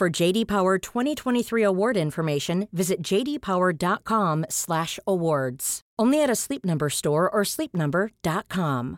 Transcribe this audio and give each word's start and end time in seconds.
For 0.00 0.08
JD 0.08 0.48
Power 0.48 0.78
2023 0.78 1.62
award 1.62 1.98
information, 1.98 2.68
visit 2.72 3.02
jdpower.com/awards. 3.04 5.80
Only 6.00 6.22
at 6.22 6.30
a 6.30 6.34
Sleep 6.34 6.64
Number 6.64 6.88
store 6.88 7.28
or 7.28 7.44
sleepnumber.com. 7.44 8.96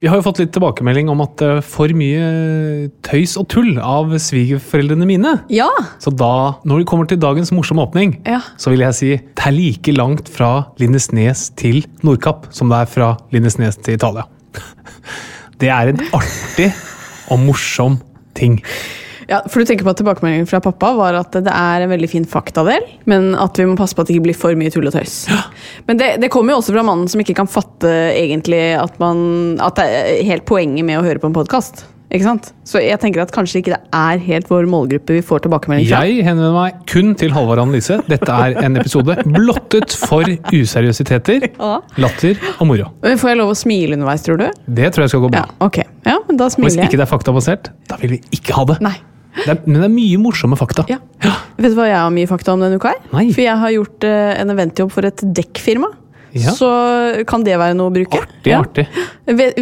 Vi 0.00 0.08
har 0.08 0.16
jo 0.16 0.22
fått 0.24 0.40
litt 0.40 0.54
tilbakemelding 0.56 1.12
om 1.12 1.20
at 1.24 1.36
det 1.40 1.48
er 1.58 1.62
for 1.68 1.88
mye 2.00 2.88
tøys 3.04 3.36
og 3.36 3.44
tull 3.52 3.76
av 3.76 4.16
svigerforeldrene 4.24 5.04
mine. 5.12 5.34
Ja. 5.52 5.68
Så 6.00 6.08
da, 6.16 6.56
når 6.64 6.80
det 6.80 6.88
kommer 6.88 7.04
til 7.12 7.20
dagens 7.20 7.52
morsomme 7.52 7.84
åpning, 7.84 8.16
Ja. 8.24 8.40
så 8.56 8.72
vil 8.72 8.80
jeg 8.88 8.96
si 8.96 9.12
det 9.20 9.44
er 9.44 9.52
like 9.52 9.92
langt 9.92 10.32
fra 10.32 10.72
Lindesnes 10.80 11.52
til 11.60 11.84
Nordkapp 12.00 12.48
som 12.56 12.72
det 12.72 12.80
er 12.80 12.88
fra 12.96 13.12
Lindesnes 13.36 13.76
til 13.76 14.00
Italia. 14.00 14.24
Det 15.60 15.68
er 15.68 15.88
en 15.92 16.00
artig 16.12 16.72
og 17.32 17.38
morsom 17.40 17.96
ting. 18.38 18.60
ja, 19.30 19.40
for 19.50 19.60
du 19.60 19.68
tenker 19.68 19.86
på 19.86 19.94
at 19.94 20.00
tilbakemeldingen 20.00 20.48
fra 20.50 20.60
pappa 20.64 20.92
var 20.98 21.18
at 21.18 21.34
det 21.34 21.52
er 21.52 21.82
en 21.84 21.92
veldig 21.92 22.10
fin 22.12 22.28
faktadel, 22.28 22.86
men 23.10 23.32
at 23.34 23.58
vi 23.58 23.66
må 23.68 23.76
passe 23.78 23.96
på 23.96 24.04
at 24.04 24.10
det 24.10 24.16
ikke 24.16 24.28
blir 24.28 24.38
for 24.38 24.58
mye 24.58 24.72
tull 24.74 24.86
og 24.88 24.94
tøys. 24.96 25.24
Men 25.88 26.00
det, 26.00 26.12
det 26.22 26.30
kommer 26.34 26.54
jo 26.54 26.60
også 26.62 26.76
fra 26.76 26.86
mannen 26.86 27.10
som 27.10 27.22
ikke 27.22 27.36
kan 27.40 27.50
fatte 27.50 27.90
egentlig 28.12 28.62
at, 28.78 28.96
man, 29.02 29.58
at 29.62 29.80
det 29.80 29.90
er 29.90 30.24
helt 30.30 30.48
poenget 30.48 30.86
med 30.86 31.00
å 31.00 31.06
høre 31.06 31.22
på 31.22 31.30
en 31.30 31.36
podkast. 31.36 31.86
Ikke 32.06 32.22
sant? 32.22 32.52
Så 32.66 32.78
jeg 32.82 32.98
tenker 33.02 33.24
at 33.24 33.32
kanskje 33.34 33.60
ikke 33.60 33.72
det 33.74 33.80
er 33.98 34.20
helt 34.22 34.50
vår 34.50 34.68
målgruppe 34.70 35.16
vi 35.16 35.22
får 35.26 35.42
tilbakemelding 35.46 35.88
fra. 35.88 36.04
Jeg 36.06 36.22
henvender 36.26 36.54
meg 36.54 36.78
kun 36.90 37.14
til 37.18 37.34
Halvard 37.34 37.64
Annelise. 37.64 37.98
Dette 38.06 38.36
er 38.46 38.54
en 38.62 38.78
episode 38.78 39.16
blottet 39.26 39.96
for 40.06 40.28
useriøsiteter, 40.54 41.48
latter 41.98 42.38
og 42.60 42.70
moro. 42.70 42.92
Men 43.02 43.18
Får 43.18 43.32
jeg 43.32 43.40
lov 43.40 43.50
å 43.56 43.58
smile 43.58 43.98
underveis, 43.98 44.22
tror 44.26 44.38
du? 44.38 44.46
Det 44.78 44.92
tror 44.94 45.06
jeg 45.06 45.14
skal 45.16 45.26
gå 45.26 45.32
bra. 45.34 45.42
Ja, 45.42 45.58
ok. 45.66 45.82
Ja, 46.06 46.16
men 46.28 46.38
da 46.38 46.48
smiler 46.52 46.70
jeg. 46.70 46.78
Hvis 46.78 46.92
ikke 46.92 47.02
det 47.02 47.06
er 47.08 47.10
faktabasert, 47.10 47.70
da 47.90 47.98
vil 48.02 48.16
vi 48.16 48.22
ikke 48.38 48.54
ha 48.54 48.66
det. 48.70 48.78
Nei. 48.86 48.94
det 49.42 49.50
er, 49.56 49.60
men 49.66 49.80
det 49.80 49.88
er 49.88 49.94
mye 49.96 50.22
morsomme 50.22 50.58
fakta. 50.60 50.86
Ja. 50.92 51.00
Vet 51.58 51.72
du 51.72 51.78
hva 51.78 51.88
jeg 51.90 51.98
har 51.98 52.14
mye 52.14 52.30
fakta 52.30 52.54
om 52.54 52.62
denne 52.62 52.78
uka? 52.78 52.94
her? 52.94 53.02
Nei. 53.16 53.28
For 53.34 53.42
jeg 53.42 53.62
har 53.64 53.74
gjort 53.74 54.06
uh, 54.06 54.32
en 54.38 54.54
eventjobb 54.54 54.94
for 54.94 55.10
et 55.10 55.26
dekkfirma. 55.40 55.90
Ja. 56.42 56.52
Så 56.56 56.68
kan 57.28 57.44
det 57.46 57.56
være 57.60 57.76
noe 57.78 57.90
å 57.90 57.94
bruke. 57.94 58.20
Artig, 58.22 58.52
artig. 58.56 58.86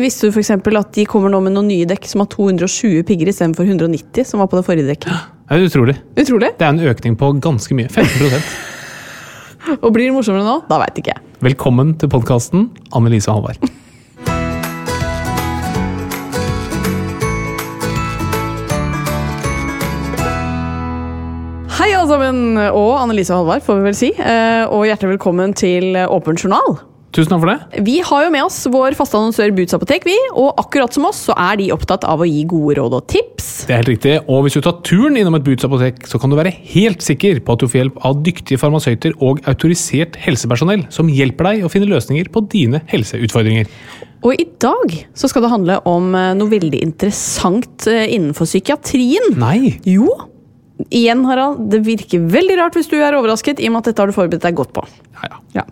Visste 0.00 0.28
du 0.28 0.34
for 0.34 0.42
eksempel 0.42 0.78
at 0.80 0.90
de 0.96 1.06
kommer 1.08 1.32
nå 1.32 1.40
med 1.44 1.54
noen 1.56 1.70
nye 1.70 1.88
dekk 1.88 2.08
som 2.10 2.24
har 2.24 2.30
220 2.32 3.04
pigger 3.08 3.30
istedenfor 3.30 3.68
190, 3.68 4.26
som 4.28 4.42
var 4.42 4.50
på 4.50 4.60
det 4.60 4.66
forrige 4.68 4.90
dekket? 4.94 5.14
Det 5.44 5.58
er 5.60 5.66
utrolig. 5.68 5.92
Utrolig. 6.16 6.48
Det 6.56 6.64
er 6.64 6.70
en 6.72 6.80
økning 6.88 7.18
på 7.20 7.28
ganske 7.44 7.76
mye. 7.76 7.90
15% 7.92 8.46
Og 9.84 9.90
blir 9.92 10.08
det 10.08 10.14
morsommere 10.16 10.44
nå? 10.46 10.54
Da 10.70 10.80
veit 10.80 10.96
ikke 11.00 11.12
jeg. 11.12 11.24
Velkommen 11.44 11.92
til 12.00 12.08
podkasten 12.12 12.70
Annelise 12.96 13.28
og 13.28 13.42
Halvard. 13.44 13.74
Hei, 21.84 21.90
alle 21.92 22.08
sammen! 22.08 22.54
Og 22.72 22.94
Annelise 22.96 23.34
og 23.34 23.42
Halvard, 23.42 23.60
får 23.66 23.76
vi 23.76 23.82
vel 23.84 23.96
si. 23.98 24.08
Eh, 24.16 24.62
Og 24.72 24.86
hjertelig 24.88 25.18
velkommen 25.18 25.50
til 25.52 25.92
Åpen 26.00 26.38
journal. 26.40 26.78
Tusen 27.12 27.28
takk 27.28 27.42
for 27.42 27.50
det. 27.50 27.82
Vi 27.84 27.98
har 28.00 28.22
jo 28.24 28.30
med 28.32 28.40
oss 28.46 28.56
vår 28.72 28.96
faste 28.96 29.18
annonsør 29.20 29.52
Boots 29.52 29.76
Apotek, 29.76 30.06
vi. 30.08 30.14
Og 30.32 30.56
akkurat 30.62 30.96
som 30.96 31.04
oss 31.10 31.20
så 31.28 31.36
er 31.36 31.60
de 31.60 31.68
opptatt 31.76 32.08
av 32.08 32.24
å 32.24 32.30
gi 32.30 32.40
gode 32.48 32.78
råd 32.80 32.96
og 32.96 33.04
tips. 33.12 33.50
Det 33.68 33.76
er 33.76 33.82
helt 33.82 33.92
riktig. 33.92 34.16
Og 34.24 34.46
hvis 34.46 34.56
du 34.56 34.62
tar 34.64 34.80
turen 34.80 35.20
innom 35.20 35.36
et 35.36 35.44
Boots 35.44 35.68
apotek, 35.68 36.00
så 36.08 36.16
kan 36.22 36.32
du 36.32 36.40
være 36.40 36.56
helt 36.72 37.04
sikker 37.04 37.44
på 37.44 37.52
at 37.52 37.60
du 37.60 37.68
får 37.68 37.82
hjelp 37.82 38.02
av 38.08 38.24
dyktige 38.32 38.64
farmasøyter 38.64 39.20
og 39.20 39.44
autorisert 39.44 40.16
helsepersonell 40.24 40.88
som 40.88 41.12
hjelper 41.12 41.52
deg 41.52 41.68
å 41.68 41.74
finne 41.76 41.92
løsninger 41.92 42.32
på 42.32 42.46
dine 42.48 42.80
helseutfordringer. 42.96 43.68
Og 44.24 44.40
i 44.40 44.48
dag 44.56 45.02
så 45.12 45.28
skal 45.28 45.44
det 45.44 45.52
handle 45.52 45.82
om 45.84 46.14
noe 46.16 46.48
veldig 46.48 46.80
interessant 46.80 47.92
eh, 47.92 48.08
innenfor 48.08 48.48
psykiatrien. 48.48 49.34
Nei! 49.36 49.82
Jo. 49.84 50.08
Igjen, 50.90 51.22
Harald, 51.28 51.68
det 51.70 51.84
virker 51.86 52.24
veldig 52.32 52.56
rart 52.58 52.74
hvis 52.74 52.88
du 52.90 52.96
er 52.98 53.14
overrasket, 53.14 53.60
i 53.62 53.68
og 53.70 53.76
med 53.76 53.84
at 53.84 53.92
dette 53.92 54.02
har 54.02 54.10
du 54.10 54.16
forberedt 54.16 54.42
deg 54.42 54.56
godt 54.58 54.72
på. 54.74 54.82
Ja, 55.14 55.28
ja. 55.28 55.36
Ja. 55.54 55.62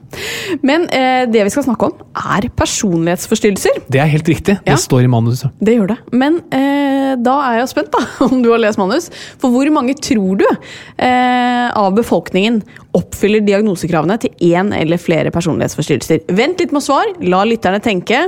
Men 0.62 0.84
eh, 0.94 1.24
det 1.26 1.42
vi 1.42 1.50
skal 1.50 1.64
snakke 1.66 1.88
om, 1.88 2.04
er 2.14 2.46
personlighetsforstyrrelser. 2.54 3.80
Det 3.90 3.98
er 3.98 4.10
helt 4.12 4.30
riktig. 4.30 4.54
Det 4.62 4.76
står 4.78 5.08
i 5.08 5.10
manuset. 5.10 5.50
Det 5.58 5.74
gjør 5.74 5.90
det. 5.90 5.96
Men 6.14 6.38
eh, 6.54 7.16
da 7.18 7.34
er 7.48 7.58
jeg 7.58 7.72
spent, 7.72 7.90
da, 7.90 8.04
om 8.28 8.44
du 8.44 8.52
har 8.52 8.62
lest 8.62 8.78
manus. 8.78 9.10
For 9.42 9.50
hvor 9.50 9.66
mange 9.74 9.96
tror 9.98 10.38
du 10.38 10.46
eh, 10.46 11.66
av 11.66 11.90
befolkningen 11.98 12.62
oppfyller 12.94 13.42
diagnosekravene 13.42 14.20
til 14.22 14.52
én 14.52 14.70
eller 14.76 15.02
flere 15.02 15.34
personlighetsforstyrrelser? 15.34 16.28
Vent 16.30 16.62
litt 16.62 16.76
med 16.76 16.86
svar. 16.86 17.10
La 17.26 17.42
lytterne 17.48 17.82
tenke. 17.82 18.22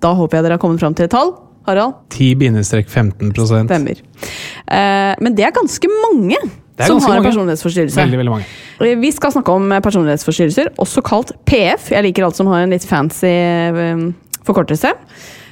Da 0.00 0.16
håper 0.16 0.40
jeg 0.40 0.48
dere 0.48 0.56
har 0.56 0.64
kommet 0.64 0.80
fram 0.80 0.96
til 0.96 1.10
et 1.10 1.12
tall. 1.12 1.36
Harald? 1.68 1.94
10-15% 2.14 3.68
Stemmer. 3.68 4.00
Eh, 4.66 5.14
men 5.20 5.36
det 5.36 5.44
er 5.46 5.54
ganske 5.56 5.90
mange 6.00 6.38
er 6.80 6.86
som 6.88 6.96
ganske 6.96 7.10
har 7.10 7.16
en 7.16 7.22
mange. 7.22 7.28
personlighetsforstyrrelse. 7.30 8.00
Veldig, 8.00 8.18
veldig 8.22 8.32
mange. 8.32 8.48
Eh, 8.80 8.96
Vi 8.98 9.12
skal 9.12 9.32
snakke 9.32 9.52
om 9.52 9.68
personlighetsforstyrrelser, 9.84 10.72
også 10.80 11.02
kalt 11.04 11.32
PF. 11.44 11.90
Jeg 11.92 12.02
liker 12.08 12.24
alt 12.24 12.36
som 12.36 12.46
har 12.50 12.64
en 12.64 12.70
litt 12.72 12.86
fancy 12.88 13.26
eh, 13.28 14.10
forkortelse. 14.46 14.94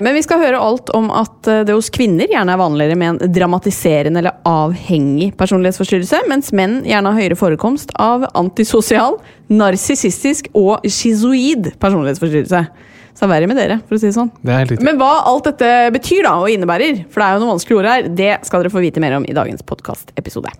Men 0.00 0.14
vi 0.14 0.22
skal 0.22 0.41
høre 0.41 0.60
alt 0.62 0.91
om 0.96 1.10
at 1.10 1.48
eh, 1.50 1.64
det 1.66 1.74
hos 1.76 1.91
kvinner 1.92 2.30
gjerne 2.30 2.54
er 2.54 2.60
vanligere 2.60 2.96
med 2.99 3.22
en 3.22 3.32
dramatiserende 3.34 4.22
eller 4.22 4.38
avhengig 4.49 5.32
personlighetsforstyrrelse, 5.38 6.22
mens 6.31 6.52
menn 6.56 6.81
gjerne 6.88 7.12
har 7.12 7.20
høyere 7.20 7.38
forekomst 7.38 7.93
av 8.00 8.28
antisosial, 8.38 9.19
narsissistisk 9.52 10.49
og 10.56 10.87
schizoid 10.88 11.75
personlighetsforstyrrelse. 11.82 12.64
Så 13.19 13.26
det 13.26 13.32
er 13.32 13.32
verre 13.32 13.47
med 13.50 13.59
dere, 13.59 13.76
for 13.82 13.97
å 13.97 13.99
si 13.99 14.06
det 14.06 14.15
sånn. 14.15 14.29
Det 14.47 14.53
er 14.55 14.61
helt 14.62 14.70
riktig. 14.70 14.85
Men 14.87 14.99
hva 15.00 15.09
alt 15.26 15.49
dette 15.49 15.69
betyr 15.91 16.23
da, 16.23 16.37
og 16.38 16.53
innebærer, 16.53 17.00
for 17.11 17.19
det 17.19 17.26
er 17.26 17.35
jo 17.35 17.41
noen 17.43 17.50
vanskelige 17.56 17.79
ord 17.81 17.88
her, 17.91 18.05
det 18.20 18.29
skal 18.47 18.62
dere 18.62 18.70
få 18.70 18.82
vite 18.85 19.03
mer 19.03 19.17
om 19.17 19.25
i 19.26 19.35
dagens 19.35 19.65
podkastepisode. 19.67 20.53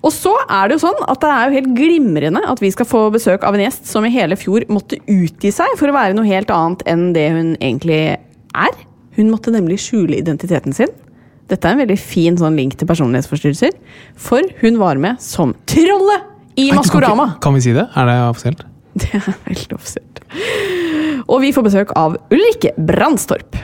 Og 0.00 0.10
så 0.10 0.32
er 0.42 0.66
det 0.66 0.74
jo 0.74 0.82
sånn 0.88 1.04
at 1.06 1.22
det 1.22 1.30
er 1.30 1.44
jo 1.44 1.56
helt 1.60 1.76
glimrende 1.76 2.42
at 2.50 2.62
vi 2.64 2.72
skal 2.74 2.88
få 2.90 3.04
besøk 3.14 3.46
av 3.46 3.54
en 3.54 3.62
gjest 3.62 3.86
som 3.86 4.02
i 4.08 4.10
hele 4.10 4.34
fjor 4.40 4.66
måtte 4.74 4.98
utgi 5.06 5.52
seg 5.54 5.76
for 5.78 5.92
å 5.92 5.94
være 5.94 6.16
noe 6.18 6.26
helt 6.26 6.50
annet 6.50 6.82
enn 6.90 7.12
det 7.14 7.28
hun 7.36 7.52
egentlig 7.60 8.00
er. 8.18 8.82
Hun 9.14 9.30
måtte 9.30 9.54
nemlig 9.54 9.78
skjule 9.84 10.18
identiteten 10.18 10.74
sin. 10.74 10.90
Dette 11.46 11.62
er 11.66 11.78
en 11.78 11.84
veldig 11.84 11.98
fin 12.02 12.34
sånn 12.42 12.58
link 12.58 12.74
til 12.78 12.90
personlighetsforstyrrelser, 12.90 13.78
for 14.18 14.50
hun 14.64 14.82
var 14.82 14.98
med 14.98 15.22
som 15.22 15.54
trollet 15.70 16.26
i 16.58 16.66
Nei, 16.66 16.74
kan 16.74 16.82
Maskorama. 16.82 17.30
Kan 17.42 17.54
vi 17.54 17.62
si 17.68 17.78
det? 17.78 17.86
Er 17.94 18.10
det 18.10 18.18
offisielt? 18.26 18.66
Det 19.10 19.20
er 19.20 19.34
helt 19.48 19.76
offisielt. 19.76 20.22
Og 21.26 21.40
vi 21.42 21.52
får 21.54 21.68
besøk 21.70 21.92
av 21.98 22.16
Ulrikke 22.30 22.74
Brandstorp. 22.76 23.58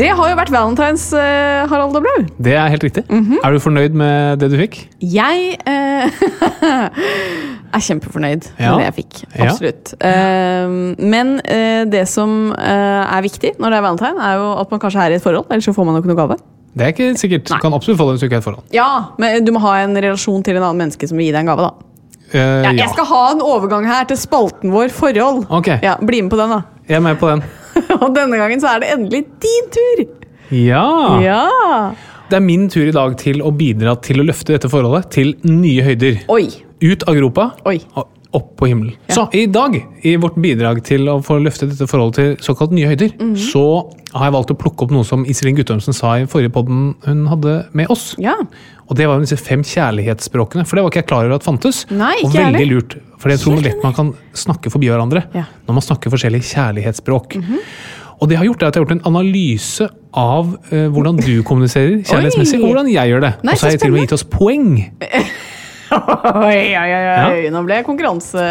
Det 0.00 0.08
har 0.16 0.30
jo 0.30 0.36
vært 0.38 0.52
valentines, 0.54 1.02
eh, 1.12 1.66
Harald 1.68 1.96
og 1.98 2.04
Blau. 2.06 2.22
Det 2.40 2.54
er 2.56 2.70
helt 2.72 2.84
riktig. 2.84 3.02
Mm 3.10 3.24
-hmm. 3.24 3.38
Er 3.44 3.52
du 3.52 3.58
fornøyd 3.58 3.92
med 3.92 4.38
det 4.40 4.50
du 4.50 4.56
fikk? 4.56 4.88
Jeg 5.00 5.58
eh, 5.66 6.10
er 7.74 7.80
kjempefornøyd 7.80 8.48
ja. 8.58 8.70
med 8.70 8.78
det 8.78 8.84
jeg 8.84 8.94
fikk. 8.94 9.24
Absolutt. 9.38 9.94
Ja. 10.00 10.66
Uh, 10.66 10.70
men 10.98 11.40
uh, 11.44 11.90
det 11.90 12.08
som 12.08 12.50
uh, 12.50 13.16
er 13.16 13.20
viktig 13.22 13.52
når 13.58 13.70
det 13.70 13.76
er 13.76 13.82
valentine, 13.82 14.22
er 14.22 14.34
jo 14.34 14.60
at 14.60 14.70
man 14.70 14.80
kanskje 14.80 15.00
er 15.00 15.10
i 15.10 15.14
et 15.14 15.22
forhold, 15.22 15.46
ellers 15.50 15.64
så 15.64 15.72
får 15.72 15.84
man 15.84 15.94
jo 15.94 16.02
ikke 16.02 16.14
noe 16.14 16.22
gave. 16.26 16.36
Det 16.74 16.86
er 16.86 16.92
ikke 16.94 17.06
sikkert. 17.18 17.48
Du 17.50 17.54
kan 17.62 17.74
absolutt 17.74 17.98
det 17.98 18.06
hvis 18.14 18.20
du 18.22 18.26
ikke 18.28 18.38
et 18.38 18.44
forhold. 18.46 18.66
Ja, 18.74 18.88
men 19.18 19.44
du 19.44 19.50
må 19.56 19.62
ha 19.64 19.78
en 19.82 19.96
relasjon 19.96 20.44
til 20.46 20.56
en 20.58 20.62
annen 20.62 20.84
menneske 20.84 21.08
som 21.10 21.18
vil 21.18 21.26
gi 21.26 21.32
deg 21.34 21.42
en 21.42 21.50
gave, 21.50 21.66
da. 21.66 21.86
Uh, 22.30 22.36
Ja, 22.38 22.70
ja. 22.70 22.72
jeg 22.84 22.92
skal 22.92 23.08
ha 23.10 23.22
en 23.32 23.40
overgang 23.42 23.88
her 23.90 24.04
til 24.06 24.16
spalten 24.20 24.70
vår 24.70 24.92
forhold. 24.94 25.42
Ok. 25.50 25.72
Ja, 25.82 25.96
Bli 25.98 26.20
med 26.22 26.30
på 26.30 26.38
den, 26.38 26.52
da. 26.54 26.60
Jeg 26.86 27.00
er 27.00 27.02
med 27.08 27.18
på 27.18 27.26
den. 27.32 27.42
Og 28.02 28.14
denne 28.14 28.38
gangen 28.38 28.62
så 28.62 28.70
er 28.76 28.84
det 28.84 28.92
endelig 28.94 29.24
din 29.42 29.68
tur! 29.74 30.04
Ja. 30.54 30.84
Ja! 31.22 31.42
Det 32.30 32.38
er 32.38 32.44
min 32.46 32.68
tur 32.70 32.86
i 32.86 32.94
dag 32.94 33.16
til 33.18 33.42
å 33.42 33.50
bidra 33.54 33.96
til 34.02 34.22
å 34.22 34.26
løfte 34.26 34.54
dette 34.54 34.70
forholdet 34.70 35.10
til 35.14 35.32
nye 35.50 35.82
høyder. 35.82 36.20
Oi. 36.30 36.44
Ut 36.86 37.02
av 37.10 37.18
gropa 37.18 37.48
Oi. 37.66 37.80
og 37.98 38.06
opp 38.32 38.52
på 38.60 38.68
himmelen. 38.70 38.94
Så 39.10 39.24
i 39.34 39.46
dag, 39.50 39.74
i 40.06 40.12
vårt 40.22 40.36
bidrag 40.40 40.82
til 40.86 41.08
å 41.10 41.16
få 41.24 41.40
løftet 41.42 41.72
dette 41.72 41.88
forholdet 41.90 42.14
til 42.20 42.36
såkalt 42.46 42.70
nye 42.76 42.86
høyder, 42.92 43.10
Mhm. 43.18 43.34
så 43.36 43.64
har 44.14 44.26
jeg 44.26 44.32
valgt 44.34 44.50
å 44.50 44.56
plukke 44.58 44.82
opp 44.86 44.90
noe 44.94 45.04
som 45.04 45.24
Iselin 45.24 45.56
Guttormsen 45.56 45.94
sa 45.94 46.14
i 46.18 46.26
forrige 46.26 46.52
podden 46.52 46.94
hun 47.06 47.26
hadde 47.26 47.66
med 47.74 47.90
oss. 47.90 48.14
Ja. 48.18 48.34
Og 48.88 48.96
det 48.96 49.06
var 49.06 49.20
disse 49.20 49.36
fem 49.38 49.62
kjærlighetsspråkene, 49.62 50.66
for 50.66 50.76
det 50.76 50.82
var 50.84 50.90
ikke 50.90 51.02
jeg 51.02 51.06
klar 51.06 51.24
over 51.26 51.34
at 51.34 51.42
fantes. 51.46 51.84
Nei, 51.90 52.14
og 52.24 52.30
ikke 52.30 52.46
Og 52.46 52.52
veldig 52.54 52.68
lurt, 52.70 52.96
for 53.18 53.28
jeg 53.30 53.38
tror 53.38 53.54
Helt 53.54 53.64
lett 53.64 53.82
man 53.84 53.92
kan 53.94 54.14
snakke 54.34 54.70
forbi 54.70 54.86
hverandre 54.90 55.24
Ja. 55.34 55.44
Når 55.68 55.74
man 55.74 55.82
snakker 55.82 56.10
forskjellige 56.10 56.54
kjærlighetsspråk. 56.54 57.36
Og 58.20 58.28
det 58.28 58.36
har 58.36 58.44
gjort 58.44 58.58
det 58.60 58.66
at 58.68 58.74
jeg 58.74 58.82
har 58.82 58.86
gjort 58.86 58.98
en 59.06 59.14
analyse 59.14 59.88
av 60.12 60.54
uh, 60.72 60.88
hvordan 60.90 61.16
du 61.24 61.42
kommuniserer 61.42 62.02
kjærlighetsmessig, 62.10 62.60
og 62.62 62.68
hvordan 62.74 62.92
jeg 62.92 63.08
gjør 63.10 63.20
det. 63.20 63.34
Og 63.42 63.56
så 63.56 63.62
har 63.66 63.70
jeg 63.70 63.80
til 63.80 63.90
og 63.90 63.94
med 63.94 64.02
gitt 64.06 64.12
oss 64.12 64.24
poeng. 64.24 64.90
Oi, 66.48 66.62
oi, 66.78 66.90
oi. 66.94 67.50
Nå 67.52 67.62
ble 67.66 67.80
jeg 67.80 67.86
konkurranse... 67.88 68.46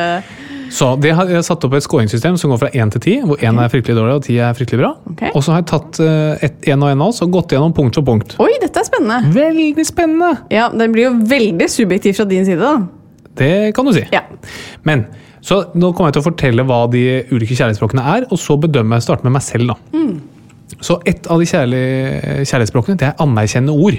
Så 0.69 0.91
det 1.01 1.15
har 1.17 1.29
jeg 1.31 1.41
satt 1.47 1.63
opp 1.65 1.73
et 1.73 1.81
skåringssystem 1.81 2.35
som 2.37 2.51
går 2.53 2.59
fra 2.61 2.67
1 2.69 2.91
til 2.93 3.01
10, 3.01 3.13
hvor 3.25 3.39
1 3.41 3.57
er 3.63 3.71
fryktelig 3.73 3.95
dårlig 3.97 4.17
og 4.19 4.25
10 4.27 4.35
er 4.45 4.57
fryktelig 4.57 4.81
bra. 4.83 4.91
Okay. 5.15 5.31
Og 5.33 5.41
så 5.41 5.55
har 5.55 5.63
jeg 5.63 5.69
tatt 5.71 5.99
eh, 6.05 6.43
et, 6.45 6.59
en 6.69 6.85
og 6.85 6.91
en 6.91 7.01
av 7.01 7.09
oss 7.09 7.23
og 7.25 7.31
gått 7.33 7.55
gjennom 7.55 7.73
punkt 7.73 7.97
for 7.97 8.05
punkt. 8.05 8.35
Oi, 8.43 8.51
dette 8.61 8.83
er 8.83 8.85
spennende. 8.85 9.31
Veldig 9.33 9.85
spennende! 9.89 10.29
Ja, 10.53 10.67
Den 10.69 10.93
blir 10.93 11.07
jo 11.07 11.15
veldig 11.31 11.69
subjektiv 11.73 12.19
fra 12.19 12.27
din 12.29 12.45
side, 12.45 12.61
da. 12.61 13.25
Det 13.39 13.49
kan 13.73 13.89
du 13.89 13.95
si. 13.97 14.05
Ja. 14.13 14.21
Men 14.85 15.07
så 15.41 15.63
nå 15.73 15.89
kommer 15.95 16.11
jeg 16.11 16.19
til 16.19 16.23
å 16.25 16.27
fortelle 16.29 16.67
hva 16.67 16.83
de 16.91 17.03
ulike 17.31 17.55
kjærlighetsspråkene 17.55 18.05
er, 18.13 18.29
og 18.29 18.37
så 18.41 18.59
bedømme 18.61 19.01
starte 19.01 19.25
med 19.25 19.37
meg 19.39 19.45
selv. 19.45 19.73
da. 19.73 19.79
Mm. 19.95 20.19
Så 20.85 20.99
et 21.09 21.25
av 21.31 21.41
de 21.41 21.49
kjærlig, 21.49 21.83
kjærlighetsspråkene 22.45 22.99
det 22.99 23.09
er 23.09 23.25
anerkjennende 23.25 23.73
ord. 23.73 23.97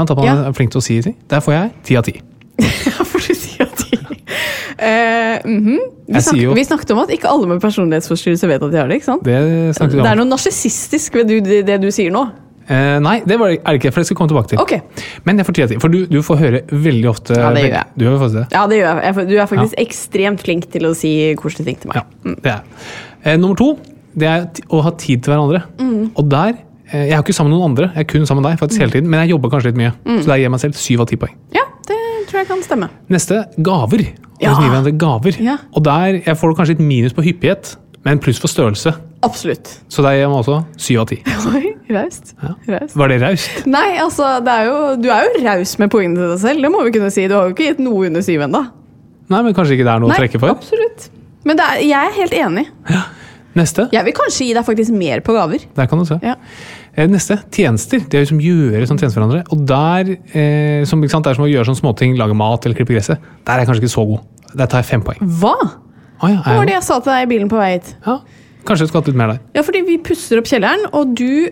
Jeg 0.00 0.16
man 0.16 0.24
Ja. 0.24 0.48
er 0.48 0.52
flink 0.56 0.72
til 0.72 0.80
å 0.80 0.82
si 0.82 1.00
ting. 1.02 1.16
Der 1.28 1.40
får 1.44 1.52
jeg 1.52 1.72
ti 1.84 1.96
av 1.96 2.04
ti. 2.04 2.20
Ja, 2.90 3.06
for 3.06 3.22
du 3.22 3.34
sier 3.36 3.66
at 3.66 3.82
de 3.84 3.98
uh, 4.00 5.50
mm 5.50 5.64
-hmm. 5.64 5.80
vi, 6.06 6.20
snak, 6.20 6.56
vi 6.56 6.64
snakket 6.64 6.90
om 6.90 6.98
at 6.98 7.10
ikke 7.10 7.28
alle 7.28 7.46
med 7.46 7.60
personlighetsforstyrrelse 7.60 8.48
vet 8.48 8.62
at 8.62 8.72
de 8.72 8.78
har 8.78 8.86
det. 8.88 8.94
ikke 9.00 9.04
sant? 9.04 9.24
Det 9.24 9.74
snakket 9.76 9.96
vi 9.96 10.02
Det 10.02 10.10
er 10.10 10.20
noe 10.22 10.30
narsissistisk 10.30 11.14
ved 11.14 11.28
du, 11.28 11.40
det, 11.40 11.66
det 11.66 11.82
du 11.82 11.90
sier 11.90 12.10
nå. 12.10 12.28
Uh, 12.70 13.00
nei, 13.02 13.16
det 13.26 13.34
var, 13.38 13.50
er 13.50 13.58
det 13.66 13.80
ikke, 13.80 13.90
for 13.90 14.00
det 14.00 14.06
skal 14.06 14.14
jeg 14.14 14.18
komme 14.18 14.30
tilbake 14.30 14.48
til. 14.48 14.58
Okay. 14.62 14.80
Men 15.24 15.38
jeg 15.38 15.46
får 15.46 15.52
ti 15.52 15.62
av 15.62 15.68
ti, 15.68 15.78
for 15.82 15.88
du, 15.88 16.06
du 16.06 16.22
får 16.22 16.36
høre 16.38 16.60
veldig 16.70 17.08
ofte 17.10 17.34
Ja, 17.34 17.50
det 17.50 17.64
gjør 17.64 17.74
jeg. 17.74 17.86
Du 17.96 18.04
gjør 18.04 18.28
det. 18.28 18.44
Ja, 18.52 18.66
det 18.70 18.76
gjør 18.78 19.00
jeg. 19.02 19.28
Du 19.30 19.34
er 19.36 19.46
faktisk 19.46 19.74
ekstremt 19.78 20.40
flink 20.40 20.68
til 20.70 20.86
å 20.86 20.94
si 20.94 21.34
koselige 21.40 21.66
ting 21.66 21.80
til 21.80 21.90
meg. 21.90 21.96
Ja, 21.98 22.34
det 22.44 22.52
er. 22.52 22.62
Uh, 23.26 23.40
nummer 23.40 23.58
to 23.58 23.72
det 24.14 24.26
er 24.26 24.46
å 24.70 24.82
ha 24.86 24.92
tid 24.98 25.24
til 25.24 25.34
hverandre. 25.34 25.64
Mm. 25.80 26.10
Og 26.14 26.26
der 26.30 26.66
Jeg 26.90 27.12
er 27.12 27.20
jo 27.20 27.22
ikke 27.22 27.34
sammen 27.36 27.52
med 27.52 27.60
noen 27.60 27.70
andre, 27.70 27.86
jeg 27.94 28.02
er 28.02 28.06
kun 28.10 28.24
sammen 28.26 28.42
med 28.42 28.50
deg 28.50 28.58
faktisk 28.58 28.80
hele 28.82 28.90
tiden, 28.90 29.06
men 29.06 29.20
jeg 29.22 29.30
jobber 29.30 29.52
kanskje 29.52 29.70
litt 29.70 29.76
mye. 29.78 29.92
Mm. 30.02 30.16
Så 30.16 30.26
der 30.26 30.40
gir 30.40 30.48
jeg 30.48 30.50
meg 30.50 30.62
selv 30.64 30.74
syv 30.74 31.02
av 31.04 31.06
ti 31.06 31.18
poeng. 31.22 31.36
Ja, 31.54 31.62
det 31.86 31.99
tror 32.30 32.42
jeg 32.42 32.48
kan 32.50 32.64
stemme. 32.64 32.88
Neste 33.12 33.44
gaver. 33.66 34.06
Ja. 34.40 34.54
Gaver. 34.96 35.36
Ja. 35.42 35.58
Og 35.76 35.84
der 35.84 36.20
jeg 36.24 36.36
får 36.40 36.56
kanskje 36.56 36.78
et 36.78 36.82
minus 36.84 37.14
på 37.16 37.24
hyppighet, 37.26 37.74
men 38.06 38.20
pluss 38.22 38.40
for 38.40 38.48
størrelse. 38.48 38.94
Absolutt. 39.26 39.68
Så 39.92 40.00
der 40.06 40.16
gir 40.16 40.30
man 40.32 40.40
også 40.40 40.62
syv 40.80 41.02
av 41.02 41.10
ti. 41.10 41.20
Raust. 41.96 42.32
Ja. 42.40 42.54
Raust. 42.70 42.96
Var 42.96 43.10
det 43.12 43.20
raust? 43.20 43.64
Nei, 43.68 43.98
altså, 44.00 44.36
det 44.46 44.52
er 44.54 44.68
jo, 44.70 44.76
du 45.02 45.08
er 45.12 45.26
jo 45.26 45.42
raus 45.44 45.74
med 45.82 45.90
poengene 45.92 46.22
til 46.22 46.30
deg 46.32 46.42
selv. 46.44 46.64
Det 46.64 46.70
må 46.72 46.84
vi 46.86 46.92
kunne 46.94 47.10
si. 47.12 47.26
Du 47.28 47.34
har 47.36 47.48
jo 47.48 47.56
ikke 47.56 47.72
gitt 47.72 47.82
noe 47.82 48.06
under 48.08 48.24
syv 48.24 48.46
ennå. 48.46 48.62
Nei, 49.30 49.40
men 49.46 49.54
kanskje 49.54 49.76
ikke 49.76 49.86
det 49.86 49.92
er 49.92 50.02
noe 50.02 50.14
å 50.14 50.18
trekke 50.18 50.40
for? 50.42 50.54
absolutt. 50.54 51.10
Men 51.46 51.58
det 51.58 51.66
er, 51.66 51.82
jeg 51.88 52.08
er 52.10 52.16
helt 52.16 52.36
enig. 52.36 52.64
Ja. 52.90 53.02
Neste. 53.58 53.88
Jeg 53.90 54.06
vil 54.06 54.14
kanskje 54.14 54.46
gi 54.46 54.54
deg 54.54 54.66
faktisk 54.66 54.94
mer 54.94 55.22
på 55.26 55.34
gaver. 55.34 55.64
Der 55.76 55.88
kan 55.90 55.98
du 55.98 56.06
se. 56.06 56.20
Ja. 56.22 56.36
Eh, 56.96 57.06
Neste, 57.10 57.38
tjenester. 57.54 58.02
Det 58.02 58.18
er 58.18 58.24
liksom 58.24 58.40
som 58.40 58.44
gjøre 58.44 58.86
sånn 58.90 58.98
tjenester 58.98 59.20
for 59.20 59.26
hverandre. 59.26 59.44
Og 59.54 59.62
der, 59.68 60.10
eh, 60.34 60.84
som, 60.88 61.02
sant, 61.08 61.24
det 61.24 61.32
er 61.32 61.38
som 61.38 61.46
å 61.46 61.50
gjøre 61.50 61.68
sånne 61.68 61.80
småting, 61.82 62.16
lage 62.18 62.34
mat 62.36 62.66
eller 62.66 62.78
klippe 62.78 62.96
gresset. 62.96 63.22
Der 63.46 63.52
er 63.54 63.62
jeg 63.62 63.70
kanskje 63.70 63.84
ikke 63.84 63.94
så 63.94 64.06
god. 64.10 64.26
Der 64.58 64.66
tar 64.66 64.82
jeg 64.82 64.90
fem 64.90 65.02
poeng. 65.06 65.22
Hva? 65.40 65.54
Ah, 66.20 66.28
ja, 66.28 66.42
Hva 66.44 66.56
var 66.58 66.66
det 66.68 66.74
jeg, 66.74 66.82
jeg 66.82 66.88
sa 66.90 66.98
til 67.00 67.12
deg 67.14 67.22
i 67.22 67.30
bilen 67.30 67.48
på 67.48 67.56
vei 67.56 67.70
hit? 67.78 67.94
ja, 68.04 68.18
kanskje 68.66 68.84
jeg 68.84 68.90
skulle 68.90 69.02
hatt 69.04 69.10
litt 69.12 69.20
mer 69.22 69.30
der. 69.32 69.38
Ja, 69.56 69.62
fordi 69.64 69.80
vi 69.86 69.96
pusser 70.04 70.40
opp 70.42 70.50
kjelleren, 70.50 70.82
og 70.92 71.14
du 71.16 71.48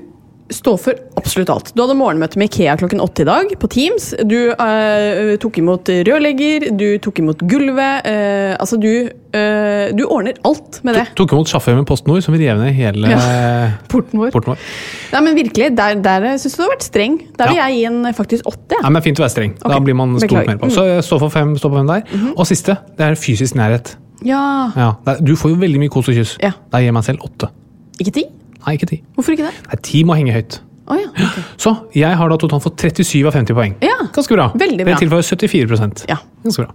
står 0.51 0.77
for 0.81 0.97
absolutt 1.21 1.51
alt. 1.53 1.71
Du 1.77 1.83
hadde 1.83 1.95
morgenmøte 1.99 2.39
med 2.41 2.49
Ikea 2.49 2.77
klokken 2.81 3.03
åtte 3.05 3.21
i 3.21 3.27
dag 3.29 3.51
på 3.61 3.69
Teams. 3.69 4.11
Du 4.25 4.37
eh, 4.55 5.35
tok 5.43 5.59
imot 5.61 5.91
rørlegger, 6.09 6.71
du 6.79 6.87
tok 7.05 7.19
imot 7.21 7.43
gulvet. 7.51 8.07
eh, 8.09 8.55
altså, 8.57 8.79
du, 8.81 9.11
eh, 9.37 9.91
du 9.93 10.05
ordner 10.07 10.39
alt 10.49 10.81
med 10.89 10.97
det. 10.97 11.05
Tok 11.21 11.35
imot 11.37 11.51
sjåfør 11.53 11.77
med 11.81 11.87
PostNord, 11.91 12.23
som 12.25 12.35
rev 12.39 12.63
ned 12.63 12.73
hele 12.79 13.13
Porten 13.93 14.23
vår. 14.23 14.33
porten 14.33 14.55
vår. 14.55 14.65
Nei, 15.13 15.21
men 15.29 15.37
virkelig, 15.37 15.69
der, 15.77 16.01
der 16.05 16.29
syns 16.41 16.57
du 16.57 16.63
du 16.63 16.65
har 16.67 16.73
vært 16.77 16.89
streng. 16.89 17.21
Der 17.37 17.53
vil 17.53 17.61
Ja. 17.61 17.69
jeg 17.69 17.77
gi 17.79 17.85
en 17.93 18.01
faktisk 18.17 18.49
åtte. 18.49 18.79
Ja, 18.79 18.83
Nei, 18.89 18.95
men 18.97 19.03
Fint 19.05 19.21
å 19.21 19.27
være 19.27 19.35
streng. 19.37 19.55
Da 19.63 19.79
blir 19.85 19.95
man 20.01 20.17
stolt 20.23 20.49
mer 20.49 20.59
på. 20.65 20.73
Så 20.73 20.89
stå 21.05 21.21
for 21.27 21.33
fem, 21.35 21.55
stå 21.61 21.69
på 21.73 21.81
fem 21.83 21.93
der. 21.93 22.33
Og 22.37 22.45
siste, 22.49 22.79
det 22.97 23.05
er 23.13 23.21
fysisk 23.21 23.55
nærhet. 23.61 23.95
ja. 24.25 24.43
Ja, 24.77 24.91
du 25.21 25.35
får 25.39 25.53
jo 25.55 25.61
veldig 25.61 25.79
mye 25.85 25.93
kos 25.93 26.09
og 26.09 26.17
kyss. 26.19 26.37
Ja. 26.43 26.53
Da 26.73 26.81
gir 26.81 26.89
jeg 26.91 26.97
meg 26.97 27.05
selv 27.07 27.25
åtte. 27.29 27.53
Ikke 28.01 28.13
ti? 28.17 28.25
Nei, 28.67 28.75
ikke 28.79 28.89
ti. 28.91 29.03
Hvorfor 29.17 29.35
ikke 29.37 29.47
det? 29.51 29.55
Nei, 29.69 29.77
ti 29.87 30.03
må 30.09 30.17
henge 30.19 30.33
høyt. 30.35 30.61
Oh, 30.89 30.97
ja. 30.97 31.11
okay. 31.13 31.43
Så 31.61 31.71
jeg 31.93 32.17
har 32.17 32.31
da 32.33 32.37
totalt 32.41 32.63
fått 32.65 32.81
37 32.81 33.27
av 33.29 33.35
50 33.37 33.53
poeng. 33.59 33.75
Ja, 33.85 33.97
Ganske 34.15 34.33
bra. 34.39 34.47
veldig 34.57 34.87
bra. 34.87 34.95
Det 34.95 35.03
tilfører 35.03 35.27
74% 35.29 36.07
Ja. 36.09 36.17
Ganske 36.47 36.65
bra. 36.65 36.71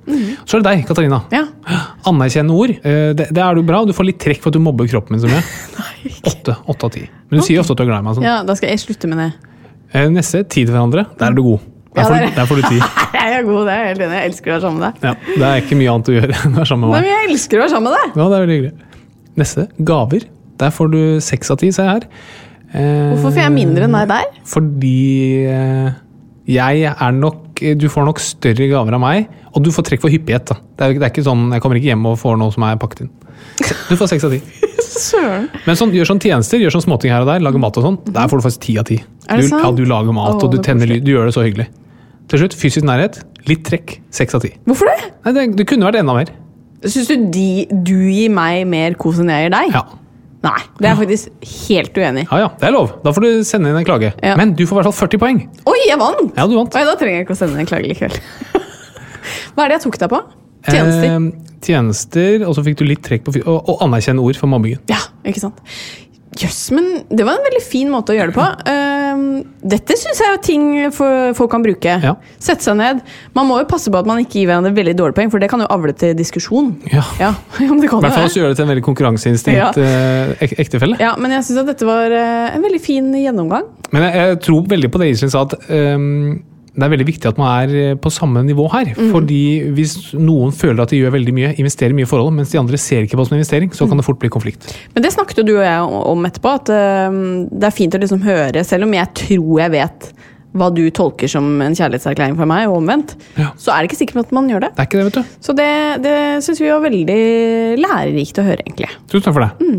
Så 0.45 0.59
er 0.59 0.61
det 0.61 0.67
deg, 0.67 0.83
Katarina. 0.85 1.23
ja. 1.33 1.41
Anerkjennende 2.05 2.53
ord. 2.53 2.69
Eh, 2.85 3.13
Det, 3.17 3.27
det 3.33 3.41
er 3.41 3.55
du 3.57 3.63
bra. 3.65 3.79
Du 3.89 3.93
får 3.97 4.05
litt 4.11 4.19
trekk 4.21 4.43
for 4.43 4.51
at 4.53 4.53
du 4.53 4.61
mobber 4.61 4.85
kroppen 4.91 5.17
min 5.17 5.23
så 5.23 5.31
mye. 5.31 5.41
Åtte. 6.29 6.55
Av 6.69 6.89
ti. 6.93 7.07
Men 7.31 7.39
du 7.41 7.45
sier 7.47 7.59
ofte 7.63 7.73
at 7.73 7.81
du 7.81 7.83
er 7.87 7.89
glad 7.89 8.03
i 8.03 8.05
meg. 8.05 8.15
Sånn. 8.19 8.27
ja, 8.29 8.35
da 8.45 8.53
skal 8.59 8.69
jeg 8.69 8.83
slutte 8.85 9.09
med 9.09 9.17
det. 9.23 9.29
Eh, 9.97 10.05
Neste, 10.13 10.43
tid 10.45 10.67
til 10.69 10.75
hverandre. 10.75 11.07
Der 11.17 11.31
er 11.31 11.33
du 11.33 11.41
god. 11.49 11.65
Der 11.95 12.05
får, 12.09 12.23
der- 12.37 12.45
får 12.49 12.61
du 12.61 12.69
ti. 12.69 12.79
Jeg 13.23 13.33
er 13.39 13.43
god, 13.47 13.65
det 13.69 13.73
er 13.73 13.83
helt 13.87 14.01
enig. 14.03 14.15
Jeg 14.19 14.29
elsker 14.29 14.49
å 14.49 14.53
være 14.55 14.61
sammen 14.67 14.79
med 14.81 14.85
deg. 14.85 15.03
Ja, 15.09 15.35
det 15.39 15.49
er 15.49 15.59
ikke 15.65 15.75
mye 15.79 15.91
annet 15.93 16.09
å 16.09 16.13
gjøre 16.17 16.33
enn 16.37 16.53
å 16.53 16.57
være 16.59 16.69
sammen 16.69 16.89
med 16.89 16.93
meg. 16.93 17.03
men 17.05 17.11
jeg 17.13 17.27
elsker 17.31 17.57
å 17.57 17.61
være 17.63 17.71
sammen 17.73 17.85
med 17.87 17.93
deg. 17.97 18.07
Ja, 18.19 18.25
det 18.29 18.35
er 18.37 18.41
veldig 18.43 18.57
hyggelig. 18.57 18.73
Neste, 19.41 19.65
gaver. 19.89 20.25
Der 20.63 20.71
får 20.73 20.91
du 20.93 21.01
seks 21.23 21.51
av 21.53 21.59
ti, 21.61 21.69
jeg 21.73 21.89
her. 21.89 22.07
Eh, 22.73 23.11
Hvorfor 23.13 23.29
får 23.35 23.43
jeg 23.43 23.53
mindre 23.53 23.85
enn 23.85 23.97
deg? 24.09 24.39
Fordi 24.49 24.97
eh, 25.45 25.91
jeg 26.49 26.87
er 26.89 27.11
nok 27.15 27.41
Du 27.77 27.85
får 27.91 28.07
nok 28.07 28.19
større 28.19 28.65
gaver 28.71 28.95
av 28.97 29.01
meg, 29.03 29.27
og 29.53 29.61
du 29.63 29.69
får 29.71 29.85
trekk 29.87 30.01
for 30.03 30.11
hyppighet. 30.11 30.49
da. 30.49 30.55
Det 30.79 30.87
er, 30.87 30.95
det 30.97 31.05
er 31.05 31.11
ikke 31.13 31.23
sånn, 31.27 31.51
Jeg 31.53 31.61
kommer 31.63 31.77
ikke 31.79 31.91
hjem 31.93 32.07
og 32.09 32.17
får 32.19 32.39
noe 32.41 32.51
som 32.55 32.65
er 32.67 32.79
pakket 32.81 33.05
inn. 33.05 33.11
Du 33.89 33.95
får 33.99 34.09
seks 34.15 34.25
av 34.25 34.33
ti. 34.33 34.41
Men 35.67 35.77
sånn, 35.77 35.93
gjør 35.95 36.09
sånn 36.13 36.21
tjenester, 36.23 36.61
gjør 36.61 36.75
sånn 36.77 36.85
småting 36.87 37.13
her 37.13 37.23
og 37.25 37.29
der, 37.29 37.43
lager 37.43 37.61
mat 37.61 37.77
og 37.79 37.85
sånn. 37.87 37.99
Der 38.09 38.29
får 38.31 38.41
du 38.41 38.45
faktisk 38.47 38.65
ti 38.65 38.75
av 38.81 38.87
ti. 38.89 38.97
Det 39.27 39.39
Du, 39.45 39.53
ja, 39.53 39.71
du 39.77 39.83
lager 39.89 40.15
mat, 40.15 40.35
Åh, 40.37 40.45
og 40.47 40.53
du 40.53 40.59
er 40.59 40.65
tenner. 40.65 40.93
Du 41.03 41.11
gjør 41.13 41.29
det 41.29 41.35
så 41.37 41.45
hyggelig. 41.45 41.67
Til 42.31 42.41
slutt, 42.43 42.55
fysisk 42.57 42.87
nærhet. 42.87 43.21
Litt 43.49 43.65
trekk. 43.67 43.97
Seks 44.15 44.35
av 44.37 44.43
ti. 44.45 44.53
Hvorfor 44.67 44.89
det? 44.89 45.11
Nei, 45.25 45.33
det, 45.37 45.45
det 45.59 45.67
kunne 45.69 45.89
vært 45.89 46.01
enda 46.01 46.15
mer. 46.17 46.31
Syns 46.83 47.11
du 47.11 47.27
de, 47.31 47.47
du 47.71 47.95
gir 48.11 48.31
meg 48.33 48.65
mer 48.67 48.97
kos 48.99 49.21
enn 49.23 49.31
jeg 49.31 49.47
gir 49.47 49.53
deg? 49.55 49.75
Ja. 49.75 49.83
Nei, 50.43 50.59
det 50.75 50.89
er 50.89 50.89
jeg 50.91 50.99
faktisk 50.99 51.45
helt 51.69 51.97
uenig 51.97 52.25
i. 52.25 52.27
ja 52.27 52.39
ja, 52.41 52.47
det 52.59 52.67
er 52.67 52.73
lov. 52.75 52.89
Da 53.05 53.13
får 53.15 53.23
du 53.23 53.29
sende 53.47 53.71
inn 53.71 53.79
en 53.79 53.87
klage. 53.87 54.09
Ja. 54.19 54.35
Men 54.39 54.51
du 54.59 54.65
får 54.67 54.75
i 54.75 54.79
hvert 54.81 54.89
fall 54.91 55.07
40 55.07 55.21
poeng. 55.21 55.39
Oi, 55.71 55.77
jeg 55.87 55.99
vant! 56.01 56.33
Ja, 56.35 56.47
du 56.51 56.57
vant. 56.59 56.75
Oi, 56.75 56.83
da 56.89 56.95
trenger 56.99 57.21
jeg 57.21 57.27
ikke 57.27 57.37
å 57.37 57.39
sende 57.39 57.55
inn 57.55 57.63
en 57.63 57.69
klage 57.69 57.87
likevel. 57.87 58.17
Hva 59.55 59.63
er 59.63 59.71
det 59.71 59.77
jeg 59.79 59.85
tok 59.85 59.99
deg 60.03 60.11
på? 60.11 60.19
Tjenester. 60.67 61.07
Eh, 61.07 61.57
tjenester, 61.63 62.43
og 62.47 62.57
så 62.57 62.63
fikk 62.65 62.81
du 62.81 62.85
litt 62.87 63.03
trekk 63.05 63.23
på 63.27 63.37
og, 63.39 63.71
og 63.71 63.83
anerkjenne 63.87 64.23
ord 64.23 64.39
for 64.39 64.51
mobbingen. 64.51 64.83
Ja, 64.91 64.99
ikke 65.27 65.45
sant? 65.45 65.63
Jøss, 66.39 66.59
men 66.73 67.03
det 67.13 67.25
var 67.27 67.37
en 67.37 67.45
veldig 67.45 67.61
fin 67.63 67.91
måte 67.93 68.11
å 68.13 68.17
gjøre 68.17 68.33
det 68.33 68.37
på. 68.37 68.45
Ehm, 68.71 69.02
dette 69.73 69.97
syns 69.99 70.21
jeg 70.21 70.35
er 70.35 70.41
ting 70.43 70.65
folk 70.93 71.51
kan 71.51 71.63
bruke. 71.65 71.97
Ja. 72.03 72.15
Sette 72.41 72.65
seg 72.65 72.77
ned. 72.79 73.01
Man 73.37 73.49
må 73.49 73.59
jo 73.61 73.67
passe 73.69 73.91
på 73.93 73.99
at 73.99 74.09
man 74.09 74.21
ikke 74.23 74.41
gir 74.41 74.49
hverandre 74.51 74.73
veldig 74.75 74.95
dårlige 74.99 75.17
poeng, 75.19 75.33
for 75.33 75.43
det 75.43 75.49
kan 75.51 75.63
jo 75.63 75.69
avle 75.73 75.95
til 75.97 76.15
diskusjon. 76.17 76.73
Ja. 76.91 77.03
Ja, 77.21 77.33
ja 77.63 77.69
I 77.69 77.81
hvert 77.81 78.07
fall 78.13 78.27
også 78.27 78.41
gjøre 78.41 78.53
det 78.53 78.59
til 78.59 78.67
en 78.67 78.73
veldig 78.73 78.85
konkurranseinstinkt 78.87 79.81
eh, 79.81 80.33
ek 80.45 80.57
ektefelle. 80.65 80.99
Ja, 81.01 81.13
men 81.19 81.35
jeg 81.35 81.47
syns 81.47 81.63
at 81.63 81.71
dette 81.73 81.87
var 81.87 82.13
eh, 82.13 82.55
en 82.55 82.65
veldig 82.65 82.81
fin 82.83 83.11
gjennomgang. 83.17 83.69
Men 83.93 84.07
jeg, 84.07 84.17
jeg 84.19 84.41
tror 84.47 84.65
veldig 84.73 84.91
på 84.93 85.01
det 85.01 85.13
Iselin 85.13 85.33
sa, 85.33 85.45
at 85.47 85.69
ehm, 85.73 86.41
det 86.73 86.81
er 86.87 86.89
veldig 86.89 87.05
viktig 87.05 87.27
at 87.29 87.37
man 87.37 87.51
er 87.67 87.73
eh, 87.77 87.95
på 88.01 88.09
samme 88.09 88.41
nivå 88.47 88.63
her. 88.73 88.93
Fordi 89.13 89.41
hvis 89.77 89.91
noen 90.17 90.51
føler 90.57 90.81
at 90.81 90.89
de 90.93 90.97
gjør 91.03 91.13
veldig 91.13 91.33
mye, 91.37 91.51
investerer 91.61 91.93
mye 91.93 92.07
i 92.07 92.09
forholdet, 92.09 92.33
mens 92.39 92.53
de 92.53 92.57
andre 92.61 92.79
ser 92.81 93.05
ikke 93.05 93.13
på 93.19 93.21
det 93.21 93.29
som 93.29 93.37
investering, 93.37 93.69
så 93.77 93.85
kan 93.89 93.99
det 94.01 94.05
fort 94.07 94.17
bli 94.23 94.31
konflikt. 94.33 94.71
Men 94.95 95.05
det 95.05 95.11
snakket 95.13 95.43
jo 95.43 95.45
du 95.51 95.53
og 95.59 95.63
jeg 95.67 96.03
om 96.13 96.25
etterpå, 96.29 96.53
at 96.61 96.71
eh, 96.73 97.17
det 97.53 97.69
er 97.69 97.75
fint 97.77 97.93
å 97.93 98.01
liksom 98.01 98.23
høre, 98.25 98.63
selv 98.65 98.87
om 98.87 98.95
jeg 98.97 99.11
tror 99.21 99.61
jeg 99.67 99.75
vet 99.77 100.09
hva 100.53 100.67
du 100.69 100.83
tolker 100.93 101.29
som 101.29 101.45
en 101.65 101.73
kjærlighetserklæring 101.77 102.35
for 102.37 102.45
meg, 102.49 102.67
og 102.69 102.79
omvendt, 102.81 103.15
Ja. 103.41 103.51
så 103.57 103.73
er 103.73 103.81
det 103.81 103.89
ikke 103.91 104.01
sikkert 104.03 104.27
at 104.27 104.33
man 104.37 104.49
gjør 104.49 104.65
det. 104.67 104.71
Det 104.75 104.83
er 104.83 104.89
ikke 104.89 104.99
det, 104.99 105.05
vet 105.07 105.17
du. 105.17 105.37
Så 105.45 105.55
det, 105.57 105.69
det 106.03 106.17
syns 106.45 106.61
vi 106.61 106.69
var 106.69 106.83
veldig 106.85 107.21
lærerikt 107.81 108.41
å 108.41 108.45
høre, 108.49 108.61
egentlig. 108.65 108.89
Tusen 109.09 109.25
takk 109.25 109.37
for 109.37 109.45
det. 109.47 109.71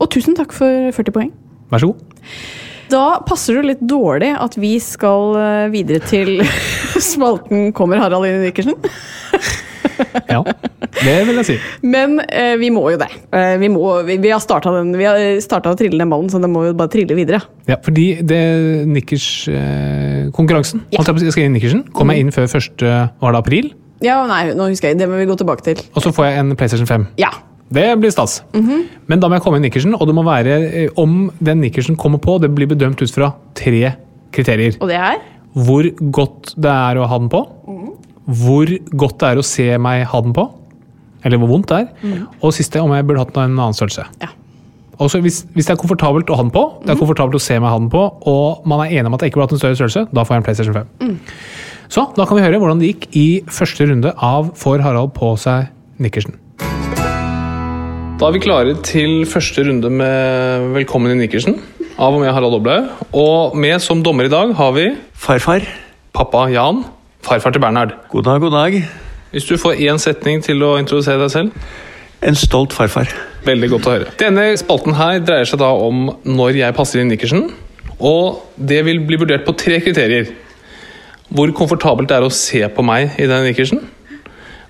Og 0.00 0.08
tusen 0.12 0.36
takk 0.38 0.52
for 0.56 0.88
40 0.96 1.12
poeng. 1.16 1.32
Vær 1.72 1.84
så 1.84 1.90
god. 1.92 2.06
Da 2.92 3.20
passer 3.26 3.58
det 3.60 3.66
litt 3.72 3.84
dårlig 3.88 4.32
at 4.38 4.56
vi 4.60 4.76
skal 4.82 5.36
eh, 5.40 5.68
videre 5.74 6.02
til 6.06 6.40
spalten 7.12 7.72
'Kommer 7.76 7.98
Harald 8.02 8.28
inn 8.28 8.40
i 8.42 8.50
Nikersen'? 8.50 8.78
Ja, 10.28 10.42
det 11.04 11.14
vil 11.24 11.38
jeg 11.40 11.46
si. 11.48 11.54
Men 11.86 12.18
eh, 12.28 12.56
vi 12.60 12.68
må 12.74 12.82
jo 12.92 12.98
det. 13.00 13.08
Eh, 13.32 13.54
vi, 13.60 13.68
må, 13.72 14.02
vi, 14.04 14.18
vi 14.20 14.32
har 14.32 14.42
starta 14.42 14.68
å 14.68 15.78
trille 15.78 15.96
den 15.96 16.10
ballen, 16.12 16.28
så 16.28 16.40
den 16.42 16.52
må 16.52 16.66
jo 16.66 16.74
bare 16.76 16.92
trille 16.92 17.16
videre. 17.16 17.40
Ja, 17.68 17.78
fordi 17.84 18.18
det 18.20 18.40
Nikkers-konkurransen, 18.92 20.84
Ja. 20.92 21.00
jeg 21.06 21.32
skal 21.32 21.46
inn 21.46 21.54
i 21.54 21.58
Nikkersen, 21.58 21.84
kom 21.96 22.12
jeg 22.12 22.26
inn 22.26 22.32
før 22.34 22.48
1. 22.50 22.84
april, 23.40 23.72
Ja, 24.04 24.18
nei, 24.28 24.52
nå 24.52 24.66
husker 24.68 24.90
jeg. 24.90 24.98
Det 25.00 25.08
må 25.08 25.16
vi 25.16 25.24
gå 25.24 25.38
tilbake 25.40 25.64
til. 25.64 25.80
og 25.94 26.02
så 26.04 26.12
får 26.12 26.26
jeg 26.28 26.38
en 26.42 26.56
PlayStation 26.56 26.86
5. 26.86 27.06
Ja. 27.16 27.30
Det 27.72 27.86
blir 27.98 28.12
stas. 28.14 28.40
Men 28.54 29.20
da 29.22 29.28
må 29.28 29.38
jeg 29.38 29.42
komme 29.44 29.58
i 29.58 29.64
Nikkersen, 29.64 29.96
og 29.96 30.06
det 30.06 30.14
må 30.14 30.22
være 30.26 30.58
eh, 30.84 31.00
om 31.02 31.30
den 31.42 31.60
Nikkersen 31.64 31.96
kommer 31.98 32.20
på, 32.22 32.38
det 32.42 32.52
blir 32.54 32.68
bedømt 32.70 33.00
ut 33.02 33.10
fra 33.10 33.32
tre 33.58 33.94
kriterier. 34.34 34.76
Og 34.80 34.90
det 34.92 35.00
er? 35.00 35.18
Hvor 35.56 35.88
godt 36.14 36.52
det 36.60 36.70
er 36.70 37.00
å 37.00 37.08
ha 37.10 37.18
den 37.18 37.30
på. 37.32 37.42
Hvor 38.26 38.70
godt 39.02 39.18
det 39.22 39.28
er 39.32 39.40
å 39.40 39.46
se 39.46 39.66
meg 39.82 40.04
ha 40.12 40.20
den 40.22 40.34
på. 40.36 40.46
Eller 41.26 41.40
hvor 41.42 41.50
vondt 41.50 41.72
det 41.72 41.78
er. 41.82 42.26
Og 42.44 42.52
siste, 42.54 42.82
om 42.82 42.92
jeg 42.94 43.06
burde 43.08 43.24
hatt 43.24 43.38
en 43.40 43.56
annen 43.56 43.74
størrelse. 43.74 44.04
Ja. 44.22 44.30
Og 45.02 45.10
så 45.12 45.18
hvis, 45.20 45.42
hvis 45.52 45.66
det 45.68 45.74
er 45.74 45.80
komfortabelt 45.80 46.30
å 46.32 46.38
ha 46.38 46.44
den 46.46 46.52
på, 46.54 46.62
det 46.84 46.94
er 46.94 47.00
komfortabelt 47.00 47.36
å 47.36 47.42
se 47.42 47.58
meg 47.60 47.68
ha 47.68 47.80
den 47.80 47.90
på, 47.92 48.00
og 48.30 48.68
man 48.68 48.84
er 48.84 48.94
enig 48.96 49.10
om 49.10 49.16
at 49.18 49.24
jeg 49.24 49.32
ikke 49.32 49.40
burde 49.42 49.50
hatt 49.50 49.58
en 49.58 49.62
større 49.64 49.76
størrelse, 49.80 50.06
da 50.16 50.24
får 50.24 50.36
jeg 50.36 50.40
en 50.40 50.46
PlayStation 50.46 50.78
5. 50.78 51.18
Så 51.92 52.06
da 52.16 52.24
kan 52.26 52.38
vi 52.38 52.46
høre 52.46 52.60
hvordan 52.62 52.80
det 52.80 52.94
gikk 52.94 53.08
i 53.18 53.26
første 53.58 53.86
runde 53.90 54.14
av 54.16 54.54
Får 54.58 54.80
Harald 54.86 55.12
på 55.18 55.34
seg 55.40 55.68
Nikkersen. 56.02 56.38
Da 58.16 58.30
er 58.30 58.32
vi 58.32 58.40
klare 58.40 58.72
til 58.80 59.26
første 59.28 59.60
runde 59.66 59.90
med 59.92 60.70
Velkommen 60.72 61.12
i 61.12 61.16
Nikkersen 61.18 61.58
av 62.00 62.14
og 62.14 62.22
med 62.22 62.30
Harald 62.32 62.54
Oblaug. 62.56 62.86
Og 63.12 63.56
med 63.60 63.76
som 63.84 64.00
dommer 64.00 64.24
i 64.24 64.30
dag 64.32 64.54
har 64.56 64.70
vi 64.72 64.86
Farfar. 65.12 65.66
pappa 66.16 66.46
Jan, 66.48 66.80
farfar 67.20 67.52
til 67.52 67.60
Bernhard. 67.60 67.92
God 68.08 68.22
dag, 68.24 68.40
god 68.40 68.54
dag. 68.56 68.78
Hvis 69.34 69.44
du 69.44 69.58
får 69.60 69.76
én 69.84 70.00
setning 70.00 70.40
til 70.42 70.64
å 70.64 70.78
introdusere 70.80 71.20
deg 71.20 71.30
selv. 71.30 71.66
En 72.24 72.34
stolt 72.34 72.72
farfar. 72.72 73.12
Veldig 73.44 73.70
godt 73.74 73.86
å 73.86 73.92
høre. 73.98 74.08
Denne 74.16 74.46
spalten 74.56 74.96
her 74.96 75.20
dreier 75.20 75.44
seg 75.44 75.60
da 75.60 75.68
om 75.76 76.08
når 76.24 76.56
jeg 76.62 76.76
passer 76.78 77.02
inn 77.02 77.12
Nikkersen. 77.12 77.50
Og 78.00 78.40
det 78.56 78.80
vil 78.88 79.04
bli 79.04 79.20
vurdert 79.20 79.44
på 79.44 79.52
tre 79.60 79.76
kriterier. 79.84 80.32
Hvor 81.28 81.52
komfortabelt 81.52 82.08
det 82.08 82.16
er 82.16 82.24
å 82.24 82.32
se 82.32 82.64
på 82.64 82.86
meg 82.86 83.20
i 83.20 83.28
den 83.28 83.44
Nikkersen. 83.50 83.84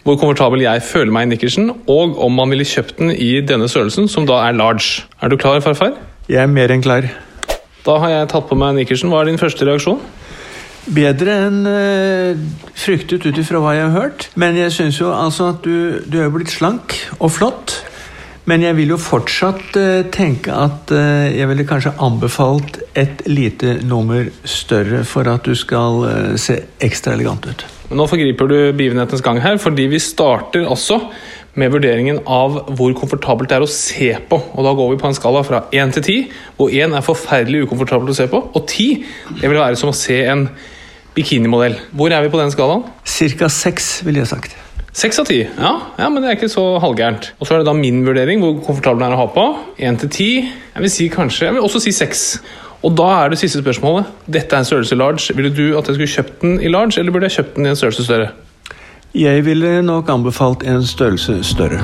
Hvor 0.07 0.15
komfortabel 0.21 0.63
jeg 0.63 0.85
føler 0.87 1.11
meg 1.11 1.25
i 1.27 1.33
Nikkersen, 1.33 1.71
og 1.91 2.21
om 2.23 2.37
man 2.39 2.53
ville 2.53 2.67
kjøpt 2.69 3.01
den 3.01 3.09
i 3.11 3.41
denne 3.43 3.67
størrelsen, 3.67 4.07
som 4.07 4.29
da 4.29 4.37
er 4.47 4.55
large. 4.55 5.03
Er 5.19 5.33
du 5.33 5.35
klar, 5.35 5.59
farfar? 5.65 5.97
Jeg 6.31 6.45
er 6.45 6.53
mer 6.53 6.71
enn 6.71 6.85
klar. 6.85 7.09
Da 7.83 7.97
har 7.99 8.13
jeg 8.13 8.29
tatt 8.31 8.47
på 8.47 8.59
meg 8.59 8.77
Nikkersen. 8.79 9.11
Hva 9.11 9.25
er 9.25 9.33
din 9.33 9.43
første 9.43 9.67
reaksjon? 9.67 9.99
Bedre 10.95 11.37
enn 11.49 11.59
øh, 11.67 12.47
fryktet 12.79 13.27
ut 13.27 13.43
ifra 13.43 13.59
hva 13.59 13.75
jeg 13.75 13.89
har 13.89 13.99
hørt. 13.99 14.31
Men 14.39 14.55
jeg 14.61 14.77
syns 14.79 15.03
jo 15.03 15.11
altså 15.11 15.51
at 15.57 15.67
du, 15.67 15.99
du 16.07 16.21
er 16.23 16.31
blitt 16.31 16.55
slank 16.55 16.95
og 17.19 17.33
flott. 17.35 17.81
Men 18.47 18.63
jeg 18.63 18.79
vil 18.79 18.95
jo 18.95 19.03
fortsatt 19.03 19.75
øh, 19.75 20.05
tenke 20.15 20.55
at 20.55 20.95
øh, 20.95 21.33
jeg 21.35 21.51
ville 21.51 21.67
kanskje 21.67 21.97
anbefalt 21.99 22.79
et 22.95 23.27
lite 23.27 23.81
nummer 23.83 24.31
større 24.47 25.03
for 25.03 25.27
at 25.35 25.43
du 25.43 25.59
skal 25.59 26.39
se 26.39 26.63
ekstra 26.79 27.19
elegant 27.19 27.51
ut. 27.51 27.73
Men 27.89 28.01
nå 28.01 28.07
forgriper 28.11 28.51
du 28.51 28.57
begivenhetens 28.77 29.23
gang 29.25 29.41
her, 29.45 29.59
fordi 29.63 29.87
vi 29.93 30.03
starter 30.03 30.67
også 30.67 31.01
med 31.57 31.73
vurderingen 31.73 32.19
av 32.29 32.59
hvor 32.77 32.93
komfortabelt 32.99 33.49
det 33.51 33.57
er 33.59 33.65
å 33.65 33.71
se 33.71 34.11
på. 34.29 34.39
Og 34.53 34.67
da 34.67 34.75
går 34.77 34.93
vi 34.93 35.01
på 35.01 35.09
en 35.09 35.17
skala 35.17 35.43
fra 35.47 35.63
1 35.73 35.95
til 35.97 36.05
10, 36.05 36.35
hvor 36.59 36.75
1 36.75 36.97
er 36.99 37.07
forferdelig 37.07 37.65
ukomfortabelt 37.67 38.13
å 38.13 38.19
se 38.19 38.29
på, 38.33 38.43
og 38.53 38.67
10 38.67 39.41
det 39.41 39.49
vil 39.49 39.61
være 39.61 39.81
som 39.81 39.93
å 39.93 39.97
se 39.97 40.19
en 40.27 40.49
bikinimodell. 41.17 41.79
Hvor 41.97 42.13
er 42.13 42.27
vi 42.27 42.33
på 42.33 42.43
den 42.43 42.53
skalaen? 42.53 42.85
Cirka 43.09 43.49
seks, 43.53 44.01
ville 44.05 44.21
jeg 44.21 44.33
sagt. 44.35 44.57
6 44.97 45.19
av 45.21 45.29
10. 45.29 45.41
Ja, 45.61 45.73
ja, 46.01 46.07
men 46.09 46.23
det 46.23 46.29
er 46.31 46.39
ikke 46.39 46.49
så 46.49 46.65
halvgærent. 46.81 47.35
Og 47.37 47.49
så 47.49 47.55
er 47.55 47.61
det 47.61 47.69
da 47.69 47.75
min 47.77 48.01
vurdering, 48.05 48.41
hvor 48.41 48.55
komfortabel 48.65 49.03
den 49.03 49.13
er 49.13 49.17
å 49.17 49.25
ha 49.25 49.27
på. 49.33 49.45
1 49.77 49.99
til 50.05 50.13
10. 50.13 50.55
Jeg 50.77 50.85
vil 50.85 50.93
si 50.93 51.09
kanskje, 51.13 51.49
jeg 51.49 51.57
vil 51.57 51.67
også 51.69 51.83
si 51.85 51.93
6. 51.93 52.23
Og 52.87 52.93
da 52.95 53.07
er 53.25 53.33
det 53.33 53.41
siste 53.41 53.59
spørsmålet. 53.65 54.07
Dette 54.31 54.55
er 54.55 54.63
en 54.63 54.69
størrelse 54.69 54.95
large. 54.99 55.35
Ville 55.35 55.51
du 55.51 55.65
at 55.79 55.89
jeg 55.91 55.97
skulle 55.99 56.13
kjøpt 56.13 56.43
den 56.45 56.59
i 56.63 56.71
large, 56.71 57.01
eller 57.01 57.11
burde 57.15 57.27
jeg 57.27 57.41
kjøpt 57.41 57.57
den 57.59 57.67
i 57.67 57.73
en 57.73 57.79
størrelse 57.81 58.05
større? 58.07 58.29
Jeg 59.17 59.43
ville 59.47 59.81
nok 59.83 60.11
anbefalt 60.13 60.63
en 60.69 60.85
størrelse 60.87 61.41
større. 61.49 61.81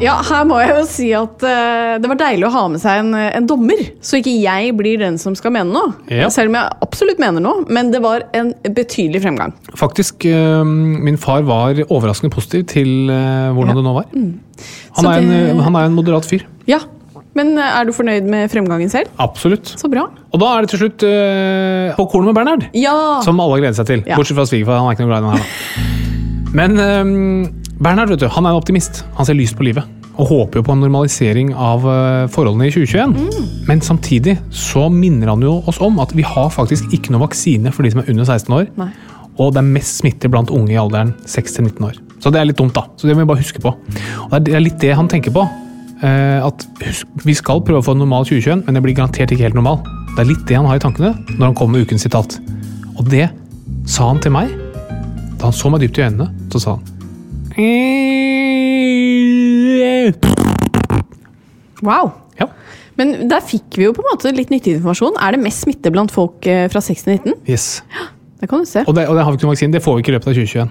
Ja, 0.00 0.14
her 0.24 0.46
må 0.48 0.56
jeg 0.62 0.70
jo 0.72 0.84
si 0.88 1.10
at 1.12 1.42
uh, 1.44 1.98
det 2.00 2.08
var 2.08 2.16
deilig 2.22 2.46
å 2.48 2.52
ha 2.54 2.62
med 2.72 2.80
seg 2.80 3.02
en, 3.02 3.10
en 3.20 3.48
dommer, 3.50 3.82
så 4.00 4.16
ikke 4.16 4.32
jeg 4.40 4.70
blir 4.78 4.96
den 5.02 5.18
som 5.20 5.34
skal 5.36 5.52
mene 5.52 5.74
noe. 5.74 5.90
Ja. 6.08 6.30
Selv 6.32 6.48
om 6.48 6.56
jeg 6.56 6.78
absolutt 6.86 7.20
mener 7.20 7.44
noe, 7.44 7.66
men 7.68 7.90
det 7.92 8.00
var 8.00 8.24
en 8.38 8.54
betydelig 8.64 9.20
fremgang. 9.26 9.52
Faktisk, 9.76 10.24
uh, 10.24 10.62
min 10.64 11.20
far 11.20 11.44
var 11.44 11.82
overraskende 11.90 12.32
positiv 12.32 12.64
til 12.72 13.12
uh, 13.12 13.50
hvordan 13.52 13.76
det 13.76 13.84
nå 13.84 13.92
var. 13.98 14.08
Han, 14.14 15.10
er 15.10 15.20
en, 15.20 15.28
det- 15.34 15.42
en, 15.52 15.60
han 15.68 15.76
er 15.82 15.90
en 15.90 15.98
moderat 16.00 16.24
fyr. 16.32 16.46
Ja, 16.70 16.80
men 17.38 17.52
eh, 17.58 17.76
er 17.78 17.86
du 17.86 17.92
fornøyd 17.94 18.26
med 18.30 18.50
fremgangen 18.52 18.90
selv? 18.92 19.10
Absolutt. 19.22 19.72
Så 19.78 19.90
bra. 19.92 20.08
Og 20.30 20.42
da 20.42 20.50
er 20.50 20.64
det 20.64 20.72
til 20.72 20.82
slutt 20.84 21.04
uh, 21.06 21.94
på 21.98 22.06
kornet 22.10 22.30
med 22.30 22.38
Bernhard. 22.40 22.66
Ja! 22.76 23.20
Som 23.26 23.40
alle 23.42 23.60
gleder 23.62 23.78
seg 23.78 23.88
til. 23.90 24.02
Ja. 24.08 24.18
Bortsett 24.18 24.38
fra 24.38 24.48
svigerfar. 24.50 24.80
Han 24.82 24.90
er 24.90 24.98
ikke 24.98 25.06
noe 25.06 25.12
glad 25.12 25.22
i 25.22 25.28
den 25.28 25.32
her. 25.36 25.46
da. 25.46 26.50
Men 26.50 26.76
um, 26.82 27.64
Bernhard 27.78 28.10
vet 28.10 28.24
du, 28.24 28.28
han 28.30 28.46
er 28.46 28.54
en 28.54 28.60
optimist. 28.60 29.04
Han 29.18 29.28
ser 29.28 29.38
lyst 29.38 29.58
på 29.58 29.66
livet. 29.66 29.86
Og 30.20 30.26
håper 30.28 30.60
jo 30.60 30.66
på 30.66 30.74
en 30.74 30.82
normalisering 30.82 31.52
av 31.54 31.86
forholdene 32.34 32.66
i 32.68 32.72
2021. 32.74 33.14
Men 33.70 33.80
samtidig 33.80 34.34
så 34.52 34.88
minner 34.92 35.30
han 35.32 35.46
jo 35.46 35.54
oss 35.70 35.78
om 35.80 35.96
at 36.02 36.12
vi 36.12 36.26
har 36.26 36.50
faktisk 36.52 36.92
ikke 36.92 37.14
noe 37.14 37.22
vaksine 37.24 37.72
for 37.72 37.86
de 37.86 37.94
som 37.94 38.02
er 38.02 38.10
under 38.12 38.26
16 38.26 38.58
år. 38.58 38.68
Nei. 38.76 38.90
Og 39.40 39.54
det 39.54 39.62
er 39.62 39.70
mest 39.70 40.02
smitte 40.02 40.28
blant 40.28 40.52
unge 40.52 40.74
i 40.74 40.80
alderen 40.80 41.14
6-19 41.24 41.86
år. 41.86 41.96
Så 42.20 42.34
det 42.34 42.42
er 42.42 42.50
litt 42.50 42.60
dumt, 42.60 42.76
da. 42.76 42.84
Så 43.00 43.08
det 43.08 43.16
må 43.16 43.24
vi 43.24 43.30
bare 43.30 43.40
huske 43.40 43.62
på. 43.64 43.72
Og 44.26 44.36
det 44.44 44.52
er 44.52 44.66
litt 44.66 44.80
det 44.82 44.92
han 44.98 45.08
tenker 45.08 45.32
på. 45.32 45.46
Eh, 46.00 46.40
at 46.46 46.64
Vi 47.26 47.34
skal 47.36 47.60
prøve 47.64 47.82
å 47.82 47.84
få 47.84 47.92
en 47.96 48.00
normal 48.04 48.24
2021, 48.28 48.64
men 48.66 48.76
det 48.76 48.82
blir 48.84 48.96
garantert 48.96 49.32
ikke 49.34 49.48
helt 49.48 49.58
normal. 49.58 49.82
Det 50.14 50.24
er 50.24 50.30
litt 50.32 50.46
det 50.48 50.56
han 50.58 50.68
har 50.68 50.80
i 50.80 50.82
tankene 50.82 51.12
når 51.36 51.50
han 51.50 51.58
kommer 51.58 51.78
med 51.78 51.88
ukens 51.88 52.06
sitat. 52.06 52.38
Og 52.96 53.04
det 53.12 53.28
sa 53.88 54.08
han 54.10 54.20
til 54.22 54.34
meg 54.34 54.52
da 55.40 55.48
han 55.48 55.56
så 55.56 55.70
meg 55.72 55.84
dypt 55.84 56.00
i 56.00 56.04
øynene. 56.04 56.28
Så 56.52 56.60
sa 56.64 56.76
han 56.78 56.96
Wow. 61.80 62.10
Ja. 62.36 62.46
Men 63.00 63.28
der 63.30 63.40
fikk 63.44 63.78
vi 63.78 63.86
jo 63.86 63.94
på 63.96 64.02
en 64.04 64.10
måte 64.10 64.32
litt 64.36 64.50
nyttig 64.52 64.76
informasjon. 64.76 65.16
Er 65.20 65.32
det 65.36 65.42
mest 65.44 65.64
smitte 65.64 65.92
blant 65.92 66.12
folk 66.12 66.44
eh, 66.48 66.66
fra 66.72 66.82
6 66.84 67.06
til 67.06 67.16
19? 67.16 67.38
Yes. 67.48 67.80
Det 68.40 68.48
kan 68.48 68.62
du 68.64 68.68
se. 68.68 68.82
Og 68.88 68.94
det, 68.96 69.04
og 69.10 69.18
det 69.18 69.24
har 69.24 69.32
vi 69.34 69.36
ikke 69.36 69.46
noen 69.46 69.54
vaksine. 69.54 69.74
Det 69.74 69.82
får 69.84 69.96
vi 69.96 70.02
ikke 70.04 70.12
i 70.12 70.14
løpet 70.16 70.30
av 70.30 70.38
2021. 70.38 70.70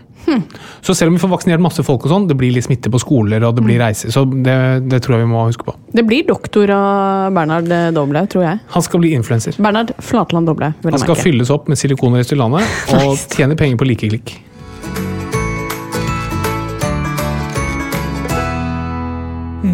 Så 0.85 0.95
selv 0.97 1.11
om 1.11 1.17
vi 1.17 1.21
får 1.21 1.31
vaksinert 1.35 1.61
masse 1.61 1.85
folk, 1.85 2.05
og 2.07 2.13
sånn, 2.13 2.25
det 2.29 2.37
blir 2.39 2.53
litt 2.55 2.65
smitte 2.65 2.89
på 2.89 3.01
skoler 3.01 3.45
og 3.45 3.55
det 3.57 3.65
blir 3.65 3.77
reiser. 3.81 4.13
Så 4.13 4.25
det, 4.25 4.57
det 4.89 5.01
tror 5.05 5.17
jeg 5.19 5.27
vi 5.27 5.29
må 5.29 5.45
huske 5.45 5.67
på. 5.67 5.75
Det 5.93 6.05
blir 6.09 6.25
doktor 6.27 6.73
av 6.73 7.37
Bernhard 7.37 7.69
eh, 7.73 7.87
Doblaug, 7.95 8.29
tror 8.33 8.47
jeg. 8.47 8.61
Han 8.73 8.85
skal 8.85 9.03
bli 9.05 9.13
influenser. 9.17 9.57
Bernhard 9.61 9.93
Flatland 10.01 10.49
Doblaug, 10.49 10.73
Han 10.81 10.97
skal 10.97 11.13
merke. 11.13 11.27
fylles 11.29 11.53
opp 11.53 11.69
med 11.69 11.81
silikon 11.81 12.17
i 12.17 12.25
landet 12.39 12.77
og 13.03 13.17
tjene 13.37 13.57
penger 13.59 13.77
på 13.81 13.89
likeklikk. 13.89 14.37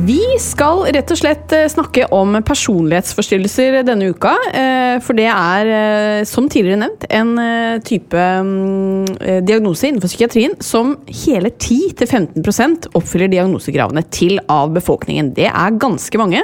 Vi 0.04 0.20
skal 0.42 0.82
rett 0.92 1.12
og 1.14 1.18
slett 1.18 1.54
eh, 1.56 1.70
snakke 1.72 2.08
om 2.14 2.36
personlighetsforstyrrelser 2.44 3.78
denne 3.88 4.10
uka. 4.12 4.34
eh, 4.52 4.98
For 5.04 5.16
det 5.16 5.28
er, 5.32 5.70
eh, 5.72 6.24
som 6.28 6.50
tidligere 6.52 6.82
nevnt, 6.82 7.06
en 7.10 7.32
type 7.86 8.16
mm, 8.20 9.46
diagnose 9.48 9.88
innenfor 9.88 10.12
psykiatrien 10.12 10.58
som 10.64 10.96
hele 11.24 11.52
10-15% 11.52 12.90
oppfyller 12.98 13.32
diagnosekravene 13.32 14.04
til 14.12 14.40
av 14.52 14.74
befolkningen. 14.75 15.32
Det 15.38 15.48
er 15.48 15.80
ganske 15.80 16.20
mange. 16.20 16.44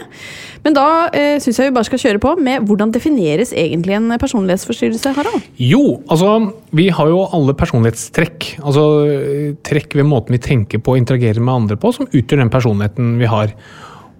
Men 0.61 0.75
da 0.77 0.87
eh, 1.09 1.39
syns 1.41 1.57
jeg 1.57 1.71
vi 1.71 1.75
bare 1.75 1.87
skal 1.87 2.01
kjøre 2.03 2.21
på 2.21 2.35
med 2.45 2.67
hvordan 2.69 2.91
defineres 2.93 3.49
egentlig 3.57 3.95
en 3.97 4.11
personlighetsforstyrrelse, 4.21 5.13
Harald? 5.17 5.47
Jo, 5.57 6.01
altså 6.05 6.51
vi 6.77 6.89
har 6.93 7.09
jo 7.09 7.23
alle 7.33 7.55
personlighetstrekk. 7.57 8.51
Altså 8.61 8.83
trekk 9.65 9.97
ved 9.97 10.05
måten 10.11 10.37
vi 10.37 10.43
tenker 10.43 10.83
på 10.83 10.93
og 10.93 11.01
interagerer 11.01 11.41
med 11.41 11.63
andre 11.63 11.79
på, 11.81 11.93
som 11.97 12.09
utgjør 12.11 12.43
den 12.43 12.53
personligheten 12.53 13.15
vi 13.17 13.31
har. 13.31 13.55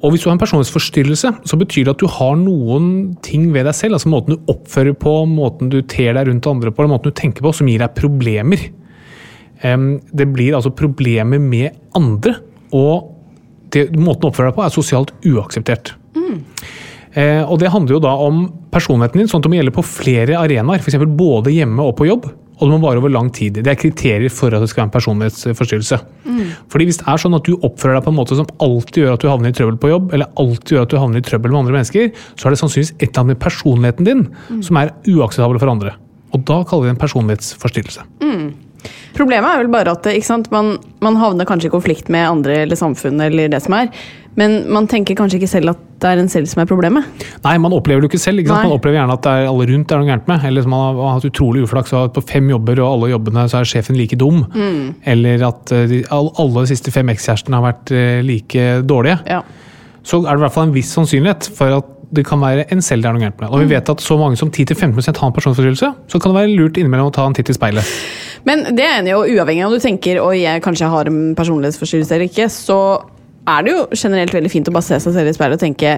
Og 0.02 0.16
hvis 0.16 0.24
du 0.24 0.32
har 0.32 0.34
en 0.34 0.42
personlighetsforstyrrelse, 0.42 1.30
så 1.46 1.58
betyr 1.62 1.86
det 1.86 1.94
at 1.94 2.02
du 2.02 2.10
har 2.10 2.34
noen 2.42 2.86
ting 3.22 3.52
ved 3.54 3.68
deg 3.70 3.78
selv, 3.78 4.00
altså 4.00 4.10
måten 4.10 4.34
du 4.34 4.50
oppfører 4.50 4.98
på, 4.98 5.14
måten 5.30 5.70
du 5.70 5.84
ter 5.86 6.16
deg 6.18 6.26
rundt 6.26 6.50
andre 6.50 6.74
på, 6.74 6.82
eller 6.82 6.96
måten 6.96 7.14
du 7.14 7.20
tenker 7.22 7.46
på, 7.46 7.54
som 7.54 7.70
gir 7.70 7.84
deg 7.84 7.94
problemer. 8.00 8.64
Det 9.62 10.28
blir 10.34 10.58
altså 10.58 10.74
problemer 10.74 11.38
med 11.38 11.78
andre, 11.94 12.40
og 12.74 13.11
det, 13.74 13.88
måten 13.98 14.26
du 14.26 14.30
oppfører 14.30 14.52
deg 14.52 14.60
på 14.60 14.66
er 14.66 14.76
sosialt 14.76 15.14
uakseptert. 15.28 15.96
Eh, 17.12 17.44
og 17.44 17.60
det 17.60 17.72
handler 17.74 17.98
jo 17.98 18.04
da 18.04 18.14
om 18.24 18.46
personligheten 18.72 19.20
din, 19.20 19.28
sånn 19.32 19.42
at 19.42 19.48
det 19.48 19.52
må 19.52 19.60
gjelde 19.60 19.76
på 19.76 19.84
flere 19.88 20.38
arenaer. 20.40 20.80
F.eks. 20.80 21.00
både 21.18 21.54
hjemme 21.54 21.84
og 21.84 21.98
på 22.00 22.08
jobb. 22.08 22.30
Og 22.62 22.70
det 22.70 22.76
må 22.78 22.84
vare 22.84 23.02
over 23.02 23.10
lang 23.10 23.32
tid. 23.34 23.58
Det 23.58 23.72
er 23.72 23.80
kriterier 23.80 24.30
for 24.30 24.54
at 24.54 24.62
det 24.62 24.70
skal 24.70 24.84
være 24.84 24.90
en 24.92 24.94
personlighetsforstyrrelse. 24.94 25.98
Fordi 26.70 26.86
hvis 26.86 27.00
det 27.02 27.08
er 27.10 27.22
sånn 27.24 27.34
at 27.34 27.48
du 27.48 27.56
oppfører 27.58 27.98
deg 27.98 28.06
på 28.06 28.14
en 28.14 28.20
måte 28.20 28.38
som 28.38 28.50
alltid 28.62 29.02
gjør 29.02 29.16
at 29.18 29.24
du 29.24 29.30
havner 29.32 29.50
i 29.50 29.58
trøbbel 29.58 29.80
på 29.82 29.90
jobb, 29.90 30.14
eller 30.14 30.30
alltid 30.38 30.76
gjør 30.76 30.86
at 30.86 30.94
du 30.94 31.00
havner 31.02 31.24
i 31.24 31.26
trøbbel 31.26 31.56
med 31.56 31.64
andre 31.64 31.78
mennesker, 31.80 32.12
så 32.38 32.48
er 32.48 32.54
det 32.54 32.62
sannsynligvis 32.62 32.94
et 33.00 33.08
eller 33.08 33.24
annet 33.24 33.34
med 33.34 33.42
personligheten 33.42 34.10
din 34.12 34.22
som 34.62 34.78
er 34.78 34.94
uakseptabel 35.10 35.58
for 35.58 35.74
andre. 35.74 35.96
Og 36.38 36.46
da 36.46 36.62
kaller 36.62 36.86
vi 36.86 36.92
det 36.92 36.96
en 36.96 37.02
personlighetsforstyrrelse. 37.02 38.06
Problemet 39.18 39.50
er 39.52 39.64
vel 39.64 39.72
bare 39.74 39.94
at 39.94 40.08
sant? 40.26 40.50
Man, 40.54 40.78
man 41.04 41.20
havner 41.20 41.48
kanskje 41.48 41.70
i 41.70 41.74
konflikt 41.74 42.10
med 42.14 42.30
andre 42.30 42.64
eller 42.66 42.80
samfunnet, 42.80 43.32
eller 43.32 43.52
det 43.52 43.62
som 43.66 43.76
er, 43.78 43.92
men 44.40 44.62
man 44.72 44.88
tenker 44.88 45.18
kanskje 45.20 45.42
ikke 45.42 45.50
selv 45.52 45.74
at 45.74 45.80
det 46.02 46.10
er 46.10 46.22
en 46.22 46.30
selv 46.32 46.48
som 46.50 46.62
er 46.64 46.70
problemet. 46.70 47.24
Nei, 47.44 47.58
man 47.62 47.74
opplever 47.76 48.02
det 48.02 48.08
jo 48.08 48.12
ikke 48.14 48.22
selv. 48.24 48.42
Ikke? 48.42 48.56
Man 48.56 48.74
opplever 48.74 48.98
gjerne 49.02 49.18
at 49.18 49.26
det 49.26 49.34
er 49.38 49.50
alle 49.50 49.68
rundt 49.70 49.90
det 49.90 49.96
er 49.96 50.02
noe 50.02 50.10
gærent 50.10 50.30
med. 50.32 50.46
Eller 50.48 50.70
man 50.72 50.84
har, 50.86 51.02
hatt 51.18 51.28
utrolig 51.28 51.66
uflaks 51.66 51.92
og 51.98 52.14
på 52.16 52.24
fem 52.30 52.48
jobber, 52.54 52.80
og 52.80 52.96
alle 52.96 53.12
jobbene 53.12 53.46
så 53.52 53.60
er 53.60 53.70
sjefen 53.70 54.00
like 54.00 54.18
dum. 54.20 54.46
Eller 55.14 55.44
at 55.52 55.74
eh, 55.76 55.88
de, 55.92 56.04
alle 56.16 56.54
de 56.56 56.72
siste 56.72 56.94
fem 56.96 57.12
ekskjærestene 57.12 57.60
har 57.60 57.68
vært 57.68 57.94
eh, 57.94 58.22
like 58.26 58.70
dårlige. 58.88 59.20
Ja. 59.30 59.44
Så 60.08 60.24
er 60.24 60.32
det 60.32 60.40
i 60.40 60.46
hvert 60.48 60.56
fall 60.56 60.70
en 60.70 60.78
viss 60.80 60.96
sannsynlighet 60.96 61.52
for 61.58 61.82
at 61.82 61.98
det 62.12 62.26
kan 62.28 62.42
være 62.44 62.66
en 62.74 62.84
selv 62.84 63.06
det 63.06 63.10
er 63.10 63.16
noe 63.16 63.24
gærent 63.24 63.40
med. 63.40 63.50
Og 63.50 63.64
vi 63.64 63.70
vet 63.72 63.90
at 63.94 64.04
så 64.04 64.18
mange 64.20 64.40
som 64.40 64.52
10-15 64.52 64.94
har 65.08 65.28
en 65.30 65.36
personforstyrrelse, 65.36 65.92
så 66.12 66.20
kan 66.20 66.34
det 66.34 66.40
være 66.42 66.56
lurt 66.58 66.80
innimellom 66.80 67.12
å 67.12 67.16
ta 67.16 67.26
en 67.28 67.36
titt 67.38 67.50
i 67.50 67.56
speilet. 67.56 67.88
Men 68.48 68.66
det 68.76 68.88
er 68.88 69.08
og 69.16 69.30
uavhengig 69.30 69.64
av 69.64 69.72
om 69.72 69.78
du 69.78 69.84
tenker 69.84 70.20
oi, 70.24 70.42
jeg 70.44 70.64
kanskje 70.66 70.90
har 70.92 71.10
en 71.12 71.22
personlighetsforstyrrelse 71.38 72.18
eller 72.18 72.28
ikke, 72.28 72.50
så 72.52 72.80
er 73.50 73.66
det 73.66 73.76
jo 73.76 73.86
generelt 73.96 74.34
veldig 74.36 74.52
fint 74.54 74.70
å 74.70 74.76
bare 74.76 74.88
se 74.90 75.00
seg 75.02 75.16
selv 75.16 75.32
i 75.32 75.36
speilet 75.38 75.60
og 75.60 75.64
tenke 75.64 75.96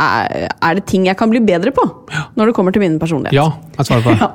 er, 0.00 0.74
det 0.78 0.84
ting 0.90 1.06
jeg 1.06 1.16
kan 1.18 1.30
bli 1.30 1.40
bedre 1.44 1.70
på 1.74 1.84
når 2.34 2.50
det 2.50 2.54
kommer 2.56 2.74
til 2.74 2.82
min 2.82 2.96
personlighet? 2.98 3.36
Ja, 3.36 3.46
jeg 3.78 3.86
svarer 3.88 4.02
på 4.04 4.14
det. 4.14 4.18
Ja. 4.24 4.30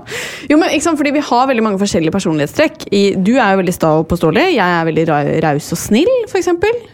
Jo, 0.49 0.57
men 0.57 0.71
ikke 0.73 0.85
sant, 0.85 0.97
fordi 0.99 1.11
Vi 1.13 1.21
har 1.25 1.47
veldig 1.49 1.63
mange 1.65 1.79
forskjellige 1.81 2.13
personlighetstrekk. 2.15 2.87
I, 2.95 3.01
du 3.15 3.33
er 3.37 3.53
jo 3.53 3.59
veldig 3.61 3.73
sta 3.75 3.91
og 3.99 4.07
påståelig. 4.09 4.45
Jeg 4.55 4.75
er 4.79 4.87
veldig 4.87 5.05
ra- 5.09 5.21
raus 5.49 5.67
og 5.75 5.79
snill. 5.81 6.09
For 6.31 6.39
eksempel. 6.41 6.73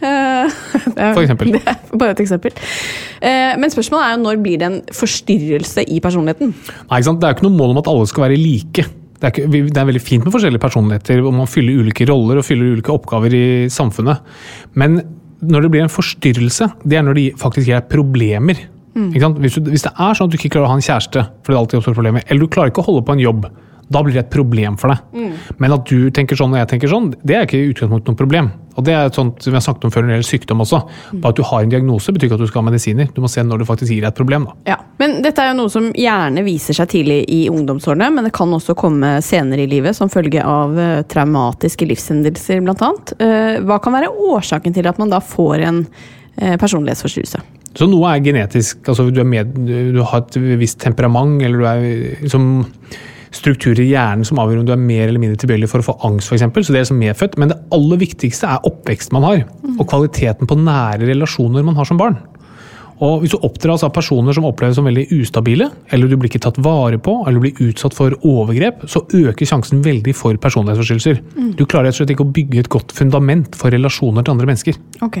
Det 0.96 1.62
er 1.62 1.96
bare 1.98 2.12
et 2.14 2.22
eksempel. 2.26 2.54
Eh, 3.22 3.54
men 3.60 3.72
spørsmålet 3.72 4.04
er 4.06 4.14
jo 4.16 4.22
når 4.24 4.42
blir 4.44 4.60
det 4.60 4.68
en 4.70 4.78
forstyrrelse 4.94 5.86
i 5.92 6.00
personligheten? 6.04 6.52
Nei, 6.52 6.98
ikke 7.00 7.08
sant? 7.10 7.20
Det 7.22 7.28
er 7.28 7.34
jo 7.34 7.38
ikke 7.40 7.48
noe 7.48 7.58
mål 7.58 7.74
om 7.76 7.82
at 7.82 7.90
alle 7.92 8.08
skal 8.10 8.26
være 8.28 8.40
like. 8.40 8.86
Det 9.16 9.24
er, 9.24 9.32
ikke, 9.32 9.48
det 9.72 9.80
er 9.80 9.88
veldig 9.88 10.02
fint 10.04 10.26
med 10.26 10.34
forskjellige 10.34 10.60
personligheter, 10.60 11.22
og 11.24 11.32
man 11.38 11.48
fyller 11.48 11.78
ulike 11.80 12.04
roller 12.10 12.42
og 12.42 12.44
fyller 12.44 12.74
ulike 12.76 12.92
oppgaver 12.92 13.32
i 13.32 13.44
samfunnet. 13.72 14.20
Men 14.76 14.98
når 15.44 15.66
det 15.66 15.70
blir 15.74 15.84
en 15.84 15.92
forstyrrelse, 15.92 16.70
det 16.84 16.98
er 16.98 17.04
når 17.04 17.18
det 17.18 17.26
faktisk 17.40 17.68
er 17.74 17.84
problemer. 17.90 18.60
Ikke 18.96 19.20
sant? 19.20 19.40
Hvis, 19.42 19.58
du, 19.58 19.68
hvis 19.68 19.84
det 19.84 19.92
er 19.92 20.16
sånn 20.16 20.30
at 20.30 20.32
du 20.32 20.38
ikke 20.38 20.54
klarer 20.54 20.70
å 20.70 20.72
ha 20.72 20.78
en 20.78 20.84
kjæreste, 20.84 21.26
fordi 21.44 21.52
det 21.52 21.60
alltid 21.60 21.80
oppstår 21.80 21.96
problemer, 21.98 22.24
eller 22.26 22.46
du 22.46 22.52
klarer 22.52 22.72
ikke 22.72 22.80
å 22.80 22.88
holde 22.88 23.04
på 23.04 23.16
en 23.16 23.20
jobb, 23.20 23.48
da 23.88 24.02
blir 24.02 24.16
det 24.16 24.24
et 24.24 24.32
problem 24.32 24.76
for 24.80 24.90
deg. 24.90 25.34
Men 25.62 25.74
at 25.76 25.86
du 25.86 26.08
tenker 26.14 26.38
sånn 26.38 26.54
og 26.54 26.58
jeg 26.58 26.70
tenker 26.72 26.90
sånn, 26.90 27.12
det 27.22 27.36
er 27.36 27.44
ikke 27.46 27.60
i 27.60 27.68
utgangspunktet 27.70 28.10
noe 28.10 28.18
problem. 28.18 28.48
Og 28.76 28.84
det 28.84 28.92
er 28.92 29.08
et 29.08 29.16
sånt 29.16 29.40
som 29.40 29.54
vi 29.54 29.56
har 29.56 29.64
snakket 29.64 29.86
om 29.88 29.92
før 29.94 30.04
når 30.04 30.10
det 30.10 30.16
gjelder 30.16 30.28
sykdom 30.28 30.64
også. 30.64 30.80
Bare 31.22 31.32
at 31.32 31.38
du 31.38 31.44
har 31.48 31.62
en 31.64 31.72
diagnose 31.72 32.12
betyr 32.12 32.28
ikke 32.28 32.36
at 32.36 32.42
du 32.42 32.50
skal 32.50 32.60
ha 32.60 32.66
medisiner. 32.66 33.08
Du 33.14 33.22
må 33.24 33.30
se 33.32 33.44
når 33.46 33.62
det 33.62 33.68
faktisk 33.70 33.94
gir 33.94 34.02
deg 34.02 34.10
et 34.10 34.18
problem. 34.18 34.48
da. 34.50 34.74
Ja, 34.74 34.76
men 35.00 35.16
Dette 35.24 35.44
er 35.44 35.52
jo 35.52 35.58
noe 35.62 35.72
som 35.72 35.88
gjerne 35.96 36.44
viser 36.46 36.76
seg 36.76 36.90
tidlig 36.92 37.22
i 37.32 37.40
ungdomsårene, 37.52 38.10
men 38.12 38.28
det 38.28 38.34
kan 38.36 38.52
også 38.52 38.76
komme 38.78 39.16
senere 39.24 39.64
i 39.64 39.70
livet 39.70 39.96
som 39.96 40.12
følge 40.12 40.44
av 40.44 40.76
eh, 40.76 41.00
traumatiske 41.08 41.88
livshendelser 41.88 42.60
bl.a. 42.66 42.76
annet. 42.76 43.16
hva 43.66 43.80
kan 43.82 43.96
være 43.96 44.12
årsaken 44.12 44.76
til 44.76 44.90
at 44.90 45.00
man 45.00 45.14
da 45.14 45.22
får 45.24 45.64
en 45.70 45.84
eh, 46.36 46.58
personlighetsforstyrrelse? 46.60 47.40
Så 47.76 47.88
noe 47.88 48.12
er 48.12 48.24
genetisk. 48.24 48.80
altså 48.88 49.08
Du, 49.10 49.20
er 49.20 49.28
med, 49.28 49.56
du 49.56 50.00
har 50.02 50.24
et 50.24 50.38
visst 50.60 50.80
temperament, 50.80 51.40
eller 51.44 51.60
du 51.60 51.66
er 51.68 51.84
liksom 52.24 52.48
strukturer 53.36 53.82
i 53.84 53.90
hjernen 53.92 54.26
som 54.26 54.40
avgjør 54.42 54.62
om 54.62 54.68
du 54.68 54.72
er 54.74 54.80
mer 54.82 55.06
eller 55.06 55.22
mindre 55.22 55.40
tilbøyelig 55.42 55.70
for 55.72 55.82
å 55.82 55.88
få 55.90 55.96
angst, 56.08 56.32
f.eks. 56.32 56.44
Så 56.46 56.72
det 56.72 56.80
er 56.80 56.86
liksom 56.86 57.02
medfødt. 57.02 57.36
Men 57.40 57.52
det 57.52 57.58
aller 57.76 58.00
viktigste 58.00 58.50
er 58.50 58.66
oppvekst 58.68 59.14
man 59.16 59.26
har, 59.26 59.44
og 59.76 59.84
kvaliteten 59.90 60.48
på 60.50 60.58
nære 60.60 61.08
relasjoner 61.10 61.66
man 61.66 61.78
har 61.78 61.88
som 61.88 62.00
barn. 62.00 62.18
Og 63.04 63.20
Hvis 63.22 63.34
du 63.34 63.42
oppdras 63.44 63.84
av 63.84 63.92
personer 63.94 64.32
som 64.36 64.46
oppleves 64.48 64.78
som 64.78 64.86
veldig 64.88 65.06
ustabile, 65.18 65.68
eller 65.92 66.08
du 66.08 66.16
blir 66.16 66.30
ikke 66.30 66.42
tatt 66.46 66.58
vare 66.64 66.98
på, 67.02 67.18
eller 67.26 67.38
du 67.38 67.44
blir 67.44 67.68
utsatt 67.68 67.96
for 67.96 68.14
overgrep, 68.24 68.86
så 68.88 69.02
øker 69.04 69.48
sjansen 69.48 69.82
veldig 69.84 70.14
for 70.16 70.38
personlighetsforstyrrelser. 70.40 71.20
Du 71.58 71.64
klarer 71.68 71.90
rett 71.90 71.96
og 71.96 72.00
slett 72.00 72.14
ikke 72.14 72.24
å 72.24 72.32
bygge 72.38 72.62
et 72.62 72.70
godt 72.72 72.94
fundament 72.96 73.56
for 73.58 73.74
relasjoner 73.74 74.24
til 74.24 74.36
andre 74.36 74.48
mennesker. 74.48 74.78
Ok. 75.04 75.18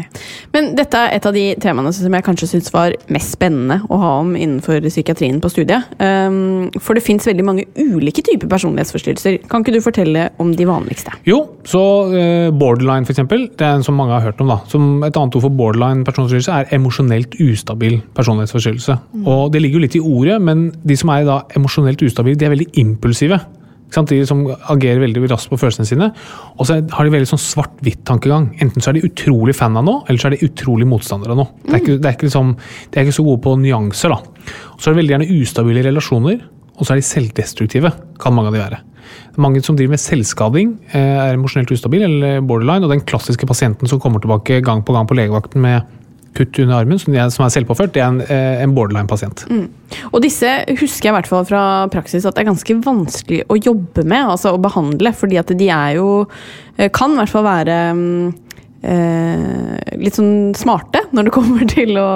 Men 0.54 0.72
dette 0.78 1.02
er 1.02 1.16
et 1.18 1.28
av 1.28 1.36
de 1.36 1.44
temaene 1.60 1.92
som 1.92 2.16
jeg 2.16 2.26
kanskje 2.26 2.48
syns 2.54 2.72
var 2.72 2.96
mest 3.12 3.36
spennende 3.36 3.82
å 3.92 4.00
ha 4.00 4.12
om 4.22 4.32
innenfor 4.38 4.80
psykiatrien 4.88 5.42
på 5.42 5.52
studiet. 5.52 5.92
Um, 6.00 6.70
for 6.80 6.96
det 6.96 7.04
fins 7.04 7.28
veldig 7.28 7.44
mange 7.44 7.66
ulike 7.76 8.24
typer 8.24 8.48
personlighetsforstyrrelser. 8.52 9.42
Kan 9.52 9.64
ikke 9.64 9.76
du 9.76 9.82
fortelle 9.84 10.30
om 10.42 10.54
de 10.56 10.68
vanligste? 10.68 11.12
Jo, 11.28 11.42
så 11.68 11.82
uh, 12.08 12.48
borderline 12.56 13.04
eksempel, 13.06 13.48
det 13.52 13.68
er 13.68 13.76
en 13.76 13.86
som 13.86 13.98
mange 14.00 14.16
har 14.16 14.24
hørt 14.30 14.40
om. 14.40 14.48
da. 14.54 14.62
Som 14.72 15.04
Et 15.06 15.12
annet 15.12 15.36
ord 15.36 15.44
for 15.44 15.52
borderline 15.52 16.06
personlighetsforstyrrelse 16.06 16.56
er 16.56 16.76
emosjonelt 16.78 17.36
ustabil 17.36 17.65
personlighetsforstyrrelse. 17.66 18.98
Og 19.26 19.52
Det 19.52 19.62
ligger 19.62 19.78
jo 19.78 19.84
litt 19.84 19.96
i 19.96 20.00
ordet, 20.00 20.40
men 20.42 20.72
de 20.84 20.96
som 20.96 21.10
er 21.10 21.24
da 21.24 21.42
emosjonelt 21.56 22.02
ustabile, 22.02 22.38
de 22.38 22.44
er 22.44 22.54
veldig 22.54 22.72
impulsive. 22.82 23.40
De 23.96 24.26
som 24.26 24.42
agerer 24.68 25.00
veldig 25.00 25.28
raskt 25.30 25.48
på 25.48 25.58
følelsene 25.60 25.86
sine. 25.86 26.10
Og 26.58 26.66
så 26.66 26.80
har 26.82 27.04
de 27.04 27.12
veldig 27.14 27.28
sånn 27.30 27.40
svart-hvitt-tankegang. 27.40 28.50
Enten 28.60 28.82
så 28.82 28.90
er 28.90 28.98
de 28.98 29.06
utrolig 29.06 29.54
fan 29.56 29.76
av 29.78 29.86
noe, 29.86 30.02
eller 30.06 30.18
så 30.20 30.28
er 30.28 30.36
de 30.36 30.48
utrolig 30.48 30.88
motstandere 30.90 31.32
av 31.32 31.38
noe. 31.38 31.52
Det 31.62 31.72
er 31.72 31.80
ikke, 31.84 32.00
det 32.02 32.10
er 32.10 32.18
ikke 32.18 32.28
liksom, 32.28 32.56
de 32.90 32.98
er 32.98 33.06
ikke 33.06 33.16
så 33.20 33.24
gode 33.24 33.42
på 33.46 33.54
nyanser. 33.62 34.12
da. 34.12 34.18
Og 34.74 34.82
så 34.82 34.90
er 34.90 34.94
det 34.94 35.00
veldig 35.02 35.14
gjerne 35.14 35.38
ustabile 35.38 35.86
relasjoner, 35.86 36.42
og 36.76 36.84
så 36.84 36.92
er 36.92 37.00
de 37.00 37.06
selvdestruktive. 37.08 37.92
Kan 38.20 38.36
mange 38.36 38.52
av 38.52 38.58
de 38.58 38.64
være. 38.64 38.82
Mange 39.40 39.62
som 39.64 39.76
driver 39.76 39.94
med 39.94 40.02
selvskading, 40.02 40.72
eh, 40.92 41.28
er 41.28 41.36
emosjonelt 41.36 41.70
ustabil 41.72 42.02
eller 42.02 42.40
borderline. 42.40 42.84
Og 42.84 42.90
den 42.90 43.04
klassiske 43.06 43.46
pasienten 43.46 43.88
som 43.88 44.00
kommer 44.00 44.20
tilbake 44.20 44.62
gang 44.64 44.82
på 44.82 44.92
gang 44.92 45.06
på 45.06 45.16
legevakten 45.16 45.60
med 45.60 45.82
kutt 46.36 46.60
under 46.62 46.80
armen, 46.80 47.00
som 47.00 47.16
er, 47.16 47.52
selvpåført, 47.52 47.94
det 47.94 48.02
er 48.02 48.08
en, 48.10 48.20
eh, 48.22 48.62
en 48.62 48.74
borderline-pasient. 48.76 49.46
Og 50.12 50.20
disse 50.24 50.50
husker 50.68 51.08
jeg 51.08 51.14
i 51.14 51.16
hvert 51.16 51.30
fall 51.30 51.46
fra 51.48 51.62
praksis 51.92 52.26
at 52.26 52.36
det 52.36 52.44
er 52.44 52.50
ganske 52.50 52.78
vanskelig 52.84 53.42
å 53.48 53.58
jobbe 53.58 54.04
med, 54.04 54.32
altså 54.34 54.54
å 54.54 54.62
behandle, 54.62 55.14
fordi 55.16 55.40
at 55.40 55.52
de 55.56 55.70
er 55.72 55.96
jo 56.00 56.26
eh, 56.76 56.90
Kan 56.92 57.14
i 57.14 57.20
hvert 57.20 57.32
fall 57.32 57.46
være 57.46 57.78
mm, 57.96 58.34
eh, 58.82 59.85
litt 59.98 60.16
sånn 60.18 60.54
smarte 60.58 61.00
når 61.16 61.28
det 61.28 61.32
kommer 61.36 61.66
til 61.70 61.96
å 62.00 62.06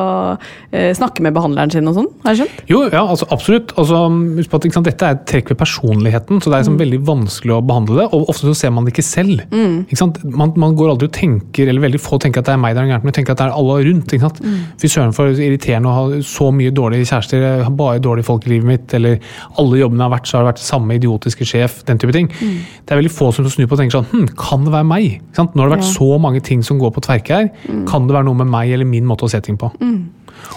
eh, 0.72 0.90
snakke 0.96 1.22
med 1.24 1.34
behandleren 1.36 1.72
sin 1.72 1.88
og 1.90 1.96
sånn. 1.98 2.08
Har 2.24 2.34
jeg 2.34 2.42
skjønt? 2.44 2.62
Jo, 2.70 2.82
ja, 2.92 3.02
altså 3.04 3.28
absolutt. 3.34 3.74
Altså, 3.80 4.02
husk 4.38 4.50
på 4.52 4.60
at 4.60 4.66
ikke 4.68 4.78
sant, 4.78 4.88
Dette 4.90 5.06
er 5.08 5.16
et 5.18 5.24
trekk 5.30 5.52
ved 5.52 5.60
personligheten, 5.60 6.40
så 6.42 6.50
det 6.50 6.58
er 6.58 6.64
liksom 6.64 6.78
veldig 6.80 7.00
vanskelig 7.08 7.54
å 7.56 7.60
behandle 7.64 7.98
det. 8.02 8.06
Og 8.16 8.30
ofte 8.32 8.48
så 8.50 8.54
ser 8.58 8.74
man 8.74 8.86
det 8.88 8.94
ikke 8.94 9.06
selv. 9.06 9.44
Ikke 9.54 10.00
sant? 10.00 10.20
Man, 10.24 10.52
man 10.60 10.74
går 10.78 10.92
aldri 10.94 11.08
og 11.10 11.14
tenker, 11.16 11.68
eller 11.70 11.84
veldig 11.84 12.00
få 12.02 12.18
tenker 12.22 12.42
at 12.42 12.48
det 12.50 12.54
er 12.56 12.60
meg 12.62 12.74
det 12.76 12.82
er 12.84 12.90
gærent 12.92 13.06
med, 13.08 13.14
tenker 13.16 13.34
at 13.36 13.40
det 13.42 13.48
er 13.48 13.56
alle 13.56 13.78
rundt. 13.86 14.12
ikke 14.16 14.28
sant? 14.28 14.40
Fy 14.80 14.90
søren 14.90 15.14
for 15.16 15.30
irriterende 15.34 15.90
å 15.90 15.96
ha 15.96 16.20
så 16.26 16.50
mye 16.54 16.72
dårlige 16.74 17.08
kjærester, 17.10 17.42
jeg 17.44 17.64
har 17.66 17.76
bare 17.78 18.02
dårlige 18.02 18.28
folk 18.28 18.46
i 18.48 18.54
livet 18.54 18.68
mitt, 18.70 18.94
eller 18.98 19.18
alle 19.60 19.80
jobbene 19.80 20.02
jeg 20.02 20.06
har 20.08 20.14
vært, 20.16 20.28
så 20.30 20.36
har 20.38 20.44
det 20.46 20.50
vært 20.52 20.64
samme 20.64 20.96
idiotiske 20.98 21.46
sjef, 21.48 21.80
den 21.88 22.00
type 22.02 22.14
ting. 22.16 22.28
Det 22.40 22.94
er 22.94 23.00
veldig 23.00 23.12
få 23.14 23.30
som 23.36 23.46
snur 23.50 23.68
på 23.70 23.76
og 23.76 23.80
tenker 23.82 23.96
sånn 23.98 24.08
hm, 24.10 24.26
Kan 24.40 24.64
det 24.66 24.72
være 24.74 24.86
meg? 24.88 25.06
Ikke 25.20 25.38
sant? 25.40 25.54
Nå 25.56 25.62
har 25.64 25.70
det 25.70 25.76
vært 25.78 25.86
Ja. 25.86 25.92
så 25.96 26.18
mange 26.20 26.40
ting 26.44 26.62
som 26.66 26.78
går 26.80 26.92
på 26.96 27.02
tverke 27.06 27.36
her. 27.40 27.50
Kan 27.88 28.08
det 28.08 28.16
være 28.16 28.28
noe 28.28 28.38
med 28.42 28.50
meg 28.52 28.72
eller 28.74 28.88
min 28.88 29.06
måte 29.08 29.26
å 29.26 29.32
se 29.32 29.40
ting 29.44 29.58
på? 29.60 29.70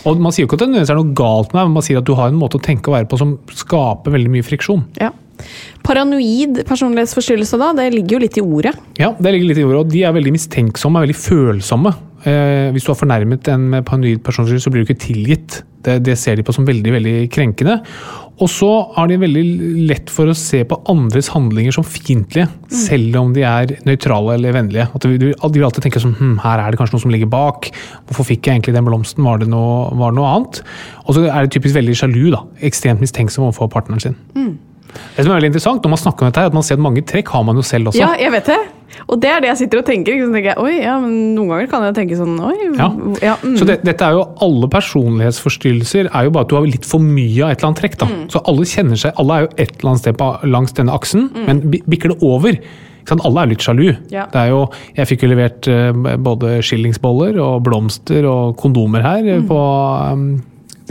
Og 0.07 0.19
Man 0.19 0.33
sier 0.33 0.45
jo 0.45 0.49
ikke 0.49 0.57
at 0.59 0.63
det 0.63 0.69
nødvendigvis 0.71 0.93
er 0.93 0.99
noe 0.99 1.17
galt 1.17 1.51
med 1.51 1.59
deg, 1.59 1.67
men 1.67 1.77
man 1.77 1.85
sier 1.85 1.99
at 1.99 2.07
du 2.07 2.13
har 2.17 2.31
en 2.31 2.39
måte 2.39 2.59
å 2.59 2.63
tenke 2.63 2.91
og 2.91 2.97
være 2.97 3.09
på 3.11 3.19
som 3.19 3.35
skaper 3.51 4.15
veldig 4.15 4.31
mye 4.33 4.45
friksjon. 4.45 4.85
Ja. 5.01 5.11
Paranoid 5.83 6.61
personlighetsforstyrrelse, 6.69 7.57
da, 7.59 7.71
det 7.75 7.89
ligger 7.95 8.17
jo 8.17 8.23
litt 8.23 8.37
i 8.39 8.43
ordet. 8.43 8.73
Ja, 8.99 9.11
det 9.17 9.33
ligger 9.35 9.51
litt 9.51 9.61
i 9.61 9.65
ordet, 9.67 9.81
og 9.81 9.91
De 9.91 10.03
er 10.07 10.15
veldig 10.15 10.35
mistenksomme 10.35 11.01
og 11.01 11.07
veldig 11.07 11.19
følsomme. 11.19 11.93
Eh, 12.23 12.71
hvis 12.71 12.85
du 12.85 12.93
har 12.93 12.99
fornærmet 12.99 13.47
en 13.51 13.69
med 13.73 13.85
paranoid 13.87 14.23
personlighetsforstyrrelse, 14.23 14.65
så 14.67 14.73
blir 14.73 14.83
du 14.83 14.89
ikke 14.91 15.07
tilgitt. 15.07 15.63
Det, 15.83 15.97
det 16.05 16.15
ser 16.15 16.37
de 16.39 16.45
på 16.47 16.53
som 16.55 16.63
veldig 16.67 16.93
veldig 16.95 17.15
krenkende. 17.33 17.81
Og 18.41 18.49
så 18.49 18.69
har 18.95 19.09
de 19.11 19.19
veldig 19.19 19.43
lett 19.89 20.09
for 20.09 20.31
å 20.31 20.37
se 20.37 20.63
på 20.65 20.79
andres 20.89 21.29
handlinger 21.35 21.75
som 21.75 21.85
fiendtlige, 21.85 22.47
selv 22.71 23.19
om 23.19 23.33
de 23.35 23.43
er 23.45 23.75
nøytrale 23.85 24.37
eller 24.37 24.55
vennlige. 24.55 24.87
At 24.89 25.05
de, 25.05 25.19
de 25.19 25.33
vil 25.53 25.67
alltid 25.67 25.85
tenke 25.85 26.01
sånn 26.01 26.15
hm, 26.17 26.35
her 26.45 26.63
er 26.63 26.73
det 26.73 26.79
kanskje 26.79 26.97
noe 26.97 27.05
som 27.05 27.13
ligger 27.13 27.29
bak. 27.31 27.69
Hvorfor 28.07 28.31
fikk 28.31 28.47
jeg 28.47 28.57
egentlig 28.57 28.77
den 28.77 28.87
blomsten? 28.87 29.27
Var 29.27 29.43
det 29.43 29.51
noe, 29.51 29.89
var 29.99 30.15
det 30.15 30.21
noe 30.21 30.35
annet? 30.37 30.63
Og 31.05 31.17
så 31.17 31.27
er 31.27 31.43
de 31.43 31.53
typisk 31.57 31.77
veldig 31.77 31.97
sjalu. 31.99 32.23
da, 32.33 32.45
Ekstremt 32.63 33.03
mistenksom 33.03 33.49
overfor 33.49 33.71
partneren 33.75 34.01
sin. 34.07 34.21
Det 34.93 35.25
som 35.25 35.31
er 35.33 35.37
veldig 35.39 35.51
interessant, 35.53 35.83
når 35.83 35.93
man 35.95 36.01
snakker 36.01 36.25
om 36.25 36.31
dette, 36.31 36.41
her, 36.43 36.51
at 36.53 36.55
man 36.57 36.65
ser 36.65 36.79
at 36.79 36.85
mange 36.85 37.03
trekk 37.09 37.33
har 37.33 37.43
man 37.47 37.59
jo 37.59 37.65
selv 37.65 37.91
også. 37.91 38.01
Ja, 38.01 38.13
jeg 38.19 38.31
vet 38.33 38.49
det. 38.53 38.61
Og 39.09 39.17
det 39.19 39.29
er 39.33 39.41
det 39.41 39.49
jeg 39.49 39.57
sitter 39.63 39.81
og 39.81 39.87
tenker. 39.87 40.13
ikke? 40.13 40.27
Så 40.27 40.33
tenker 40.35 40.51
jeg, 40.51 40.59
oi, 40.61 40.73
ja, 40.83 40.99
men 41.01 41.13
Noen 41.33 41.49
ganger 41.49 41.69
kan 41.71 41.85
jeg 41.87 41.95
tenke 41.97 42.17
sånn 42.19 42.35
Oi. 42.45 42.53
Ja. 42.77 42.91
ja 43.25 43.33
mm. 43.41 43.55
Så 43.57 43.65
det, 43.65 43.79
dette 43.87 44.05
er 44.05 44.19
jo 44.19 44.23
alle 44.45 44.69
personlighetsforstyrrelser 44.69 46.11
er 46.11 46.27
jo 46.27 46.33
bare 46.35 46.45
at 46.47 46.53
du 46.53 46.57
har 46.59 46.67
litt 46.69 46.85
for 46.87 47.01
mye 47.03 47.41
av 47.41 47.53
et 47.53 47.59
eller 47.59 47.71
annet 47.71 47.81
trekk. 47.81 47.97
da. 48.03 48.09
Mm. 48.11 48.23
Så 48.33 48.43
alle 48.51 48.69
kjenner 48.69 49.01
seg, 49.01 49.17
alle 49.21 49.35
er 49.39 49.45
jo 49.47 49.51
et 49.57 49.75
eller 49.79 49.91
annet 49.93 50.03
sted 50.05 50.17
på, 50.21 50.31
langs 50.53 50.77
denne 50.77 50.95
aksen, 50.95 51.29
men 51.47 51.63
bikker 51.73 52.13
det 52.13 52.19
over? 52.21 52.59
Alle 53.13 53.41
er 53.43 53.49
litt 53.51 53.65
sjalu. 53.65 53.89
Mm. 53.91 54.05
Ja. 54.13 54.23
Det 54.31 54.39
er 54.39 54.53
jo, 54.53 54.61
jeg 54.95 55.09
fikk 55.09 55.25
jo 55.25 55.31
levert 55.33 55.67
eh, 55.67 55.89
både 56.23 56.53
skillingsboller 56.63 57.35
og 57.43 57.65
blomster 57.65 58.23
og 58.29 58.55
kondomer 58.61 59.03
her 59.03 59.21
Mm. 59.23 59.47
på 59.49 59.59
um, 60.13 60.23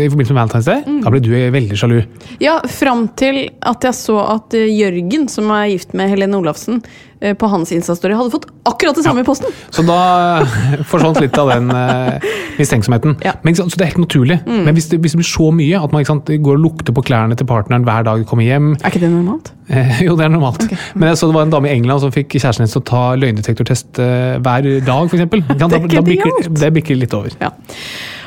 i 0.00 0.08
forbindelse 0.08 0.32
med 0.32 0.40
Valentine's 0.40 0.68
Day. 0.70 1.00
Da 1.04 1.10
ble 1.12 1.20
du 1.20 1.30
veldig 1.52 1.76
sjalu. 1.76 1.98
Ja, 2.40 2.58
fram 2.72 3.06
til 3.20 3.44
at 3.68 3.84
jeg 3.84 3.96
så 3.98 4.18
at 4.38 4.54
eh, 4.56 4.70
Jørgen, 4.72 5.26
som 5.28 5.50
er 5.52 5.66
gift 5.74 5.92
med 5.98 6.08
Helene 6.08 6.38
Olafsen, 6.38 6.78
eh, 7.20 7.34
på 7.36 7.50
hans 7.52 7.74
Insta-story 7.76 8.16
hadde 8.16 8.32
fått 8.32 8.46
akkurat 8.68 8.96
det 8.96 9.04
samme 9.04 9.20
i 9.20 9.26
posten. 9.26 9.52
Så 9.74 9.84
da 9.84 9.98
eh, 10.40 10.80
forsvant 10.88 11.20
litt 11.20 11.36
av 11.36 11.50
den 11.52 11.68
uh, 11.68 12.24
mistenksomheten. 12.56 13.18
Ja. 13.26 13.34
Men, 13.44 13.58
så 13.58 13.68
det 13.68 13.84
er 13.84 13.92
helt 13.92 14.00
naturlig. 14.06 14.38
Men 14.48 14.72
hvis 14.76 14.88
det, 14.92 15.02
hvis 15.04 15.12
det 15.16 15.20
blir 15.20 15.28
så 15.28 15.50
mye 15.54 15.82
at 15.84 15.92
man 15.92 16.08
sant, 16.08 16.30
går 16.32 16.56
og 16.56 16.64
lukter 16.64 16.96
på 16.96 17.04
klærne 17.10 17.36
til 17.36 17.48
partneren 17.50 17.84
hver 17.86 18.08
dag 18.08 18.22
du 18.22 18.28
kommer 18.28 18.48
hjem 18.48 18.72
Er 18.78 18.88
ikke 18.88 19.02
det 19.04 19.12
normalt? 19.12 19.52
eh, 19.68 20.00
Jo, 20.06 20.16
det 20.16 20.24
er 20.24 20.32
normalt. 20.32 20.64
Men 20.94 21.10
jeg 21.12 21.20
så 21.20 21.28
det 21.28 21.36
var 21.36 21.46
en 21.46 21.52
dame 21.52 21.68
i 21.68 21.76
England 21.76 22.00
som 22.06 22.14
fikk 22.14 22.38
kjæresten 22.38 22.64
hennes 22.64 22.74
til 22.78 22.80
å 22.82 22.88
ta 22.94 23.04
løgndetektortest 23.20 24.00
uh, 24.00 24.40
hver 24.40 24.72
dag, 24.88 25.12
f.eks. 25.12 25.28
Det 25.28 25.60
da, 25.60 25.84
ikke 25.84 26.00
genialt. 26.00 26.50
Det 26.64 26.72
bikker 26.80 27.00
litt 27.04 27.16
over. 27.18 27.36
Ja. 27.42 27.52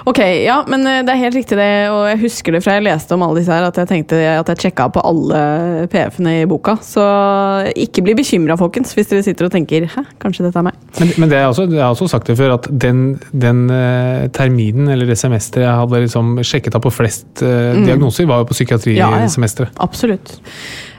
Ok, 0.06 0.20
ja, 0.46 0.60
men 0.70 0.86
eh, 0.86 1.00
det 1.02 1.16
er 1.16 1.22
helt 1.24 1.38
riktig 1.40 1.58
det, 1.58 1.70
og 1.90 2.04
jeg 2.12 2.20
husker 2.22 2.54
det 2.54 2.62
fra 2.62 2.76
jeg 2.78 2.86
leste 2.86 3.16
om 3.16 3.24
alle 3.26 3.40
disse 3.42 3.54
her, 3.54 3.66
at 3.66 3.80
jeg 3.82 3.90
tenkte 3.90 4.20
at 4.36 4.52
jeg 4.54 4.68
sjekka 4.68 4.86
på 4.94 5.02
alle 5.02 5.40
PF-ene 5.90 6.36
i 6.44 6.46
boka. 6.50 6.76
Så 6.86 7.02
ikke 7.74 8.04
bli 8.06 8.14
bekymra, 8.20 8.58
folkens, 8.60 8.94
hvis 8.94 9.10
dere 9.10 9.26
sitter 9.26 9.50
og 9.50 9.56
tenker 9.56 9.88
'hæ, 9.90 10.06
kanskje 10.22 10.46
dette 10.46 10.62
er 10.62 10.68
meg'. 10.68 10.78
Men, 11.00 11.14
men 11.18 11.32
det 11.32 11.40
er 11.40 11.48
også, 11.50 11.66
jeg 11.72 11.82
har 11.82 11.96
også 11.96 12.10
sagt 12.14 12.30
det 12.30 12.38
før, 12.38 12.54
at 12.60 12.70
den, 12.70 13.18
den 13.34 13.66
eh, 13.74 14.28
terminen 14.30 14.94
eller 14.94 15.10
det 15.10 15.18
semesteret 15.18 15.66
jeg 15.66 15.80
hadde 15.82 16.04
liksom 16.06 16.38
sjekket 16.46 16.78
av 16.78 16.86
på 16.86 16.94
flest 16.94 17.42
eh, 17.42 17.74
diagnoser, 17.82 18.30
var 18.30 18.44
jo 18.44 18.52
på 18.52 18.60
psykiatrisemesteret. 18.60 19.74
Ja, 19.74 19.74
ja. 19.74 19.90
Absolutt. 19.90 20.38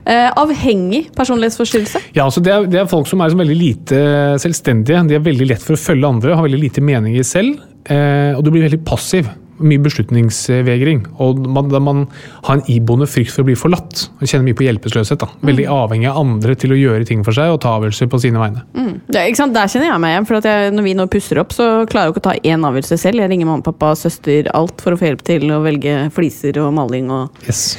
Eh, 0.06 0.28
avhengig 0.34 1.06
personlighetsforstyrrelse. 1.14 2.02
Ja, 2.14 2.26
altså 2.26 2.42
det, 2.42 2.52
er, 2.52 2.66
det 2.70 2.82
er 2.82 2.90
folk 2.90 3.06
som 3.06 3.22
er 3.22 3.30
veldig 3.38 3.56
lite 3.58 4.02
selvstendige. 4.42 5.06
De 5.06 5.14
er 5.14 5.22
veldig 5.22 5.50
lett 5.54 5.62
for 5.62 5.78
å 5.78 5.80
følge 5.80 6.10
andre, 6.10 6.34
har 6.34 6.46
veldig 6.46 6.62
lite 6.66 6.82
meninger 6.82 7.26
selv. 7.26 7.62
Eh, 7.92 8.36
og 8.36 8.44
du 8.44 8.52
blir 8.52 8.66
veldig 8.66 8.84
passiv. 8.86 9.28
Mye 9.56 9.80
beslutningsvegring. 9.80 11.06
Og 11.24 11.38
man, 11.48 11.70
man 11.80 12.02
har 12.44 12.58
en 12.58 12.66
iboende 12.68 13.08
frykt 13.08 13.32
for 13.32 13.44
å 13.44 13.48
bli 13.48 13.56
forlatt. 13.56 14.02
Man 14.20 14.28
Kjenner 14.28 14.44
mye 14.50 14.58
på 14.58 14.66
hjelpeløshet. 14.66 15.24
Veldig 15.48 15.64
avhengig 15.72 16.10
av 16.10 16.20
andre 16.20 16.56
til 16.60 16.74
å 16.74 16.80
gjøre 16.80 17.08
ting 17.08 17.24
for 17.24 17.36
seg 17.36 17.54
og 17.54 17.62
ta 17.64 17.72
avgjørelser 17.78 18.10
på 18.12 18.20
sine 18.20 18.42
vegne. 18.42 18.66
Ja, 19.08 19.22
ikke 19.22 19.40
sant? 19.40 19.56
Der 19.56 19.70
kjenner 19.72 19.94
jeg 19.94 20.02
meg 20.04 20.12
igjen. 20.12 20.28
for 20.28 20.40
at 20.42 20.50
jeg, 20.50 20.74
Når 20.76 20.88
vi 20.90 20.96
nå 20.98 21.08
pusser 21.12 21.40
opp, 21.40 21.56
så 21.56 21.70
klarer 21.88 22.10
jeg 22.10 22.16
ikke 22.16 22.24
å 22.26 22.28
ta 22.28 22.36
én 22.36 22.68
avgjørelse 22.68 23.00
selv. 23.00 23.24
Jeg 23.24 23.32
ringer 23.32 23.48
mamma, 23.48 23.64
pappa, 23.64 23.94
søster, 23.96 24.50
alt 24.52 24.84
for 24.84 24.92
å 24.92 25.00
få 25.00 25.08
hjelp 25.08 25.24
til 25.24 25.48
å 25.54 25.62
velge 25.64 26.10
fliser 26.16 26.60
og 26.60 26.74
maling. 26.76 27.08
og... 27.10 27.46
Yes. 27.48 27.78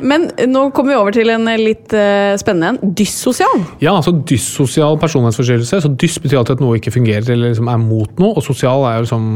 Men 0.00 0.28
nå 0.48 0.68
kommer 0.74 0.94
vi 0.94 0.98
over 0.98 1.16
til 1.16 1.32
en 1.32 1.48
litt 1.60 1.92
uh, 1.96 2.32
spennende 2.40 2.72
en. 2.72 2.94
Dyssosial. 2.98 3.64
Ja, 3.82 3.96
altså 3.96 4.14
dyssosial 4.28 4.96
personlighetsforstyrrelse. 5.02 5.82
Så 5.84 5.92
dyss 6.00 6.20
betyr 6.22 6.40
alltid 6.40 6.60
at 6.60 6.64
noe 6.64 6.78
ikke 6.78 6.94
fungerer 6.94 7.34
eller 7.34 7.52
liksom 7.52 7.68
er 7.72 7.82
mot 7.82 8.22
noe, 8.22 8.36
og 8.38 8.46
sosial 8.46 8.86
er 8.88 9.00
jo 9.00 9.06
liksom 9.06 9.28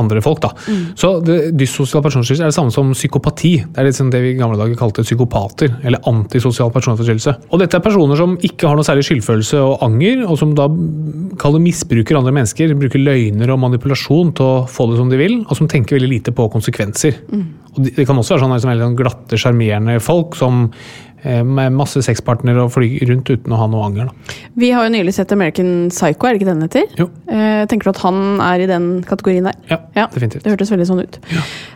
andre 0.00 0.22
folk. 0.24 0.40
da. 0.42 0.52
Så 0.98 1.14
Dyssosial 1.22 2.02
personforstyrrelse 2.04 2.46
er 2.46 2.52
det 2.52 2.56
samme 2.56 2.74
som 2.74 2.92
psykopati. 2.96 3.54
Det 3.66 3.80
er 3.80 3.88
litt 3.88 3.98
sånn 3.98 4.12
det 4.12 4.22
vi 4.24 4.32
i 4.34 4.38
gamle 4.38 4.58
dager 4.60 4.78
kalte 4.78 5.04
psykopater, 5.06 5.76
eller 5.82 6.02
antisosial 6.10 6.72
personforstyrrelse. 6.74 7.36
Og 7.50 7.62
dette 7.62 7.78
er 7.78 7.84
personer 7.84 8.18
som 8.20 8.36
ikke 8.40 8.68
har 8.70 8.78
noe 8.78 8.86
særlig 8.86 9.06
skyldfølelse 9.08 9.60
og 9.62 9.84
anger, 9.86 10.24
og 10.26 10.38
som 10.40 10.54
da 10.58 10.68
kaller 11.42 11.62
misbruker 11.64 12.18
andre 12.18 12.34
mennesker, 12.36 12.74
bruker 12.78 13.02
løgner 13.02 13.52
og 13.52 13.62
manipulasjon 13.66 14.34
til 14.38 14.48
å 14.48 14.62
få 14.70 14.90
det 14.90 15.00
som 15.00 15.12
de 15.12 15.20
vil, 15.20 15.40
og 15.46 15.58
som 15.58 15.70
tenker 15.70 15.98
veldig 15.98 16.12
lite 16.12 16.36
på 16.36 16.48
konsekvenser. 16.52 17.20
Og 17.72 17.88
det 17.88 18.04
kan 18.08 18.18
også 18.20 18.36
være 18.36 18.44
sånn 18.44 18.80
sånn 18.82 18.98
glatte, 18.98 19.38
sjarmerende 19.40 19.96
folk 20.04 20.36
som 20.36 20.66
med 21.22 21.74
masse 21.76 22.00
sexpartnere 22.02 22.64
og 22.64 22.72
fly 22.74 22.88
rundt 23.08 23.30
uten 23.30 23.54
å 23.54 23.58
ha 23.60 23.68
noe 23.70 23.86
anger. 23.86 24.08
Da. 24.08 24.36
Vi 24.58 24.72
har 24.74 24.88
jo 24.88 24.92
nylig 24.94 25.14
sett 25.14 25.32
American 25.34 25.88
Psycho, 25.92 26.26
er 26.26 26.34
det 26.34 26.40
ikke 26.40 26.50
den 26.50 26.64
heter? 26.66 26.88
Jo. 26.98 27.08
Eh, 27.30 27.62
tenker 27.70 27.88
du 27.88 27.92
at 27.92 28.02
han 28.02 28.42
er 28.42 28.64
i 28.64 28.68
den 28.70 28.88
kategorien 29.06 29.46
der? 29.46 29.56
Ja, 29.70 30.08
definitivt. 30.10 30.42
Det 30.44 30.54
hørtes 30.54 30.72
veldig 30.74 30.88
sånn 30.90 31.02
ut. 31.04 31.20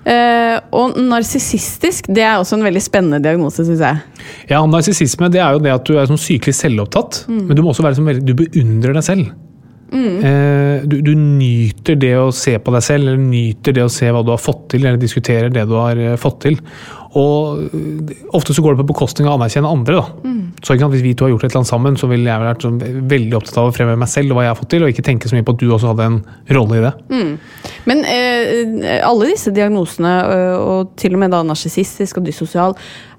Eh, 0.07 0.57
og 0.77 0.99
narsissistisk, 0.99 2.11
det 2.11 2.27
er 2.27 2.41
også 2.41 2.59
en 2.59 2.67
veldig 2.67 2.83
spennende 2.83 3.23
diagnose, 3.23 3.67
syns 3.69 3.85
jeg. 3.87 4.05
Ja, 4.51 4.65
Narsissisme 4.67 5.31
det 5.33 5.41
er 5.43 5.55
jo 5.55 5.63
det 5.63 5.75
at 5.75 5.87
du 5.87 5.95
er 5.97 6.11
sånn 6.11 6.21
sykelig 6.21 6.57
selvopptatt, 6.59 7.25
men 7.31 7.55
du 7.55 7.63
må 7.63 7.71
også 7.71 7.87
være 7.87 8.01
sånn 8.01 8.11
veldig, 8.11 8.27
du 8.27 8.35
beundrer 8.43 8.99
deg 8.99 9.07
selv. 9.07 9.35
Eh, 9.95 10.83
du, 10.85 10.99
du 11.05 11.13
nyter 11.15 11.99
det 12.01 12.15
å 12.19 12.31
se 12.35 12.57
på 12.59 12.75
deg 12.75 12.85
selv, 12.85 13.07
eller 13.07 13.23
nyter 13.23 13.77
det 13.77 13.85
å 13.87 13.93
se 13.93 14.11
hva 14.11 14.25
du 14.27 14.33
har 14.35 14.43
fått 14.43 14.67
til, 14.75 14.87
eller 14.87 15.01
diskuterer 15.01 15.53
det 15.53 15.67
du 15.71 15.77
har 15.79 16.01
eh, 16.01 16.17
fått 16.21 16.41
til. 16.47 16.59
Og 17.17 17.67
eh, 17.73 18.25
ofte 18.37 18.55
så 18.55 18.65
går 18.65 18.75
det 18.75 18.85
på 18.85 18.91
bekostning 18.93 19.29
av 19.29 19.37
å 19.37 19.41
anerkjenne 19.41 19.71
andre. 19.73 20.01
da. 20.01 20.33
Så 20.65 20.75
ikke 20.75 20.87
sant, 20.87 20.95
Hvis 20.97 21.05
vi 21.05 21.15
to 21.15 21.27
har 21.27 21.33
gjort 21.35 21.45
et 21.45 21.51
eller 21.51 21.63
annet 21.63 21.71
sammen, 21.71 21.97
så 22.01 22.09
ville 22.11 22.31
jeg 22.31 22.43
vært 22.43 22.65
sånn 22.65 22.79
veldig 23.11 23.37
opptatt 23.39 23.59
av 23.61 23.71
å 23.71 23.75
fremheve 23.77 24.01
meg 24.01 24.11
selv 24.11 24.33
og 24.33 24.39
hva 24.39 24.47
jeg 24.47 24.53
har 24.53 24.59
fått 24.61 24.71
til, 24.73 24.85
og 24.85 24.93
ikke 24.93 25.05
tenke 25.07 25.31
så 25.31 25.37
mye 25.37 25.47
på 25.47 25.55
at 25.57 25.63
du 25.63 25.67
også 25.69 25.93
hadde 25.93 26.09
en 26.11 26.19
rolle 26.57 26.79
i 26.79 26.85
det. 26.85 26.93
Men 27.87 28.03
eh, 28.09 28.97
alle 29.07 29.31
disse 29.31 29.53
diagnosene, 29.55 30.15
eh, 30.35 30.57
og 30.57 30.95
til 31.01 31.17
og 31.17 31.23
med 31.23 31.35
da 31.37 31.43
narsissistisk 31.47 32.21
og 32.21 32.29
dyssosial, 32.29 32.77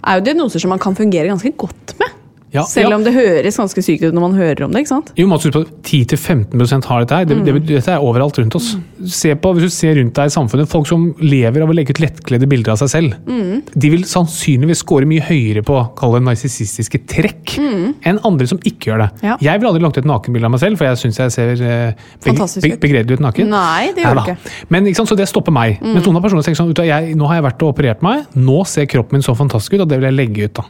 er 0.07 0.19
jo 0.19 0.27
diagnoser 0.27 0.63
som 0.63 0.73
man 0.73 0.81
kan 0.81 0.97
fungere 0.97 1.29
ganske 1.29 1.53
godt 1.57 1.97
med. 2.01 2.16
Ja, 2.53 2.61
Selv 2.63 2.89
ja. 2.93 2.95
om 2.95 3.03
det 3.03 3.11
høres 3.11 3.57
ganske 3.59 3.81
sykt 3.83 4.05
ut 4.07 4.13
når 4.15 4.23
man 4.23 4.35
hører 4.39 4.63
om 4.63 4.71
det. 4.71 4.79
ikke 4.85 4.91
sant? 4.93 5.09
Jo, 5.19 5.25
man 5.27 5.39
skal 5.41 5.51
huske 5.51 5.67
på 5.67 5.67
at 5.67 5.89
10-15% 5.91 6.85
har 6.87 7.01
dette 7.03 7.17
her. 7.19 7.25
Det, 7.27 7.35
det, 7.43 7.55
dette 7.67 7.91
er 7.91 7.99
overalt 8.07 8.37
rundt 8.39 8.55
oss. 8.55 8.69
Se 9.11 9.33
på, 9.35 9.51
Hvis 9.57 9.67
du 9.67 9.73
ser 9.75 9.97
rundt 9.99 10.13
deg 10.15 10.31
i 10.31 10.33
samfunnet, 10.33 10.69
folk 10.71 10.87
som 10.87 11.09
lever 11.19 11.65
av 11.65 11.73
å 11.73 11.75
legge 11.75 11.91
ut 11.91 11.99
lettkledde 11.99 12.47
bilder 12.47 12.71
av 12.71 12.79
seg 12.79 12.93
selv, 12.93 13.17
de 13.27 13.91
vil 13.91 14.05
sannsynligvis 14.07 14.79
score 14.85 15.05
mye 15.09 15.25
høyere 15.27 15.61
på 15.67 15.75
kall 15.99 16.15
det 16.15 16.23
narsissistiske 16.29 17.01
trekk 17.11 17.57
enn 17.59 18.21
andre 18.25 18.47
som 18.47 18.59
ikke 18.63 18.93
gjør 18.93 19.03
det. 19.03 19.09
Ja. 19.27 19.35
Jeg 19.43 19.59
ville 19.59 19.73
aldri 19.73 19.83
lagt 19.83 19.99
ut 19.99 20.07
nakenbilde 20.07 20.47
av 20.47 20.55
meg 20.55 20.63
selv, 20.63 20.79
for 20.79 20.87
jeg 20.87 21.01
syns 21.03 21.19
jeg 21.19 21.35
ser 21.35 21.53
eh, 21.67 22.07
beg- 22.23 22.39
be, 22.39 22.47
beg- 22.63 22.77
ut. 22.77 22.81
begredelig 22.87 23.19
naken. 23.27 23.51
Nei, 23.51 23.91
det 23.97 24.07
gjør 24.07 24.23
ikke. 24.23 24.37
Men 24.71 24.87
ikke 24.87 25.01
sant, 25.03 25.11
Så 25.11 25.19
det 25.19 25.27
stopper 25.29 25.51
meg. 25.55 25.81
Men 25.83 25.99
noen 25.99 26.17
av 26.21 26.23
personene 26.25 26.47
tenker 26.47 26.63
sånn, 26.63 26.73
jeg, 26.87 27.13
nå 27.19 27.27
har 27.27 27.41
jeg 27.41 27.47
vært 27.51 27.67
og 27.67 27.75
operert 27.75 28.01
meg, 28.07 28.23
nå 28.39 28.63
ser 28.71 28.87
kroppen 28.87 29.19
min 29.19 29.27
så 29.27 29.35
fantastisk 29.35 29.75
ut, 29.77 29.83
og 29.83 29.91
det 29.91 29.99
vil 29.99 30.09
jeg 30.13 30.19
legge 30.23 30.47
ut. 30.47 30.61
da. 30.63 30.67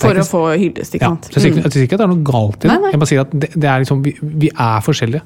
For 0.00 0.10
er 0.14 0.22
å 0.22 0.26
få 0.26 0.42
hyllest, 0.56 0.94
ikke 0.96 1.04
Ja, 1.04 1.12
sant? 1.14 1.28
så 1.30 1.38
jeg 1.40 1.52
sier 1.52 1.62
jeg 1.62 1.72
sier 1.74 1.86
ikke 1.88 1.98
det 2.00 2.06
er 2.06 2.12
noe 2.14 2.24
galt 2.26 2.58
i 2.64 2.66
det. 2.66 2.72
Nei, 2.72 2.78
nei. 2.86 2.92
Jeg 2.94 3.02
bare 3.02 3.12
sier 3.12 3.24
at 3.26 3.32
det, 3.32 3.50
det 3.54 3.68
er 3.68 3.82
liksom, 3.84 4.02
vi, 4.04 4.16
vi 4.22 4.52
er 4.56 4.84
forskjellige. 4.84 5.22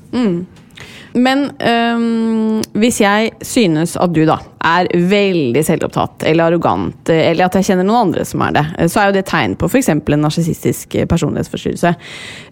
Men 1.17 1.47
øhm, 1.65 2.59
hvis 2.77 2.99
jeg 3.01 3.31
synes 3.47 3.95
at 3.97 4.13
du 4.13 4.27
da 4.29 4.35
er 4.67 4.89
veldig 5.09 5.63
selvopptatt 5.65 6.27
eller 6.29 6.51
arrogant, 6.51 7.09
eller 7.09 7.47
at 7.47 7.55
jeg 7.57 7.69
kjenner 7.71 7.87
noen 7.87 8.09
andre 8.11 8.25
som 8.29 8.43
er 8.45 8.53
det, 8.59 8.65
så 8.93 9.01
er 9.01 9.09
jo 9.09 9.15
det 9.17 9.23
tegn 9.31 9.55
på 9.57 9.69
f.eks. 9.71 9.89
en 9.95 10.03
narsissistisk 10.21 10.97
personlighetsforstyrrelse. 11.09 11.93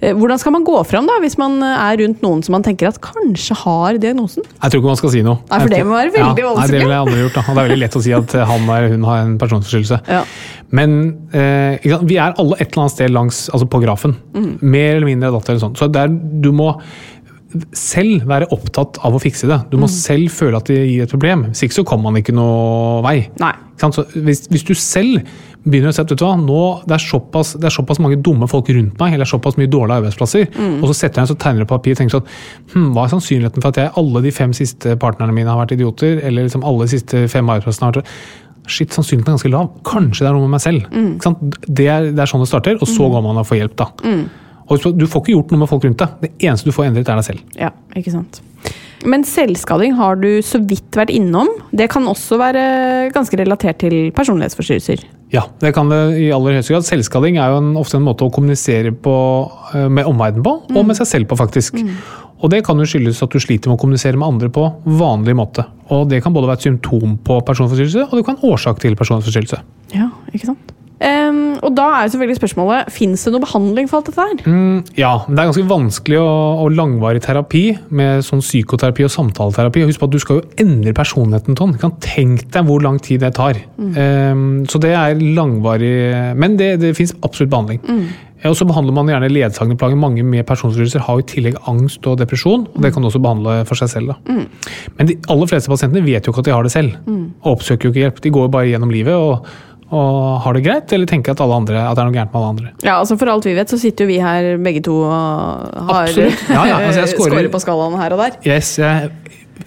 Eh, 0.01 0.15
Hvordan 0.17 0.41
skal 0.41 0.55
man 0.55 0.65
gå 0.65 0.79
fram 0.89 1.11
da, 1.11 1.19
hvis 1.21 1.37
man 1.43 1.59
er 1.67 1.99
rundt 2.01 2.23
noen 2.25 2.41
som 2.47 2.57
man 2.57 2.65
tenker 2.65 2.89
at 2.89 3.01
kanskje 3.05 3.59
har 3.67 3.99
diagnosen? 4.01 4.47
Jeg 4.63 4.71
tror 4.73 4.81
ikke 4.81 4.93
man 4.95 5.01
skal 5.03 5.13
si 5.17 5.25
noe. 5.27 5.43
Nei, 5.51 5.61
for 5.67 5.75
det 5.75 5.83
må 5.85 5.99
være 5.99 6.15
veldig 6.17 6.47
ja, 6.47 6.55
Nei, 6.63 6.69
det 6.71 6.81
ville 6.81 6.95
jeg 6.97 7.05
aldri 7.05 7.21
gjort. 7.27 7.37
Da. 7.37 7.45
Og 7.45 7.51
Det 7.51 7.59
er 7.65 7.69
veldig 7.69 7.81
lett 7.85 7.99
å 8.01 8.05
si 8.07 8.17
at 8.17 8.37
han 8.55 8.69
eller 8.71 8.95
hun 8.95 9.09
har 9.11 9.25
en 9.27 9.37
personlighetsforstyrrelse. 9.43 10.01
Ja. 10.09 10.23
Men 10.75 10.95
eh, 11.35 11.81
vi 12.03 12.19
er 12.19 12.35
alle 12.41 12.59
et 12.59 12.71
eller 12.73 12.85
annet 12.85 12.97
sted 12.97 13.13
langs, 13.15 13.45
altså 13.53 13.69
på 13.71 13.83
grafen. 13.85 14.17
Mm. 14.35 14.53
Mer 14.63 14.97
eller 14.97 15.11
mindre 15.11 15.35
datter 15.35 15.55
eller 15.55 15.67
sånn. 15.69 15.77
Så 15.79 15.91
der, 15.93 16.11
du 16.11 16.51
må 16.55 16.73
selv 17.77 18.25
være 18.27 18.49
opptatt 18.55 18.99
av 19.07 19.15
å 19.15 19.21
fikse 19.23 19.47
det. 19.47 19.61
Mm. 19.63 19.71
Du 19.71 19.79
må 19.83 19.89
selv 19.93 20.33
føle 20.35 20.59
at 20.59 20.71
det 20.71 20.81
gir 20.81 21.05
et 21.05 21.13
problem. 21.13 21.49
Hvis 21.53 21.67
ikke 21.69 21.81
så 21.81 21.87
kommer 21.87 22.11
man 22.11 22.23
ikke 22.23 22.35
noe 22.35 23.03
vei. 23.07 23.19
Hvis, 24.15 24.47
hvis 24.51 24.67
du 24.67 24.75
selv 24.79 25.23
begynner 25.65 25.93
å 25.93 25.97
si 25.97 26.03
at 26.03 26.13
nå, 26.43 26.61
det, 26.85 26.97
er 26.97 27.01
såpass, 27.03 27.55
det 27.57 27.69
er 27.71 27.73
såpass 27.73 28.01
mange 28.03 28.19
dumme 28.21 28.49
folk 28.51 28.69
rundt 28.75 28.99
meg, 29.01 29.15
eller 29.15 29.25
er 29.25 29.31
såpass 29.31 29.57
mye 29.61 29.71
dårlige 29.71 30.03
arbeidsplasser, 30.03 30.51
Mm. 30.55 30.83
og 30.83 30.91
så 30.91 30.95
setter 30.99 31.21
jeg 31.21 31.25
en 31.25 31.31
så 31.33 31.39
tegner 31.41 31.65
på 31.65 31.79
papir 31.79 31.95
og 31.95 31.99
tenker 31.99 32.19
sånn 32.19 32.29
hm, 32.75 32.91
Hva 32.93 33.05
er 33.05 33.13
sannsynligheten 33.15 33.63
for 33.65 33.73
at 33.73 33.81
jeg 33.81 33.93
alle 33.97 34.23
de 34.27 34.33
fem 34.35 34.53
siste 34.53 34.97
partnerne 35.01 35.33
mine 35.33 35.49
har 35.49 35.63
vært 35.63 35.73
idioter, 35.79 36.21
eller 36.21 36.45
liksom 36.45 36.67
alle 36.69 36.85
de 36.85 36.93
siste 36.93 37.25
fem 37.33 37.49
arbeidsplassene 37.49 37.89
har 37.89 37.97
vært 37.97 38.13
Shit, 38.67 38.95
sannsynligheten 38.97 39.35
er 39.35 39.37
ganske 39.37 39.53
lav. 39.53 39.69
Kanskje 39.85 40.25
det 40.25 40.31
er 40.31 40.39
noe 40.39 40.47
med 40.47 40.57
meg 40.57 40.65
selv. 40.65 40.89
Mm. 40.89 41.11
Ikke 41.17 41.29
sant? 41.29 41.61
Det, 41.69 41.87
er, 41.91 42.09
det 42.15 42.25
er 42.25 42.31
sånn 42.31 42.45
det 42.45 42.49
starter, 42.49 42.81
og 42.81 42.89
så 42.89 43.11
går 43.13 43.25
man 43.27 43.43
og 43.43 43.47
får 43.49 43.61
hjelp. 43.61 43.77
da. 43.83 43.91
Og 44.65 44.87
Du 44.97 45.05
får 45.11 45.25
ikke 45.25 45.35
gjort 45.35 45.53
noe 45.53 45.61
med 45.61 45.71
folk 45.71 45.85
rundt 45.85 46.01
deg. 46.01 46.19
Det 46.23 46.49
eneste 46.49 46.71
du 46.71 46.75
får 46.77 46.89
endret, 46.89 47.09
er 47.13 47.21
deg 47.21 47.29
selv. 47.29 47.57
Ja, 47.61 47.71
ikke 47.99 48.15
sant. 48.15 48.41
Men 49.05 49.25
selvskading 49.29 49.99
har 49.99 50.17
du 50.17 50.41
så 50.45 50.59
vidt 50.65 50.97
vært 50.97 51.13
innom. 51.13 51.51
Det 51.77 51.91
kan 51.93 52.07
også 52.09 52.39
være 52.41 52.63
ganske 53.13 53.37
relatert 53.37 53.83
til 53.83 54.09
personlighetsforstyrrelser. 54.17 55.05
Ja, 55.35 55.45
det 55.61 55.75
kan 55.77 55.91
det 55.93 56.01
i 56.23 56.31
aller 56.33 56.57
høyeste 56.57 56.73
grad. 56.73 56.87
Selvskading 56.89 57.37
er 57.43 57.53
jo 57.53 57.61
en, 57.61 57.73
ofte 57.81 57.99
en 57.99 58.07
måte 58.07 58.25
å 58.25 58.33
kommunisere 58.33 58.95
på, 58.95 59.17
eh, 59.75 59.89
med 59.93 60.09
omverdenen 60.09 60.47
på, 60.47 60.55
og 60.73 60.87
med 60.89 60.97
seg 60.97 61.11
selv 61.11 61.29
på, 61.29 61.39
faktisk. 61.41 61.83
Og 62.43 62.51
det 62.53 62.63
kan 62.67 62.81
jo 62.81 62.87
skyldes 62.89 63.23
at 63.25 63.33
du 63.33 63.41
sliter 63.43 63.71
med 63.71 63.79
å 63.79 63.83
kommunisere 63.83 64.19
med 64.21 64.29
andre 64.35 64.51
på 64.53 64.67
vanlig 65.01 65.37
måte. 65.39 65.67
Og 65.95 66.09
det 66.11 66.23
kan 66.25 66.35
både 66.35 66.51
være 66.51 66.63
et 66.63 66.69
symptom 66.71 67.19
på 67.25 67.41
personforstyrrelse, 67.47 68.09
og 68.09 68.17
det 68.19 68.25
kan 68.27 68.39
være 68.39 68.55
årsak 68.55 68.81
til 68.85 68.97
personforstyrrelse. 68.99 69.61
Ja, 69.95 70.11
ikke 70.33 70.51
sant? 70.53 70.75
Um, 71.05 71.57
og 71.59 71.73
da 71.75 71.85
er 71.91 72.05
jo 72.07 72.13
selvfølgelig 72.15 72.39
spørsmålet 72.39 72.93
Fins 72.95 73.25
det 73.27 73.33
noe 73.35 73.43
behandling 73.43 73.89
for 73.91 73.99
alt 73.99 74.07
dette 74.09 74.25
her? 74.25 74.45
Mm, 74.47 74.77
ja, 74.97 75.11
men 75.27 75.35
det 75.35 75.43
er 75.43 75.49
ganske 75.51 75.67
vanskelig 75.69 76.21
og, 76.21 76.63
og 76.63 76.77
langvarig 76.79 77.21
terapi 77.25 77.65
med 77.99 78.23
sånn 78.25 78.41
psykoterapi 78.45 79.05
og 79.05 79.11
samtaleterapi. 79.13 79.83
Husk 79.89 80.01
på 80.01 80.09
at 80.09 80.15
du 80.15 80.21
skal 80.23 80.39
jo 80.39 80.45
endre 80.65 80.95
personligheten, 80.97 81.59
Ton. 81.59 81.75
Kan 81.83 81.97
tenk 82.05 82.47
deg 82.55 82.69
hvor 82.71 82.85
lang 82.85 83.01
tid 83.05 83.25
det 83.27 83.35
tar. 83.37 83.59
Um, 83.77 84.63
så 84.71 84.81
det 84.81 84.95
er 84.95 85.19
langvarig 85.19 85.93
Men 86.39 86.55
det, 86.61 86.77
det 86.81 86.95
fins 86.97 87.13
absolutt 87.27 87.53
behandling. 87.53 87.83
Ja, 87.85 88.07
Og 88.45 88.57
så 88.59 88.67
behandler 88.69 88.93
man 88.97 89.09
gjerne 89.09 89.31
ledsagende 89.33 89.77
plager. 89.81 89.97
Mange 90.01 90.25
med 90.27 90.45
personlighetslidelser 90.49 91.05
har 91.07 91.21
i 91.21 91.27
tillegg 91.31 91.61
angst 91.71 92.05
og 92.11 92.19
depresjon. 92.21 92.67
og 92.75 92.83
Det 92.83 92.93
kan 92.93 93.03
du 93.05 93.09
også 93.09 93.23
behandle 93.25 93.61
for 93.69 93.81
seg 93.81 93.93
selv. 93.95 94.13
da. 94.13 94.41
Men 94.99 95.09
de 95.09 95.17
aller 95.33 95.49
fleste 95.49 95.73
pasientene 95.73 96.05
vet 96.05 96.27
jo 96.27 96.35
ikke 96.35 96.45
at 96.45 96.51
de 96.51 96.57
har 96.57 96.67
det 96.67 96.75
selv. 96.75 96.99
Og 97.43 97.55
oppsøker 97.57 97.89
jo 97.89 97.95
ikke 97.95 98.05
hjelp. 98.05 98.21
De 98.21 98.35
går 98.35 98.51
bare 98.53 98.69
gjennom 98.69 98.93
livet 98.93 99.15
og, 99.15 99.49
og 99.95 100.41
har 100.45 100.57
det 100.57 100.65
greit, 100.65 100.93
eller 100.93 101.07
tenker 101.07 101.33
at, 101.33 101.41
alle 101.41 101.55
andre, 101.63 101.81
at 101.89 101.97
det 101.97 102.03
er 102.03 102.09
noe 102.11 102.17
gærent 102.19 102.33
med 102.35 102.41
alle 102.41 102.53
andre. 102.55 102.73
Ja, 102.83 102.99
altså 102.99 103.17
For 103.21 103.31
alt 103.33 103.49
vi 103.49 103.55
vet, 103.57 103.71
så 103.71 103.79
sitter 103.81 104.05
jo 104.05 104.13
vi 104.13 104.21
her 104.21 104.57
begge 104.59 104.83
to 104.85 104.99
og 105.07 105.89
har. 105.93 106.13
Ja, 106.19 106.67
ja, 106.69 106.81
altså 106.81 107.07
scorer 107.15 107.49
på 107.53 107.63
skalaen 107.63 107.97
her 108.01 108.17
og 108.17 108.25
der. 108.25 108.39
Yes, 108.49 108.77
jeg, 108.79 109.13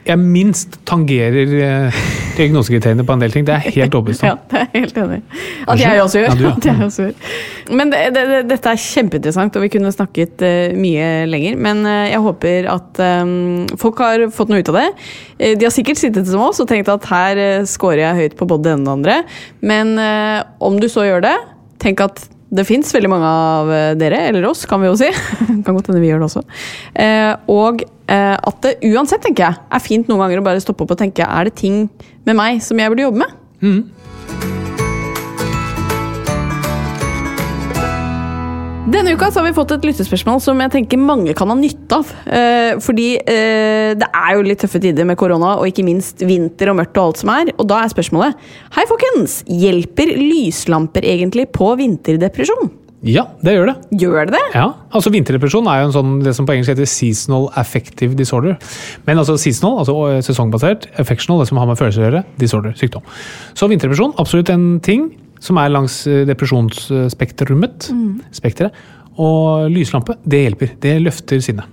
jeg 0.08 0.20
minst 0.20 0.78
tangerer 0.88 1.54
eh, 1.60 2.00
diagnosekriteriene 2.38 3.06
på 3.08 3.16
en 3.16 3.24
del 3.24 3.34
ting. 3.34 3.46
Det 3.48 3.56
er 3.56 3.68
jeg 3.68 3.76
helt 3.82 3.96
overbevist 3.98 4.26
Ja, 4.28 4.36
det 4.52 4.62
er 4.62 4.70
helt 4.74 5.00
enig. 5.02 5.20
At 5.68 5.82
jeg 5.82 6.04
også 6.04 6.22
gjør. 6.22 6.36
Ja, 6.44 6.54
jeg 6.66 6.86
også 6.86 7.08
gjør. 7.08 7.34
Men 7.80 7.92
det, 7.92 8.02
det, 8.16 8.24
det, 8.32 8.42
dette 8.52 8.74
er 8.74 8.84
kjempeinteressant, 8.84 9.58
og 9.58 9.66
vi 9.66 9.72
kunne 9.74 9.92
snakket 9.94 10.46
eh, 10.46 10.78
mye 10.78 11.10
lenger. 11.32 11.60
Men 11.68 11.84
eh, 11.88 12.12
jeg 12.14 12.24
håper 12.28 12.70
at 12.72 13.04
eh, 13.04 13.34
folk 13.80 14.04
har 14.04 14.28
fått 14.36 14.54
noe 14.54 14.64
ut 14.64 14.72
av 14.74 14.80
det. 14.82 14.88
De 15.60 15.68
har 15.68 15.76
sikkert 15.76 16.02
sittet 16.02 16.30
som 16.30 16.46
oss 16.48 16.62
og 16.64 16.70
tenkt 16.70 16.90
at 16.92 17.12
her 17.12 17.44
scorer 17.70 18.08
jeg 18.08 18.22
høyt 18.22 18.40
på 18.40 18.48
både 18.50 18.70
det 18.70 18.78
ene 18.78 18.88
og 18.88 18.88
det 18.88 18.96
andre. 18.96 19.20
Men 19.62 19.94
om 20.64 20.80
du 20.82 20.88
så 20.90 21.06
gjør 21.06 21.22
det, 21.28 21.36
tenk 21.84 22.02
at 22.02 22.24
det 22.58 22.64
fins 22.66 22.90
veldig 22.96 23.10
mange 23.12 23.28
av 23.28 23.70
dere, 24.00 24.22
eller 24.30 24.48
oss, 24.48 24.64
kan 24.70 24.82
vi 24.82 24.90
jo 24.90 24.96
si. 24.98 25.12
kan 25.66 25.76
godt 25.76 25.92
hende 25.92 26.02
vi 26.02 26.10
gjør 26.10 26.24
det 26.24 26.30
også. 26.30 26.44
Og 27.54 27.84
at 28.08 28.62
det 28.64 28.78
uansett, 28.88 29.22
tenker 29.26 29.50
jeg, 29.50 29.64
er 29.68 29.84
fint 29.84 30.08
noen 30.08 30.24
ganger 30.24 30.40
å 30.40 30.46
bare 30.46 30.64
stoppe 30.64 30.86
opp 30.86 30.96
og 30.96 31.02
tenke 31.02 31.28
er 31.28 31.50
det 31.50 31.58
ting 31.60 31.86
med 32.28 32.38
meg 32.40 32.62
som 32.64 32.80
jeg 32.80 32.94
burde 32.94 33.08
jobbe 33.08 33.26
med? 33.26 33.36
Denne 38.88 39.12
uka 39.18 39.28
så 39.28 39.42
har 39.42 39.50
vi 39.50 39.56
fått 39.58 39.74
et 39.76 39.84
lyttespørsmål 39.84 40.38
som 40.40 40.62
jeg 40.64 40.72
tenker 40.72 41.00
mange 41.02 41.34
kan 41.36 41.50
ha 41.52 41.56
nytte 41.60 41.98
av. 41.98 42.12
Eh, 42.24 42.78
fordi 42.80 43.08
eh, 43.20 43.92
det 44.00 44.08
er 44.08 44.30
jo 44.38 44.46
litt 44.48 44.62
tøffe 44.64 44.80
tider 44.80 45.04
med 45.10 45.20
korona, 45.20 45.58
og 45.60 45.68
ikke 45.68 45.84
minst 45.84 46.24
vinter 46.24 46.72
og 46.72 46.78
mørkt 46.80 46.96
og 46.96 47.10
alt 47.10 47.20
som 47.20 47.34
er. 47.34 47.52
Og 47.58 47.68
da 47.68 47.82
er 47.84 47.92
spørsmålet 47.92 48.48
Hei, 48.78 48.88
folkens! 48.88 49.42
Hjelper 49.52 50.14
lyslamper 50.16 51.04
egentlig 51.04 51.50
på 51.52 51.74
vinterdepresjon? 51.82 52.72
Ja, 53.06 53.28
det 53.46 53.54
gjør 53.54 53.68
det. 53.70 53.76
Gjør 54.02 54.26
det 54.26 54.34
det? 54.34 54.40
Ja, 54.58 54.72
altså 54.90 55.12
Vinterdepresjon 55.14 55.68
er 55.70 55.84
jo 55.84 55.90
en 55.90 55.94
sånn, 55.94 56.14
det 56.26 56.32
som 56.34 56.48
på 56.48 56.56
engelsk 56.56 56.72
heter 56.74 56.88
seasonal 56.90 57.46
affective 57.62 58.16
disorder. 58.18 58.56
Men 59.06 59.22
altså 59.22 59.36
seasonal, 59.38 59.78
altså 59.84 59.94
sesongbasert, 60.26 60.88
affectional, 60.98 61.44
det 61.44 61.48
som 61.52 61.60
har 61.62 61.70
med 61.70 61.78
følelser 61.78 62.02
å 62.02 62.08
gjøre, 62.08 62.24
disorder, 62.42 62.74
sykdom. 62.80 63.06
Så 63.54 63.70
vinterdepresjon, 63.70 64.16
absolutt 64.18 64.50
en 64.50 64.66
ting 64.82 65.12
som 65.40 65.60
er 65.62 65.70
langs 65.70 66.00
eh, 66.10 66.26
Mm. 67.94 68.22
Spekteret. 68.34 68.74
Og 69.18 69.70
lyslampe, 69.74 70.18
det 70.26 70.44
hjelper. 70.48 70.74
Det 70.82 70.98
løfter 71.02 71.40
sinnet. 71.42 71.66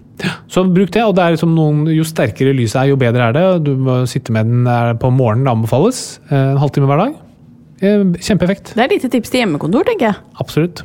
Så 0.48 0.62
bruk 0.70 0.92
det. 0.94 1.02
og 1.02 1.16
det 1.16 1.24
er 1.24 1.34
liksom 1.34 1.54
noen, 1.56 1.86
Jo 1.90 2.04
sterkere 2.06 2.52
lyset 2.54 2.82
er, 2.84 2.90
jo 2.92 2.96
bedre 3.00 3.30
er 3.30 3.32
det. 3.34 3.46
Du 3.64 3.72
må 3.76 4.02
sitte 4.06 4.30
med 4.32 4.46
den 4.46 4.66
eh, 4.68 4.92
på 5.00 5.10
morgenen, 5.10 5.44
det 5.48 5.56
anbefales. 5.56 6.20
eh, 6.30 6.52
En 6.52 6.60
halvtime 6.60 6.86
hver 6.86 7.00
dag. 7.06 7.14
Eh, 7.80 8.04
Kjempeeffekt. 8.20 8.74
Det 8.76 8.84
er 8.84 8.90
et 8.92 8.98
lite 9.00 9.10
tips 9.16 9.32
til 9.32 9.40
hjemmekontor, 9.42 9.88
tenker 9.88 10.12
jeg. 10.12 10.20
Absolutt. 10.40 10.84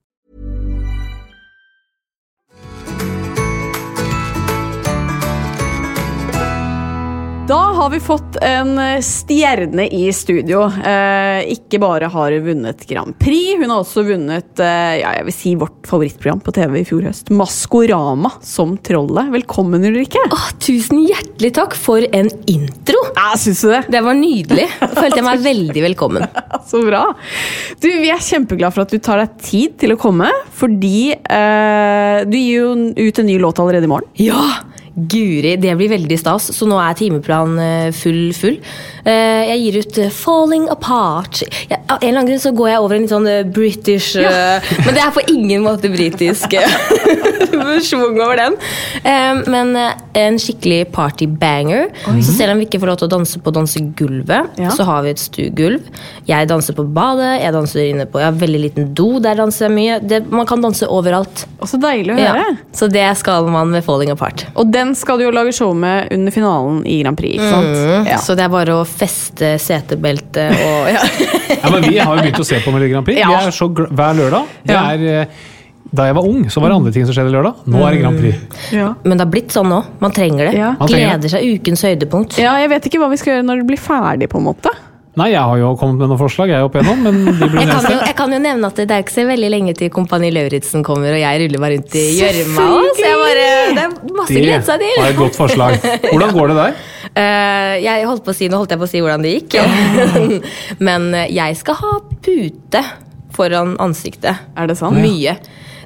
Da 7.51 7.57
har 7.59 7.89
vi 7.89 7.99
fått 7.99 8.37
en 8.41 8.77
stjerne 9.03 9.83
i 9.91 10.05
studio. 10.15 10.61
Eh, 10.87 11.49
ikke 11.51 11.81
bare 11.83 12.07
har 12.07 12.31
hun 12.31 12.45
vunnet 12.45 12.85
Grand 12.87 13.17
Prix, 13.19 13.57
hun 13.59 13.73
har 13.73 13.81
også 13.81 14.05
vunnet 14.07 14.61
eh, 14.63 14.93
ja, 15.01 15.09
jeg 15.17 15.25
vil 15.27 15.35
si 15.35 15.51
vårt 15.59 15.89
favorittprogram 15.89 16.39
på 16.45 16.53
TV 16.55 16.77
i 16.79 16.85
fjor 16.87 17.09
høst, 17.09 17.33
Maskorama 17.35 18.31
som 18.39 18.77
trollet. 18.79 19.33
Velkommen, 19.35 19.83
Ulrikke. 19.83 20.23
Åh, 20.31 20.47
tusen 20.63 21.03
hjertelig 21.03 21.51
takk 21.59 21.75
for 21.75 22.07
en 22.07 22.31
intro! 22.47 23.03
Ja, 23.19 23.33
Syns 23.35 23.65
du 23.67 23.73
det? 23.73 23.83
Det 23.97 24.05
var 24.07 24.15
nydelig. 24.15 24.69
Følte 25.01 25.19
jeg 25.19 25.27
meg 25.27 25.43
veldig 25.43 25.85
velkommen. 25.89 26.41
Så 26.71 26.85
bra. 26.87 27.03
Du, 27.83 27.91
Vi 27.91 28.15
er 28.15 28.27
kjempeglade 28.31 28.77
for 28.77 28.87
at 28.87 28.95
du 28.95 29.03
tar 29.03 29.25
deg 29.25 29.35
tid 29.43 29.75
til 29.83 29.97
å 29.97 29.99
komme, 29.99 30.31
fordi 30.55 31.17
eh, 31.19 32.23
du 32.23 32.39
gir 32.39 32.61
jo 32.61 32.75
ut 32.95 33.19
en 33.25 33.33
ny 33.35 33.41
låt 33.43 33.59
allerede 33.59 33.91
i 33.91 33.95
morgen. 33.97 34.13
Ja! 34.23 34.70
Guri, 34.91 35.55
det 35.61 35.71
blir 35.79 35.91
veldig 35.93 36.17
stas, 36.19 36.49
så 36.51 36.67
nå 36.67 36.75
er 36.83 36.97
timeplan 36.99 37.55
eh, 37.63 37.91
full 37.95 38.33
full. 38.35 38.57
Eh, 39.05 39.41
Jeg 39.51 39.59
gir 39.63 39.79
ut 39.81 39.97
eh, 39.97 40.09
'Falling 40.09 40.67
Apart'. 40.69 41.41
Jeg, 41.69 41.79
av 41.89 41.97
en 42.01 42.07
eller 42.07 42.19
annen 42.19 42.27
grunn 42.29 42.39
så 42.43 42.51
går 42.55 42.67
jeg 42.69 42.79
over 42.79 42.95
en 42.95 43.01
litt 43.01 43.09
sånn 43.13 43.27
eh, 43.27 43.43
British 43.43 44.15
eh, 44.15 44.61
Men 44.85 44.93
det 44.93 45.01
er 45.03 45.11
på 45.15 45.23
ingen 45.33 45.63
måte 45.65 45.89
britisk 45.91 46.53
schwung 47.87 48.19
over 48.21 48.35
den. 48.37 48.55
Men 49.51 49.75
en 50.17 50.37
skikkelig 50.39 50.85
partybanger. 50.93 51.89
Så 52.23 52.33
selv 52.37 52.53
om 52.53 52.61
vi 52.61 52.65
ikke 52.67 52.79
får 52.81 52.91
lov 52.91 52.99
til 53.01 53.07
å 53.09 53.11
danse 53.15 53.39
på 53.43 53.53
dansegulvet, 53.55 54.57
Ja. 54.61 54.69
så 54.75 54.83
har 54.87 55.01
vi 55.03 55.09
et 55.13 55.19
stuegulv. 55.21 55.81
Jeg 56.27 56.47
danser 56.49 56.73
på 56.77 56.85
badet, 56.93 57.41
jeg 57.41 57.53
danser 57.53 57.89
inne 57.89 58.05
på 58.05 58.19
Jeg 58.21 58.25
har 58.31 58.39
veldig 58.39 58.61
liten 58.61 58.93
do, 58.93 59.19
der 59.19 59.35
danser 59.35 59.67
jeg 59.67 59.75
mye. 59.75 59.99
Det, 60.07 60.21
man 60.31 60.45
kan 60.45 60.61
danse 60.61 60.87
overalt. 60.87 61.45
Og 61.61 61.67
så 61.69 61.79
deilig 61.81 62.15
å 62.15 62.19
Ja, 62.19 62.33
høre. 62.33 62.57
så 62.73 62.87
det 62.91 63.17
skal 63.17 63.47
man 63.47 63.69
med 63.71 63.83
'Falling 63.83 64.11
Apart'. 64.11 64.45
Og 64.55 64.71
den 64.71 64.93
skal 64.95 65.17
du 65.17 65.23
jo 65.25 65.31
lage 65.31 65.53
show 65.53 65.73
med 65.73 66.11
under 66.11 66.31
finalen 66.31 66.85
i 66.85 67.01
Grand 67.03 67.17
Prix. 67.17 67.37
Mm, 67.39 68.05
Ja. 68.07 68.17
Så 68.17 68.35
det 68.35 68.43
er 68.45 68.49
bare 68.49 68.71
å 68.81 68.85
feste 68.91 69.53
setebeltet 69.61 70.51
og 70.65 70.89
ja. 70.95 71.01
Ja, 71.55 71.71
men 71.73 71.87
Vi 71.87 71.97
har 71.99 72.15
jo 72.17 72.21
begynt 72.25 72.41
å 72.43 72.45
se 72.47 72.59
på 72.63 72.73
Melodi 72.73 72.91
Grand 72.93 73.07
Prix. 73.07 73.19
Ja. 73.21 73.31
Vi 73.31 73.47
er 73.49 73.55
så 73.55 73.67
gl 73.71 73.87
hver 73.91 74.13
lørdag. 74.19 74.53
Det 74.67 74.75
Ja. 74.77 74.83
er, 74.93 75.07
eh, 75.23 75.47
da 75.91 76.05
jeg 76.07 76.15
var 76.15 76.23
ung, 76.29 76.45
så 76.53 76.61
var 76.63 76.69
det 76.71 76.75
andre 76.77 76.91
ting 76.95 77.05
som 77.07 77.15
skjedde 77.17 77.33
lørdag. 77.33 77.65
Nå 77.67 77.81
er 77.87 77.91
det 77.95 78.01
Grand 78.03 78.19
Prix. 78.21 78.37
Ja. 78.71 78.93
Men 79.03 79.17
det 79.17 79.25
har 79.25 79.31
blitt 79.33 79.51
sånn 79.51 79.67
nå. 79.67 79.81
Man 79.99 80.13
trenger 80.15 80.47
det. 80.51 80.53
Ja. 80.59 80.69
Man 80.79 80.87
trenger 80.87 81.17
det. 81.17 81.17
Gleder 81.19 81.33
seg 81.33 81.57
ukens 81.59 81.83
høydepunkt. 81.83 82.37
ja, 82.39 82.53
Jeg 82.61 82.69
vet 82.71 82.85
ikke 82.87 83.01
hva 83.03 83.09
vi 83.11 83.17
skal 83.19 83.33
gjøre 83.35 83.47
når 83.49 83.63
det 83.63 83.67
blir 83.73 83.81
ferdig, 83.81 84.29
på 84.31 84.39
en 84.39 84.47
måte. 84.47 84.71
Nei, 85.19 85.27
jeg 85.33 85.43
har 85.43 85.57
jo 85.59 85.73
kommet 85.75 85.99
med 85.99 86.07
noen 86.07 86.19
forslag, 86.21 86.53
jeg 86.53 86.63
opp 86.63 86.75
igjennom, 86.77 87.01
men 87.03 87.17
de 87.25 87.47
blir 87.51 87.59
Jeg 87.59 87.67
nedstemt. 87.67 88.03
jeg 88.07 88.15
kan 88.15 88.31
jo 88.31 88.37
nevne 88.39 88.69
at 88.71 88.77
det 88.79 88.95
er 88.95 89.01
ikke 89.03 89.15
så 89.17 89.25
veldig 89.27 89.49
lenge 89.51 89.73
til 89.75 89.89
Kompani 89.91 90.29
Lauritzen 90.31 90.85
kommer, 90.87 91.11
og 91.11 91.19
jeg 91.19 91.41
ruller 91.41 91.59
meg 91.63 91.73
rundt 91.75 91.97
i 91.99 92.03
gjørma. 92.15 92.67
Så 92.95 93.03
jeg 93.03 93.17
bare, 93.19 93.49
det 93.75 93.83
er 93.83 93.97
masse 94.15 94.37
å 94.37 94.45
glede 94.45 94.61
seg 94.69 94.85
til. 94.85 94.93
Det 94.95 95.03
var 95.03 95.11
et 95.11 95.19
godt 95.19 95.39
forslag. 95.41 95.75
Hvordan 96.05 96.31
går 96.37 96.53
det 96.53 96.57
der? 96.61 96.79
Uh, 97.11 97.75
jeg 97.89 98.07
holdt 98.07 98.23
på 98.23 98.31
å 98.31 98.37
si, 98.37 98.47
Nå 98.47 98.61
holdt 98.61 98.71
jeg 98.71 98.79
på 98.79 98.87
å 98.87 98.91
si 98.93 99.01
hvordan 99.03 99.25
det 99.27 99.33
gikk. 99.35 99.57
Men 100.87 101.09
eh, 101.11 101.27
jeg 101.35 101.59
skal 101.59 101.79
ha 101.81 101.91
pute 102.23 102.83
foran 103.35 103.75
ansiktet. 103.83 104.47
Er 104.55 104.71
det 104.71 104.79
sant? 104.79 104.95
Mye. 104.95 105.35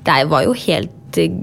Det 0.05 0.19
var 0.29 0.45
jo 0.45 0.53
helt 0.67 1.17
eh, 1.17 1.33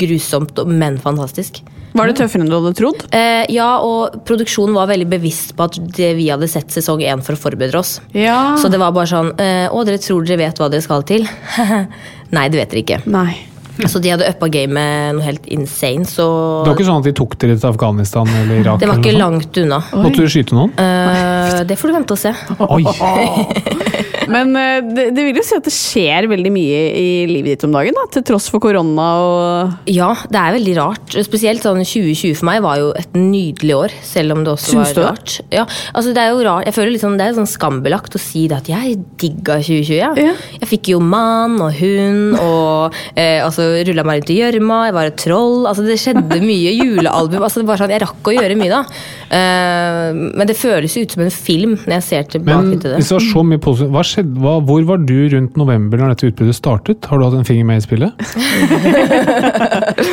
grusomt, 0.00 0.56
men 0.70 0.96
fantastisk. 1.02 1.60
Var 1.96 2.10
det 2.10 2.16
tøffere 2.20 2.44
enn 2.44 2.50
du 2.50 2.56
hadde 2.56 2.72
trodd? 2.78 3.02
Eh, 3.16 3.44
ja, 3.50 3.68
og 3.82 4.20
produksjonen 4.28 4.76
var 4.76 4.90
veldig 4.90 5.08
bevisst 5.10 5.56
på 5.58 5.66
at 5.66 5.78
det 5.96 6.12
vi 6.18 6.28
hadde 6.30 6.48
sett 6.50 6.70
sesong 6.74 7.02
én 7.02 7.24
for 7.26 7.34
å 7.34 7.40
forberede 7.40 7.80
oss. 7.80 7.96
Ja. 8.14 8.56
Så 8.60 8.70
det 8.70 8.78
var 8.82 8.94
bare 8.96 9.10
sånn 9.10 9.32
eh, 9.42 9.66
Å, 9.66 9.84
dere 9.88 10.00
tror 10.02 10.26
dere 10.26 10.44
vet 10.44 10.60
hva 10.60 10.70
dere 10.70 10.86
skal 10.86 11.06
til? 11.08 11.26
Nei, 12.36 12.46
det 12.52 12.62
vet 12.62 12.74
dere 12.74 12.84
ikke. 12.84 13.00
Nei. 13.10 13.49
Så 13.88 14.02
de 14.02 14.12
hadde 14.12 14.28
uppa 14.28 14.50
gamet 14.52 15.16
noe 15.16 15.24
helt 15.24 15.46
insane, 15.52 16.04
så 16.08 16.26
Det 16.64 16.72
var 16.72 16.78
ikke 16.78 16.88
sånn 16.90 17.02
at 17.02 17.08
de 17.08 17.14
tok 17.16 17.38
dere 17.40 17.56
til 17.56 17.70
Afghanistan 17.70 18.28
eller 18.42 18.60
Irak? 18.64 18.82
Det 18.82 18.90
var 18.90 19.00
ikke 19.00 19.16
langt 19.16 19.62
unna. 19.62 19.80
Måtte 19.94 20.26
du 20.26 20.30
skyte 20.32 20.56
noen? 20.56 20.74
Uh, 20.76 21.62
det 21.68 21.78
får 21.80 21.92
du 21.92 21.98
vente 22.00 22.16
og 22.16 22.20
se. 22.20 22.34
Oi! 22.68 22.84
Men 24.30 24.54
eh, 24.58 24.78
det, 24.84 25.06
det 25.16 25.24
vil 25.26 25.40
jo 25.40 25.44
si 25.46 25.56
at 25.58 25.66
det 25.66 25.74
skjer 25.74 26.28
veldig 26.30 26.52
mye 26.54 26.80
i 26.94 27.08
livet 27.30 27.56
ditt 27.56 27.66
om 27.66 27.74
dagen, 27.74 27.96
da, 27.96 28.06
til 28.14 28.24
tross 28.26 28.48
for 28.52 28.62
korona 28.62 29.08
og 29.24 29.90
Ja, 29.90 30.12
det 30.30 30.40
er 30.40 30.56
veldig 30.56 30.74
rart. 30.78 31.16
Spesielt 31.26 31.66
sånn 31.66 31.82
2020 31.82 32.36
for 32.38 32.48
meg 32.50 32.60
var 32.64 32.80
jo 32.80 32.90
et 32.98 33.16
nydelig 33.16 33.76
år. 33.76 33.96
Selv 34.06 34.36
om 34.36 34.44
det 34.46 34.54
også 34.54 34.76
Syns 34.76 34.94
var 34.98 35.10
rart. 35.10 35.36
Ja, 35.52 35.66
altså 35.94 36.14
det 36.16 36.22
er 36.22 36.34
jo 36.34 36.44
rart. 36.46 36.68
Jeg 36.68 36.76
føler 36.76 36.94
liksom, 36.94 37.16
Det 37.18 37.26
er 37.26 37.38
sånn 37.38 37.50
skambelagt 37.50 38.16
å 38.16 38.22
si 38.22 38.46
det 38.50 38.60
at 38.60 38.70
jeg 38.70 38.98
digga 39.20 39.58
2020. 39.60 39.96
Ja. 39.98 40.12
Ja. 40.18 40.36
Jeg 40.60 40.70
fikk 40.70 40.92
jo 40.94 41.00
mann 41.02 41.58
og 41.60 41.74
hund, 41.80 42.38
og 42.38 42.96
eh, 43.14 43.40
altså, 43.42 43.69
rulla 43.88 44.04
meg 44.06 44.14
rundt 44.20 44.32
i 44.34 44.38
gjørma, 44.40 44.78
jeg 44.88 44.94
var 44.96 45.04
et 45.10 45.18
troll. 45.20 45.58
altså 45.70 45.82
Det 45.86 45.96
skjedde 46.02 46.36
mye. 46.50 46.70
Julealbum. 46.80 47.42
altså 47.46 47.58
det 47.62 47.68
var 47.70 47.76
sånn, 47.82 47.92
Jeg 47.94 48.02
rakk 48.04 48.22
å 48.30 48.34
gjøre 48.36 48.54
mye, 48.60 48.72
da. 48.72 48.80
Uh, 49.30 50.08
men 50.38 50.44
det 50.50 50.56
føles 50.58 50.92
jo 50.96 51.00
ut 51.06 51.12
som 51.14 51.22
en 51.24 51.30
film 51.34 51.72
når 51.84 51.94
jeg 51.98 52.04
ser 52.08 52.22
tilbake 52.36 52.66
Men 52.66 52.80
til 52.80 52.88
det. 52.90 52.96
hvis 52.98 53.10
det 53.12 53.16
var 53.18 53.26
så 53.28 53.40
mye 53.46 53.60
positivt, 53.62 53.92
hva 53.94 54.02
skjedde, 54.06 54.34
hva, 54.42 54.54
hvor 54.66 54.80
var 54.90 54.98
du 55.06 55.18
rundt 55.36 55.54
november 55.60 55.96
når 56.02 56.08
dette 56.16 56.26
utbruddet 56.32 56.56
startet? 56.58 56.98
Har 57.10 57.16
du 57.20 57.22
hatt 57.28 57.38
en 57.40 57.46
finger 57.48 57.64
med 57.68 57.76
i 57.78 57.86
spillet? 57.86 58.10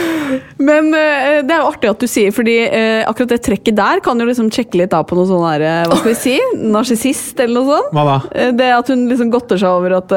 Men 0.57 0.87
uh, 0.89 1.41
det 1.45 1.53
er 1.53 1.59
jo 1.61 1.67
artig 1.69 1.89
at 1.91 2.01
du 2.01 2.07
sier, 2.09 2.31
fordi 2.33 2.55
uh, 2.65 3.03
akkurat 3.09 3.29
det 3.35 3.39
trekket 3.45 3.75
der 3.77 3.99
kan 4.05 4.17
jo 4.17 4.25
liksom 4.25 4.47
sjekke 4.53 4.79
litt 4.81 4.93
av 4.97 5.03
på 5.09 5.13
noe 5.19 5.27
sånn 5.29 5.43
her, 5.45 5.61
eh, 5.61 5.83
hva 5.89 5.97
skal 5.99 6.09
vi 6.11 6.17
si, 6.17 6.33
narsissist 6.77 7.37
eller 7.43 7.59
noe 7.61 7.67
sånt. 7.77 7.91
Hva 7.93 8.05
da? 8.07 8.15
Uh, 8.31 8.51
Det 8.57 8.69
at 8.73 8.89
hun 8.93 9.03
liksom 9.11 9.29
godter 9.33 9.61
seg 9.61 9.69
over 9.69 9.97
at 9.99 10.09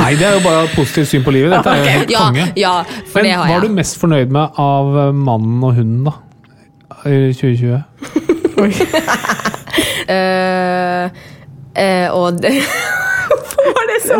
Nei, 0.00 0.12
det 0.16 0.24
er 0.30 0.38
jo 0.38 0.44
bare 0.46 0.64
positivt 0.72 1.10
syn 1.12 1.24
på 1.26 1.34
livet. 1.36 1.52
Dette 1.52 1.74
er 1.74 1.82
jo 1.82 1.90
helt 1.98 2.14
Ja, 2.14 2.24
konge. 2.28 2.46
ja, 2.56 2.74
for 3.12 3.20
Men 3.20 3.28
det 3.28 3.36
har 3.36 3.50
hva 3.52 3.58
er 3.60 3.66
du 3.68 3.74
mest 3.76 4.00
fornøyd 4.00 4.32
med 4.38 4.60
av 4.64 4.94
mannen 5.14 5.60
og 5.68 5.76
hunden, 5.76 6.08
da? 6.08 6.16
I 7.04 7.34
2020? 7.36 7.82
uh, 10.08 11.10
eh, 11.84 12.06
og 12.14 12.40
det 12.40 12.54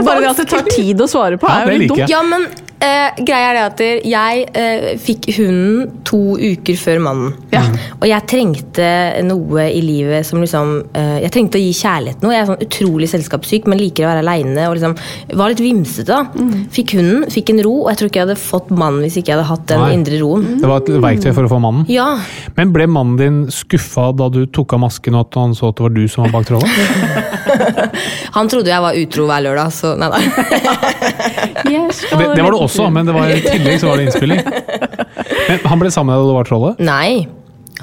Bare 0.05 0.21
det 0.21 0.31
at 0.31 0.39
det 0.41 0.47
tar 0.51 0.65
tid 0.71 1.01
å 1.05 1.07
svare 1.11 1.37
på, 1.41 1.49
Ja, 1.49 1.65
er 1.65 1.73
jo 1.75 1.79
litt 1.83 1.91
dumt. 1.93 2.01
jeg. 2.05 2.11
Ja, 2.13 2.23
men 2.27 2.47
eh, 2.85 3.23
greia 3.25 3.51
er 3.51 3.57
det 3.57 3.65
at 3.65 3.83
jeg 4.11 4.45
eh, 4.53 4.87
fikk 5.01 5.29
hunden 5.39 6.03
to 6.07 6.37
uker 6.37 6.79
før 6.79 7.01
mannen. 7.05 7.35
Og 8.01 8.07
jeg 8.09 8.27
trengte 8.31 8.89
noe 9.25 9.67
i 9.71 9.81
livet 9.85 10.27
som 10.27 10.43
liksom 10.43 10.73
eh, 10.97 11.21
Jeg 11.25 11.33
trengte 11.35 11.61
å 11.61 11.63
gi 11.63 11.73
kjærlighet 11.79 12.25
noe. 12.25 12.35
Jeg 12.35 12.43
er 12.43 12.49
sånn 12.51 12.65
utrolig 12.67 13.09
selskapssyk, 13.13 13.69
men 13.71 13.81
liker 13.81 14.07
å 14.07 14.11
være 14.11 14.25
aleine. 14.25 14.67
Og 14.69 14.77
liksom 14.79 14.97
var 15.39 15.53
litt 15.53 15.63
vimsete. 15.65 16.11
da 16.11 16.49
Fikk 16.75 16.97
hunden, 16.99 17.27
fikk 17.33 17.55
en 17.55 17.63
ro, 17.67 17.75
og 17.85 17.93
jeg 17.93 18.01
tror 18.01 18.11
ikke 18.11 18.21
jeg 18.23 18.29
hadde 18.29 18.41
fått 18.41 18.73
mannen 18.75 19.05
hvis 19.05 19.19
ikke 19.21 19.33
jeg 19.33 19.39
hadde 19.39 19.51
hatt 19.51 19.67
den 19.71 19.85
Nei. 19.85 19.93
indre 19.99 20.21
roen. 20.23 20.47
Det 20.61 20.71
var 20.71 20.83
et 20.83 20.93
verktøy 21.07 21.31
for 21.33 21.49
å 21.49 21.53
få 21.55 21.61
mannen. 21.63 21.87
Ja. 21.93 22.09
Men 22.59 22.75
ble 22.75 22.89
mannen 22.91 23.19
din 23.21 23.41
skuffa 23.55 24.11
da 24.17 24.31
du 24.33 24.45
tok 24.47 24.77
av 24.77 24.85
masken 24.85 25.19
og 25.19 25.29
at 25.29 25.41
han 25.41 25.57
så 25.57 25.71
at 25.71 25.81
det 25.81 25.87
var 25.89 25.95
du 25.95 26.05
som 26.11 26.27
var 26.27 26.35
bak 26.35 26.51
trollet? 26.51 27.33
Han 28.35 28.49
trodde 28.51 28.71
jeg 28.71 28.83
var 28.83 28.97
utro 28.99 29.27
hver 29.29 29.45
lørdag, 29.45 29.71
så 29.75 29.93
nei 29.99 30.09
da. 30.11 30.19
Det, 31.65 32.27
det 32.37 32.43
var 32.43 32.53
det 32.53 32.59
også, 32.59 32.74
men 32.91 33.07
det 33.09 33.15
var 33.17 33.31
i 33.33 33.41
tillegg 33.45 33.81
så 33.81 33.89
var 33.93 33.97
det 34.03 34.09
innspilling. 34.09 34.43
Men 35.49 35.65
han 35.71 35.81
ble 35.83 35.91
sammen 35.95 36.13
med 36.13 36.21
deg 36.21 36.27
da 36.27 36.33
du 36.33 36.37
var 36.41 36.49
trollet? 36.51 36.85
Nei. 36.85 37.27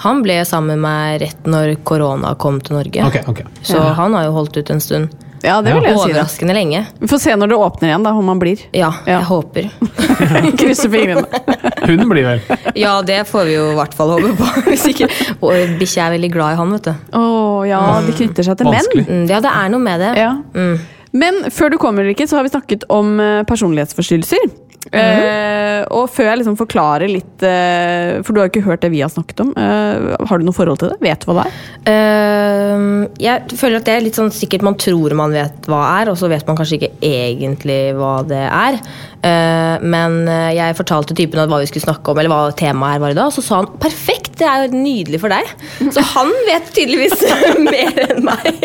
Han 0.02 0.22
ble 0.26 0.40
sammen 0.48 0.80
med 0.80 0.86
meg 0.86 1.22
rett 1.22 1.50
når 1.52 1.76
korona 1.86 2.32
kom 2.40 2.62
til 2.64 2.78
Norge. 2.80 3.04
Okay, 3.12 3.22
okay. 3.28 3.46
Så 3.68 3.78
han 3.98 4.16
har 4.18 4.26
jo 4.30 4.32
holdt 4.38 4.58
ut 4.58 4.70
en 4.74 4.80
stund. 4.82 5.12
Ja, 5.42 5.56
det 5.66 5.72
vil 5.74 5.84
jeg 5.88 5.96
si. 5.98 6.02
Overraskende 6.04 6.54
lenge. 6.54 6.84
Vi 7.02 7.08
får 7.10 7.20
se 7.24 7.34
når 7.38 7.50
det 7.50 7.58
åpner 7.58 7.90
igjen, 7.90 8.04
da, 8.06 8.12
om 8.14 8.28
han 8.30 8.40
blir. 8.42 8.60
Ja, 8.78 8.92
Ja. 9.10 9.20
jeg 9.20 9.26
håper. 9.26 9.70
Krysser 10.62 10.90
fingrene. 10.94 11.26
Hun 11.88 12.04
blir 12.12 12.28
vel. 12.28 12.44
Ja, 12.78 12.94
det 13.06 13.24
får 13.30 13.48
vi 13.50 13.56
jo 13.58 13.64
i 13.72 13.78
hvert 13.80 13.96
fall 13.98 14.14
håpe 14.16 14.36
på. 14.38 14.50
Hvis 14.70 14.86
ikke. 14.94 15.10
Og 15.42 15.74
bikkja 15.82 16.08
er 16.08 16.16
veldig 16.18 16.30
glad 16.36 16.54
i 16.56 16.60
han, 16.62 16.76
vet 16.78 16.90
du. 16.92 16.94
Å 17.18 17.26
ja, 17.70 17.82
de 18.06 18.14
knytter 18.20 18.46
seg 18.52 18.60
til 18.62 18.70
Vanskelig. 18.70 19.06
menn. 19.10 19.24
Mm, 19.26 19.30
Ja, 19.34 19.42
det 19.48 19.54
er 19.64 19.74
noe 19.74 19.82
med 19.90 20.06
det. 20.06 20.12
Ja. 20.22 20.32
Men 21.12 21.42
før 21.52 21.74
du 21.74 21.78
kommer, 21.82 22.06
Ulrikke, 22.06 22.30
så 22.30 22.38
har 22.38 22.46
vi 22.46 22.54
snakket 22.54 22.86
om 22.94 23.18
Eh, 24.90 25.84
og 25.94 26.08
før 26.10 26.32
jeg 26.32 26.40
liksom 26.40 26.56
forklarer 26.58 27.06
litt 27.06 27.44
uh, 27.46 28.18
For 28.26 28.34
du 28.34 28.40
har 28.42 28.48
jo 28.48 28.52
ikke 28.52 28.66
hørt 28.66 28.82
det 28.82 28.90
vi 28.92 29.04
har 29.04 29.12
snakket 29.14 29.44
om. 29.44 29.52
Uh, 29.54 30.18
har 30.26 30.42
du 30.42 30.48
noe 30.48 30.58
forhold 30.58 30.82
til 30.82 30.90
det? 30.92 30.98
Vet 31.06 31.22
du 31.22 31.30
hva 31.30 31.38
det 31.38 31.46
er? 31.46 31.60
Jeg 33.22 33.58
føler 33.58 33.80
at 33.80 33.88
det 33.88 33.94
er 33.94 34.04
litt 34.06 34.18
sånn 34.18 34.32
sikkert 34.34 34.66
man 34.66 34.78
tror 34.82 35.14
man 35.18 35.34
vet 35.34 35.70
hva 35.70 35.82
er, 36.02 36.12
og 36.12 36.18
så 36.20 36.30
vet 36.32 36.46
man 36.48 36.58
kanskje 36.58 36.78
ikke 36.78 36.92
egentlig 37.06 37.80
hva 37.98 38.20
det 38.28 38.44
er. 38.46 38.78
Men 39.82 40.20
jeg 40.54 40.78
fortalte 40.78 41.18
typen 41.18 41.42
av 41.42 41.50
hva 41.50 41.60
vi 41.62 41.70
skulle 41.70 41.86
snakke 41.88 42.14
om, 42.14 42.22
eller 42.22 42.32
hva 42.32 42.54
temaet 42.58 42.96
her 42.96 43.04
var 43.04 43.16
i 43.16 43.18
dag, 43.18 43.32
og 43.32 43.36
så 43.36 43.44
sa 43.46 43.60
han 43.64 43.72
perfekt, 43.82 44.38
det 44.42 44.48
er 44.48 44.68
jo 44.68 44.78
nydelig 44.78 45.22
for 45.24 45.34
deg. 45.34 45.52
Så 45.90 46.06
han 46.14 46.32
vet 46.48 46.72
tydeligvis 46.78 47.26
mer 47.72 48.02
enn 48.06 48.24
meg. 48.30 48.64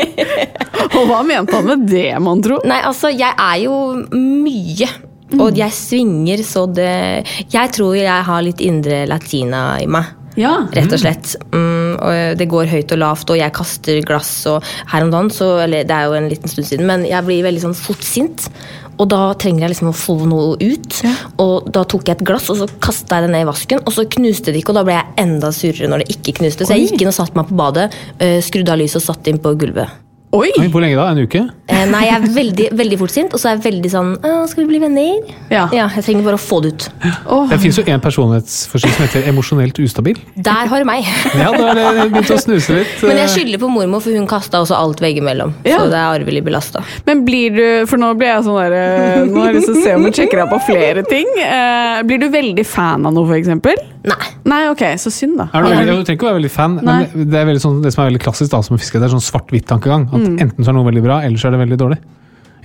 Og 0.92 1.02
hva 1.09 1.24
mente 1.26 1.57
han 1.57 1.68
med 1.72 1.88
det, 1.90 2.09
mon 2.22 2.44
tro? 2.44 2.61
Nei, 2.68 2.83
altså, 2.85 3.12
jeg 3.16 3.33
er 3.33 3.61
jo 3.64 3.76
mye. 4.12 4.92
Og 5.34 5.58
jeg 5.58 5.74
svinger 5.74 6.38
så 6.46 6.68
det 6.70 7.26
Jeg 7.50 7.72
tror 7.74 7.96
jeg 7.98 8.26
har 8.28 8.44
litt 8.46 8.62
indre 8.62 9.02
latina 9.10 9.72
i 9.82 9.88
meg. 9.90 10.14
Ja. 10.36 10.52
Rett 10.76 10.92
og 10.92 11.00
slett. 11.00 11.32
Mm, 11.50 11.96
og 11.96 12.38
det 12.38 12.46
går 12.52 12.68
høyt 12.68 12.92
og 12.92 13.00
lavt, 13.00 13.30
og 13.32 13.38
jeg 13.40 13.54
kaster 13.56 14.02
glass. 14.06 14.32
Og 14.50 14.64
her 14.92 15.06
om 15.06 15.12
dagen, 15.12 15.30
så, 15.32 15.54
eller 15.64 15.86
det 15.88 15.96
er 15.96 16.10
jo 16.10 16.18
en 16.18 16.28
liten 16.30 16.52
stund 16.52 16.68
siden, 16.68 16.88
men 16.88 17.06
jeg 17.08 17.24
blir 17.24 17.46
veldig 17.46 17.64
sånn 17.64 17.78
fort 17.78 18.04
sint. 18.04 18.48
Og 18.96 19.08
da 19.12 19.20
trenger 19.40 19.64
jeg 19.64 19.74
liksom 19.74 19.90
å 19.90 19.96
få 19.96 20.16
noe 20.28 20.56
ut. 20.60 21.00
Og 21.42 21.68
da 21.72 21.84
tok 21.88 22.08
jeg 22.08 22.18
et 22.18 22.26
glass 22.28 22.48
og 22.52 22.60
så 22.62 22.68
kasta 22.84 23.18
jeg 23.18 23.26
det 23.26 23.34
ned 23.34 23.44
i 23.44 23.48
vasken, 23.48 23.84
og 23.84 23.96
så 23.96 24.06
knuste 24.16 24.52
det 24.52 24.62
ikke. 24.62 24.74
Og 24.74 24.80
da 24.80 24.86
ble 24.88 24.96
jeg 24.98 25.14
enda 25.24 25.52
surere 25.56 25.90
når 25.92 26.04
det 26.04 26.18
ikke 26.18 26.38
knuste. 26.40 26.68
Så 26.68 26.76
jeg 26.76 26.90
gikk 26.90 27.04
inn 27.04 27.12
og 27.12 27.16
satte 27.16 27.36
meg 27.38 27.48
på 27.50 27.60
badet, 27.60 27.88
øh, 28.20 28.40
skrudde 28.44 28.76
av 28.76 28.80
lyset 28.80 29.00
og 29.02 29.08
satt 29.08 29.32
inn 29.32 29.40
på 29.42 29.56
gulvet. 29.60 30.06
Oi! 30.37 30.51
Oi, 30.61 30.66
Hvor 30.68 30.83
lenge 30.85 30.99
da? 30.99 31.07
En 31.14 31.22
uke? 31.25 31.40
Eh, 31.72 31.85
nei, 31.88 32.03
jeg 32.07 32.14
er 32.16 32.25
veldig, 32.35 32.66
veldig 32.77 32.96
fort 33.01 33.12
sint, 33.14 33.33
og 33.35 33.40
så 33.40 33.49
er 33.49 33.57
jeg 33.57 33.62
veldig 33.64 33.90
sånn 33.90 34.11
Skal 34.51 34.62
vi 34.62 34.66
bli 34.68 34.81
venner? 34.83 35.31
Ja. 35.53 35.64
Jeg 35.72 36.05
trenger 36.05 36.27
bare 36.27 36.38
å 36.38 36.42
få 36.42 36.59
det 36.64 36.72
ut. 36.75 36.87
Oh. 37.25 37.46
Det 37.51 37.59
fins 37.62 37.79
jo 37.79 37.85
en 37.88 38.03
personlighetsforskjell 38.05 38.92
som 38.92 39.07
heter 39.07 39.29
emosjonelt 39.31 39.81
ustabil. 39.83 40.20
Der 40.37 40.70
har 40.70 40.83
du 40.83 40.88
meg. 40.88 41.09
Ja, 41.37 41.51
da 41.53 41.68
har 41.70 41.99
det 41.99 42.07
begynt 42.12 42.31
å 42.33 42.38
snuse 42.40 42.79
litt. 42.79 42.92
Men 43.07 43.20
jeg 43.20 43.33
skylder 43.33 43.61
på 43.62 43.70
mormor, 43.70 44.03
for 44.05 44.16
hun 44.16 44.29
kasta 44.31 44.61
også 44.64 44.77
alt 44.77 45.03
veggimellom. 45.05 45.55
Ja. 45.66 45.81
Så 45.81 45.90
det 45.92 46.01
er 46.01 46.20
arvelig 46.20 46.42
belasta. 46.46 46.83
Men 47.09 47.25
blir 47.27 47.57
du 47.57 47.64
For 47.88 48.01
nå 48.01 48.12
blir 48.18 48.33
jeg 48.33 48.46
sånn 48.46 48.59
der 48.59 48.77
eh, 48.77 49.27
Nå 49.29 49.42
har 49.42 49.53
jeg 49.53 49.61
lyst 49.61 49.70
til 49.70 49.79
å 49.81 49.85
se 49.85 49.96
om 49.96 50.07
hun 50.07 50.16
sjekker 50.16 50.42
deg 50.42 50.53
på 50.53 50.62
flere 50.68 51.05
ting. 51.07 51.33
Eh, 51.42 52.01
blir 52.09 52.22
du 52.22 52.29
veldig 52.33 52.66
fan 52.68 53.07
av 53.09 53.14
noe, 53.16 53.29
f.eks.? 53.31 53.95
Nei. 54.07 54.27
Nei, 54.47 54.61
ok, 54.71 54.83
så 55.03 55.11
synd, 55.11 55.35
da. 55.40 55.49
Er 55.53 55.64
du, 55.64 55.69
veldig, 55.73 55.87
du 55.99 56.05
trenger 56.07 56.19
ikke 56.21 56.27
å 56.29 56.31
være 56.31 56.38
veldig 56.40 56.53
fan, 56.55 56.77
Nei. 56.87 56.99
men 57.14 57.31
det, 57.33 57.40
er 57.40 57.49
veldig 57.49 57.62
sånn, 57.64 57.81
det 57.83 57.90
som 57.95 58.05
er 58.05 58.12
veldig 58.12 58.23
klassisk 58.23 58.53
da, 58.53 58.61
som 58.62 58.79
fisker, 58.79 59.03
det 59.03 59.09
er 59.09 59.14
sånn 59.16 59.25
svart-hvitt-tankegang. 59.31 60.07
At 60.12 60.23
Mm. 60.27 60.37
Enten 60.47 60.62
så 60.64 60.71
er 60.71 60.77
noe 60.79 60.87
veldig 60.87 61.03
bra, 61.03 61.23
eller 61.27 61.38
så 61.42 61.49
er 61.51 61.57
det 61.57 61.64
veldig 61.66 61.79
dårlig. 61.83 61.99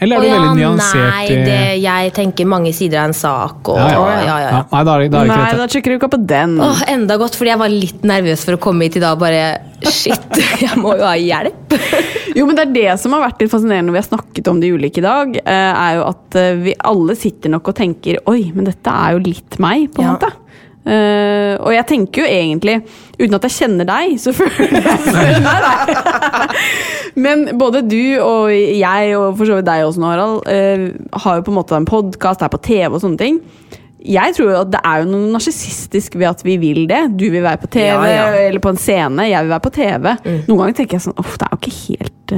Eller 0.01 0.17
er 0.17 0.21
du 0.21 0.27
ja, 0.31 0.37
veldig 0.41 0.57
nyansert 0.57 1.11
nei, 1.13 1.25
det, 1.45 1.57
jeg 1.83 2.13
tenker 2.17 2.47
mange 2.49 2.71
sider 2.73 3.03
av 3.03 3.11
en 3.11 3.13
sak. 3.13 3.69
Og, 3.69 3.77
ja, 3.77 3.89
ja, 3.93 3.97
ja, 4.01 4.21
ja, 4.25 4.37
ja. 4.47 4.61
Nei, 4.71 4.79
da 4.87 4.95
er 4.95 5.03
det, 5.03 5.09
da 5.13 5.19
er 5.19 5.29
ikke 5.29 5.41
Nei, 5.41 5.57
da 5.59 5.67
sjekker 5.69 5.93
du 5.93 5.97
ikke 5.99 6.09
på 6.15 6.19
den. 6.31 6.55
Åh, 6.65 6.79
enda 6.89 7.17
godt, 7.21 7.35
fordi 7.37 7.51
jeg 7.53 7.59
var 7.61 7.69
litt 7.69 8.07
nervøs 8.09 8.45
for 8.47 8.57
å 8.57 8.61
komme 8.63 8.87
hit 8.87 8.97
i 8.97 9.03
dag. 9.03 9.19
Bare 9.21 9.43
shit, 9.93 10.39
jeg 10.65 10.73
må 10.81 10.95
jo 10.97 11.05
ha 11.05 11.13
hjelp. 11.21 11.77
Jo, 12.31 12.45
men 12.47 12.55
det 12.55 12.63
er 12.63 12.69
det 12.71 12.91
som 13.01 13.11
har 13.11 13.25
vært 13.25 13.41
litt 13.43 13.51
fascinerende 13.51 13.89
når 13.91 13.97
vi 13.97 13.99
har 13.99 14.05
snakket 14.07 14.47
om 14.47 14.59
de 14.61 14.69
ulike 14.71 15.01
i 15.01 15.03
dag, 15.03 15.33
eh, 15.41 15.71
er 15.75 15.97
jo 15.97 16.05
at 16.07 16.37
eh, 16.39 16.53
vi 16.63 16.73
alle 16.87 17.15
sitter 17.19 17.51
nok 17.51 17.67
og 17.67 17.75
tenker 17.75 18.21
Oi, 18.31 18.45
men 18.55 18.69
dette 18.69 18.87
er 18.87 19.17
jo 19.17 19.19
litt 19.25 19.57
meg, 19.59 19.89
på 19.91 19.99
en 19.99 20.07
Ja. 20.07 20.13
måte. 20.15 20.29
Eh, 20.81 21.53
og 21.61 21.69
jeg 21.75 21.85
tenker 21.91 22.23
jo 22.23 22.29
egentlig, 22.29 22.79
uten 23.19 23.37
at 23.37 23.43
jeg 23.45 23.57
kjenner 23.59 23.85
deg, 23.85 24.15
så 24.21 24.33
føler 24.37 24.79
jeg 24.81 25.41
Nei. 25.45 26.47
Men 27.21 27.45
både 27.59 27.83
du 27.85 28.17
og 28.23 28.49
jeg, 28.53 29.11
og 29.19 29.37
for 29.37 29.45
så 29.45 29.59
vidt 29.59 29.67
deg 29.69 29.85
også, 29.85 30.01
Harald, 30.07 30.41
uh, 30.47 31.19
har 31.25 31.37
jo 31.37 31.45
på 31.45 31.53
en 31.53 31.59
måte 31.59 31.77
en 31.77 31.89
podkast, 31.89 32.41
er 32.41 32.53
på 32.53 32.61
TV 32.65 32.87
og 32.89 33.01
sånne 33.03 33.19
ting. 33.19 33.41
Jeg 34.03 34.33
tror 34.37 34.47
jo 34.51 34.59
at 34.63 34.71
det 34.73 34.79
er 34.87 35.01
jo 35.03 35.09
noe 35.11 35.27
narsissistisk 35.35 36.15
ved 36.17 36.27
at 36.29 36.41
vi 36.45 36.55
vil 36.61 36.87
det. 36.89 37.01
Du 37.19 37.25
vil 37.29 37.43
være 37.43 37.59
på 37.61 37.67
TV, 37.73 37.85
Ja, 37.85 38.05
ja. 38.09 38.25
eller 38.47 38.59
på 38.63 38.69
en 38.73 38.79
scene. 38.81 39.27
Jeg 39.29 39.43
vil 39.45 39.51
være 39.53 39.65
på 39.67 39.71
TV. 39.75 40.07
Noen 40.47 40.57
ganger 40.61 40.73
tenker 40.79 40.97
jeg 40.97 41.05
sånn 41.05 41.17
Uff, 41.21 41.35
det 41.37 41.47
er 41.47 41.51
jo 41.53 41.59
ikke 41.61 41.73
helt 41.81 42.33
uh... 42.33 42.37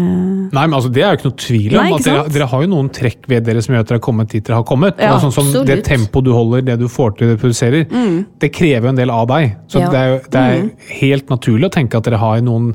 Nei, 0.53 0.63
men 0.67 0.73
altså, 0.77 0.91
Det 0.93 1.03
er 1.03 1.13
jo 1.13 1.19
ikke 1.21 1.29
noe 1.29 1.39
tvil 1.45 1.75
om. 1.77 1.79
Nei, 1.83 1.93
at 1.97 2.07
dere, 2.07 2.25
dere 2.35 2.47
har 2.51 2.65
jo 2.65 2.71
noen 2.73 2.89
trekk 2.93 3.29
ved 3.31 3.45
dere 3.47 3.61
som 3.65 3.73
gjør 3.75 3.85
at 3.85 3.91
dere 3.93 3.99
har 4.01 4.05
kommet 4.09 4.33
dit 4.35 4.43
dere 4.45 4.59
har 4.59 4.67
kommet. 4.69 4.99
Ja, 5.01 5.13
sånn 5.23 5.31
som 5.35 5.47
Det 5.53 5.61
absolutt. 5.63 5.85
tempoet 5.87 6.27
du 6.27 6.33
holder, 6.35 6.65
det 6.71 6.79
du 6.81 6.87
får 6.91 7.15
til, 7.17 7.27
det 7.31 7.37
du 7.37 7.43
produserer, 7.45 7.87
det 8.43 8.51
krever 8.53 8.89
jo 8.89 8.93
en 8.95 8.99
del 8.99 9.13
av 9.13 9.27
deg. 9.31 9.55
Så 9.71 9.79
Ja. 9.81 9.89
det 9.93 9.99
er, 10.03 10.09
jo- 10.13 10.21
det 10.35 10.43
er 10.43 10.99
helt 10.99 11.29
naturlig 11.31 11.69
å 11.71 11.73
tenke 11.79 11.97
at 11.97 12.03
dere 12.09 12.17
har 12.21 12.41
noen 12.41 12.73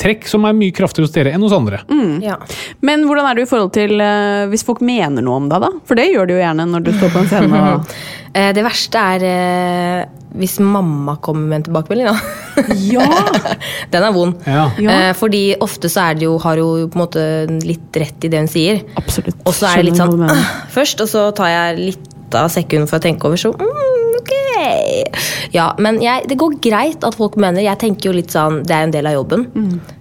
trekk 0.00 0.26
som 0.30 0.46
er 0.48 0.56
mye 0.56 0.74
kraftigere 0.76 1.06
hos 1.08 1.14
dere 1.14 1.34
enn 1.36 1.44
hos 1.44 1.54
andre. 1.56 1.82
Ja. 2.24 2.38
Men 2.86 3.04
hvordan 3.08 3.28
er 3.28 3.36
det 3.38 3.44
i 3.46 3.50
forhold 3.50 3.74
til 3.76 4.00
uh, 4.00 4.48
hvis 4.52 4.64
folk 4.66 4.80
mener 4.84 5.24
noe 5.24 5.42
om 5.42 5.50
deg, 5.50 5.60
da? 5.62 5.70
For 5.88 6.00
det 6.00 6.08
gjør 6.10 6.30
de 6.30 6.38
jo 6.38 6.42
gjerne 6.42 6.66
når 6.70 6.86
du 6.86 6.92
står 6.96 7.12
på 7.14 7.22
en 7.24 7.30
scene. 7.34 7.62
Og... 7.74 7.94
Eh, 8.30 8.52
Det 8.54 8.62
verste 8.62 9.00
er 9.16 9.22
eh, 9.26 10.08
hvis 10.38 10.60
mamma 10.62 11.16
kommer 11.18 11.48
med 11.50 11.56
en 11.56 11.64
tilbakemelding. 11.66 12.06
Da. 12.06 12.74
ja! 12.94 13.06
Den 13.90 14.06
er 14.06 14.14
vond. 14.14 14.36
Ja. 14.46 14.68
Eh, 14.78 15.10
Fordi 15.18 15.56
ofte 15.58 15.90
så 15.90 16.04
er 16.10 16.20
det 16.20 16.28
jo, 16.28 16.36
har 16.38 16.60
jo 16.60 16.68
på 16.86 16.98
en 16.98 17.02
måte 17.02 17.24
litt 17.66 17.98
rett 17.98 18.28
i 18.28 18.30
det 18.30 18.44
hun 18.44 18.50
sier. 18.52 18.84
Absolutt. 19.00 19.40
Og 19.42 19.56
så 19.56 19.72
er 19.72 19.80
det 19.80 19.88
litt 19.90 19.98
sånn 19.98 20.22
først, 20.76 21.02
og 21.02 21.10
så 21.10 21.26
tar 21.34 21.50
jeg 21.50 21.82
litt 21.90 22.38
av 22.38 22.46
sekund 22.54 22.86
for 22.86 23.00
å 23.00 23.02
tenke 23.02 23.26
over. 23.26 23.40
Så 23.40 23.50
mm, 23.50 23.99
ok. 24.20 24.34
Ja, 25.56 25.70
men 25.82 25.98
jeg, 26.04 26.28
det 26.30 26.36
går 26.40 26.58
greit 26.62 27.04
at 27.06 27.16
folk 27.18 27.34
mener 27.40 27.64
Jeg 27.64 27.80
tenker 27.80 28.10
jo 28.10 28.16
litt 28.16 28.34
sånn, 28.34 28.60
det 28.66 28.76
er 28.76 28.86
en 28.86 28.94
del 28.94 29.08
av 29.10 29.16
jobben. 29.16 29.46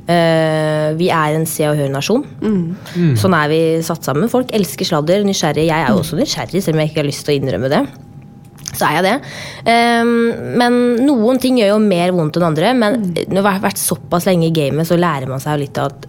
Eh, 0.09 0.89
vi 0.99 1.09
er 1.13 1.37
en 1.37 1.47
se 1.49 1.65
og 1.69 1.79
hør-nasjon. 1.79 2.25
Sånn 3.19 3.37
er 3.37 3.49
vi 3.51 3.61
satt 3.85 4.05
sammen. 4.05 4.29
Folk 4.31 4.51
elsker 4.55 4.87
sladder, 4.91 5.25
nysgjerrig. 5.27 5.69
Jeg 5.69 5.85
er 5.85 5.93
jo 5.93 6.03
også 6.03 6.19
nysgjerrig, 6.19 6.63
selv 6.65 6.77
om 6.77 6.83
jeg 6.83 6.91
ikke 6.93 7.03
har 7.03 7.09
lyst 7.09 7.25
til 7.27 7.35
å 7.35 7.39
innrømme 7.41 7.71
det. 7.71 7.83
Så 8.69 8.85
er 8.85 8.99
jeg 8.99 9.05
det. 9.07 9.15
Um, 9.65 10.11
men 10.61 10.75
noen 11.07 11.39
ting 11.41 11.57
gjør 11.59 11.73
jo 11.73 11.79
mer 11.83 12.13
vondt 12.15 12.37
enn 12.37 12.49
andre. 12.51 12.73
Men 12.77 12.99
når 13.27 13.41
man 13.41 13.55
har 13.55 13.63
vært 13.65 13.81
såpass 13.81 14.27
lenge 14.29 14.49
i 14.49 14.53
gamet, 14.55 14.87
så 14.87 14.99
lærer 14.99 15.29
man 15.29 15.41
seg 15.43 15.57
jo 15.57 15.63
litt 15.65 15.81
at 15.81 16.05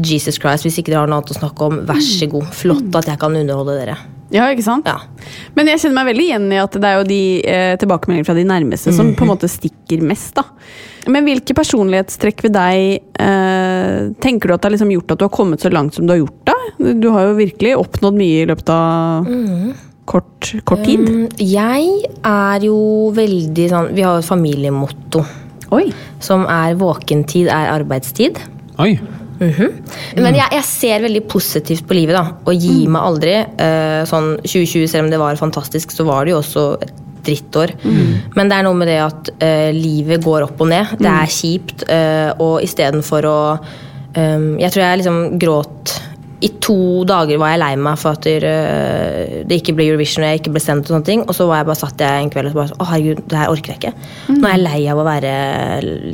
Jesus 0.00 0.38
Christ, 0.40 0.64
hvis 0.64 0.78
ikke 0.80 0.94
dere 0.94 1.04
har 1.04 1.10
noe 1.10 1.20
annet 1.20 1.34
å 1.34 1.40
snakke 1.40 1.66
om, 1.66 1.82
vær 1.88 2.00
så 2.04 2.28
god. 2.30 2.48
Flott 2.56 2.98
at 3.02 3.10
jeg 3.12 3.20
kan 3.20 3.36
underholde 3.36 3.76
dere. 3.82 3.98
Ja, 4.30 4.46
ikke 4.52 4.62
sant? 4.62 4.86
Ja. 4.86 5.00
Men 5.56 5.70
jeg 5.70 5.82
kjenner 5.82 6.00
meg 6.00 6.12
veldig 6.12 6.26
igjen 6.28 6.46
i 6.54 6.60
at 6.62 6.76
det 6.78 6.86
er 6.86 7.00
jo 7.00 7.08
de 7.08 7.22
eh, 7.42 7.74
tilbakemeldingene 7.82 8.28
fra 8.28 8.36
de 8.38 8.46
nærmeste 8.46 8.94
som 8.94 9.10
på 9.18 9.26
en 9.26 9.32
måte 9.32 9.50
stikker 9.50 10.04
mest. 10.06 10.36
da. 10.38 10.46
Men 11.10 11.26
hvilke 11.26 11.56
personlighetstrekk 11.56 12.44
ved 12.46 12.54
deg 12.54 13.00
eh, 13.18 14.10
tenker 14.22 14.50
du 14.50 14.54
at 14.54 14.62
det 14.62 14.70
har 14.70 14.76
liksom 14.76 14.94
gjort 14.94 15.14
at 15.14 15.22
du 15.22 15.26
har 15.26 15.34
kommet 15.34 15.64
så 15.64 15.72
langt 15.72 15.98
som 15.98 16.06
du 16.06 16.14
har 16.14 16.22
gjort? 16.22 16.40
da? 16.46 16.56
Du 16.94 17.10
har 17.10 17.30
jo 17.30 17.38
virkelig 17.40 17.76
oppnådd 17.80 18.18
mye 18.20 18.42
i 18.44 18.48
løpet 18.50 18.70
av 18.74 19.30
kort, 20.10 20.52
kort 20.64 20.84
tid. 20.86 21.06
Um, 21.06 21.26
Jeg 21.38 22.10
er 22.26 22.66
jo 22.66 22.78
veldig 23.14 23.66
sånn 23.70 23.90
Vi 23.94 24.04
har 24.06 24.16
jo 24.16 24.24
et 24.24 24.30
familiemotto 24.30 25.24
Oi. 25.70 25.92
som 26.18 26.46
er 26.50 26.74
'våkentid 26.74 27.46
er 27.46 27.70
arbeidstid'. 27.78 28.40
Oi. 28.82 28.98
Men 29.40 30.36
jeg, 30.36 30.48
jeg 30.52 30.64
ser 30.68 31.04
veldig 31.06 31.22
positivt 31.32 31.86
på 31.88 31.96
livet, 31.96 32.16
da. 32.16 32.36
Og 32.44 32.54
gir 32.60 32.88
meg 32.92 33.02
aldri. 33.08 33.36
Eh, 33.40 34.02
sånn 34.10 34.34
2020, 34.44 34.88
selv 34.92 35.06
om 35.06 35.12
det 35.14 35.20
var 35.22 35.40
fantastisk, 35.40 35.94
så 35.96 36.04
var 36.08 36.24
det 36.28 36.34
jo 36.34 36.40
også 36.42 36.66
et 36.84 36.92
drittår. 37.20 37.74
Men 38.36 38.48
det 38.48 38.56
er 38.56 38.64
noe 38.64 38.76
med 38.80 38.88
det 38.88 38.98
at 39.04 39.30
eh, 39.44 39.70
livet 39.76 40.22
går 40.24 40.46
opp 40.46 40.60
og 40.64 40.70
ned. 40.72 40.94
Det 41.00 41.10
er 41.12 41.32
kjipt. 41.34 41.84
eh, 41.88 42.30
og 42.40 42.62
istedenfor 42.64 43.26
å 43.28 43.38
eh, 44.14 44.46
Jeg 44.62 44.72
tror 44.72 44.84
jeg 44.86 45.02
liksom 45.02 45.18
gråt 45.40 45.96
i 46.40 46.48
to 46.64 47.04
dager 47.04 47.36
var 47.36 47.50
jeg 47.52 47.60
lei 47.60 47.74
meg 47.76 47.98
for 48.00 48.16
at 48.16 48.24
eh, 48.30 49.42
det 49.44 49.58
ikke 49.60 49.74
ble 49.76 49.90
Eurovision 49.90 50.24
og 50.24 50.30
jeg 50.32 50.40
ikke 50.40 50.54
ble 50.56 50.62
sendt. 50.64 50.88
Og 50.88 50.94
sånne 50.96 51.08
ting 51.10 51.24
Og 51.26 51.36
så 51.36 51.44
var 51.48 51.60
jeg 51.60 51.68
bare 51.68 51.80
satt 51.82 52.00
jeg 52.00 52.22
en 52.24 52.30
kveld 52.32 52.48
og 52.48 52.54
så 52.54 52.60
bare 52.62 52.78
Å 52.80 52.88
herregud, 52.94 53.20
det 53.28 53.40
her 53.42 53.52
orker 53.52 53.74
jeg 53.74 53.82
ikke. 53.82 53.92
Nå 54.38 54.40
er 54.48 54.54
jeg 54.56 54.64
lei 54.64 54.80
av 54.88 55.02
å 55.02 55.04
være 55.10 55.34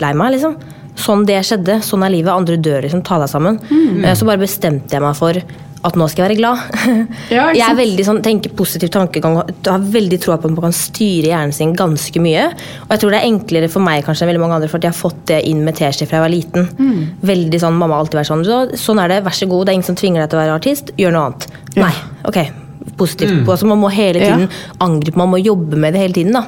lei 0.03 0.13
meg. 0.19 0.35
liksom 0.35 0.59
Sånn 0.97 1.27
det 1.29 1.43
skjedde. 1.47 1.81
Sånn 1.85 2.05
er 2.07 2.15
livet. 2.15 2.33
Andre 2.33 2.59
dør, 2.61 2.83
liksom. 2.87 3.05
Ta 3.07 3.21
deg 3.23 3.31
sammen. 3.33 3.61
Mm. 3.71 4.03
Så 4.17 4.29
bare 4.29 4.43
bestemte 4.43 4.97
jeg 4.97 5.05
meg 5.05 5.17
for 5.19 5.41
at 5.87 5.97
nå 5.99 6.07
skal 6.11 6.25
jeg 6.25 6.31
være 6.33 6.39
glad. 6.41 6.59
Ja, 7.37 7.49
jeg 7.55 7.65
er 7.67 7.77
veldig 7.79 8.05
sånn, 8.07 8.21
tenker 8.25 8.53
positiv 8.57 8.91
tankegang 8.95 9.37
og 9.41 9.69
har 9.69 9.87
veldig 9.93 10.19
troa 10.23 10.39
på 10.41 10.49
at 10.49 10.55
man 10.55 10.69
kan 10.69 10.77
styre 10.77 11.31
hjernen 11.31 11.55
sin 11.55 11.75
ganske 11.79 12.23
mye. 12.23 12.49
Og 12.87 12.95
jeg 12.95 13.03
tror 13.03 13.15
det 13.15 13.21
er 13.21 13.29
enklere 13.31 13.71
for 13.73 13.85
meg 13.85 14.05
kanskje 14.07 14.27
enn 14.27 14.33
veldig 14.33 14.43
mange 14.43 14.59
andre, 14.59 14.71
for 14.73 14.81
at 14.81 14.89
jeg 14.89 14.95
har 14.95 14.99
fått 14.99 15.25
det 15.31 15.41
inn 15.51 15.65
med 15.67 15.79
teskje 15.79 16.09
fra 16.09 16.21
jeg 16.21 16.27
var 16.27 16.35
liten. 16.35 16.69
Mm. 16.79 17.01
Veldig 17.33 17.63
sånn, 17.63 17.79
Mamma 17.79 17.99
har 17.99 18.07
alltid 18.07 18.23
vært 18.23 18.33
sånn 18.33 18.47
så, 18.47 18.61
Sånn 18.87 19.03
er 19.03 19.13
det, 19.13 19.25
vær 19.27 19.37
så 19.37 19.51
god. 19.51 19.67
Det 19.67 19.75
er 19.75 19.81
ingen 19.81 19.91
som 19.91 19.99
tvinger 19.99 20.25
deg 20.25 20.33
til 20.33 20.41
å 20.41 20.45
være 20.45 20.61
artist. 20.61 20.95
Gjør 21.01 21.17
noe 21.17 21.27
annet. 21.31 21.51
Nei. 21.77 21.93
Ok. 22.31 22.41
Positivt. 22.97 23.45
på, 23.45 23.51
Altså, 23.53 23.67
man 23.67 23.79
må 23.79 23.91
hele 23.91 24.21
Ja. 24.21 24.37
tiden 24.37 24.49
angripe, 24.81 25.17
man 25.17 25.29
må 25.31 25.37
jobbe 25.43 25.77
med 25.77 25.93
det 25.93 26.01
hele 26.01 26.13
tiden. 26.15 26.33
da. 26.33 26.45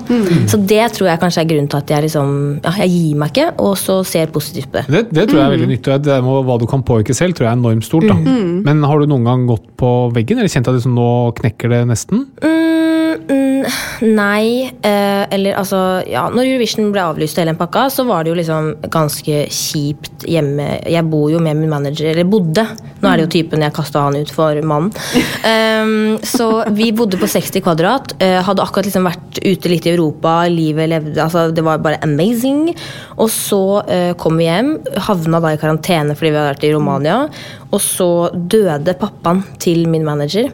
Så 0.46 0.56
det 0.66 0.92
tror 0.92 1.08
jeg 1.08 1.20
kanskje 1.20 1.42
er 1.42 1.48
grunnen 1.50 1.68
til 1.68 1.76
at 1.78 1.88
jeg 1.90 2.02
liksom, 2.06 2.60
ja, 2.64 2.70
jeg 2.78 2.88
gir 2.90 3.16
meg 3.16 3.32
ikke, 3.32 3.52
og 3.58 3.76
så 3.76 4.04
ser 4.06 4.26
positivt 4.32 4.70
på 4.72 4.78
det. 4.78 4.86
Det, 4.88 5.12
det 5.12 5.28
tror 5.28 5.38
jeg 5.40 5.46
er 5.46 5.56
veldig 5.56 5.68
nyttig. 5.68 5.92
og 5.94 6.02
Det 6.02 6.22
med 6.24 6.44
hva 6.46 6.58
du 6.60 6.66
kan 6.66 6.82
påvirke 6.82 7.14
selv, 7.14 7.34
tror 7.34 7.48
jeg 7.48 7.52
er 7.52 7.60
enormt 7.60 7.84
stort. 7.84 8.06
da. 8.08 8.14
Men 8.14 8.82
har 8.82 8.98
du 8.98 9.06
noen 9.06 9.24
gang 9.24 9.46
gått 9.46 9.66
på 9.76 10.12
veggen, 10.14 10.38
eller 10.38 10.48
kjent 10.48 10.68
at 10.68 10.74
liksom 10.74 10.94
nå 10.94 11.34
knekker 11.34 11.68
det 11.68 11.86
nesten? 11.88 12.26
Mm, 12.42 13.14
mm, 13.28 13.57
nei. 14.04 14.68
Eh, 14.68 15.24
eller 15.34 15.58
altså 15.58 15.78
ja, 16.08 16.26
Når 16.32 16.46
Eurovision 16.46 16.92
ble 16.94 17.04
avlyst 17.04 17.38
hele 17.40 17.52
den 17.52 17.60
pakka, 17.60 17.86
så 17.92 18.04
var 18.08 18.24
det 18.24 18.32
jo 18.32 18.38
liksom 18.38 18.70
ganske 18.92 19.44
kjipt 19.52 20.26
hjemme. 20.28 20.68
Jeg 20.88 21.06
bor 21.10 21.28
jo 21.32 21.40
med 21.42 21.58
min 21.60 21.72
manager, 21.72 22.10
eller 22.12 22.28
bodde. 22.28 22.64
Nå 22.98 23.10
er 23.10 23.20
det 23.20 23.26
jo 23.26 23.32
typen 23.36 23.62
jeg 23.62 23.74
kasta 23.76 24.04
han 24.06 24.18
ut 24.18 24.32
for 24.34 24.58
mannen. 24.66 24.92
Um, 25.48 26.16
så 26.26 26.48
vi 26.74 26.90
bodde 26.96 27.20
på 27.20 27.28
60 27.30 27.62
kvadrat. 27.64 28.16
eh, 28.22 28.40
hadde 28.42 28.64
akkurat 28.64 28.88
liksom 28.88 29.06
vært 29.06 29.40
ute 29.42 29.70
litt 29.70 29.86
i 29.86 29.94
Europa. 29.94 30.40
Livet 30.50 30.90
levde 30.90 31.22
altså 31.22 31.48
Det 31.54 31.64
var 31.64 31.78
bare 31.84 32.00
amazing. 32.02 32.74
Og 33.18 33.30
så 33.30 33.62
eh, 33.86 34.12
kom 34.18 34.38
vi 34.38 34.48
hjem, 34.48 34.76
havna 35.08 35.40
da 35.42 35.54
i 35.54 35.60
karantene 35.60 36.16
fordi 36.18 36.32
vi 36.32 36.40
hadde 36.40 36.52
vært 36.54 36.68
i 36.68 36.74
Romania. 36.74 37.18
Og 37.68 37.80
så 37.84 38.08
døde 38.32 38.94
pappaen 38.96 39.42
til 39.60 39.82
min 39.92 40.06
manager. 40.06 40.48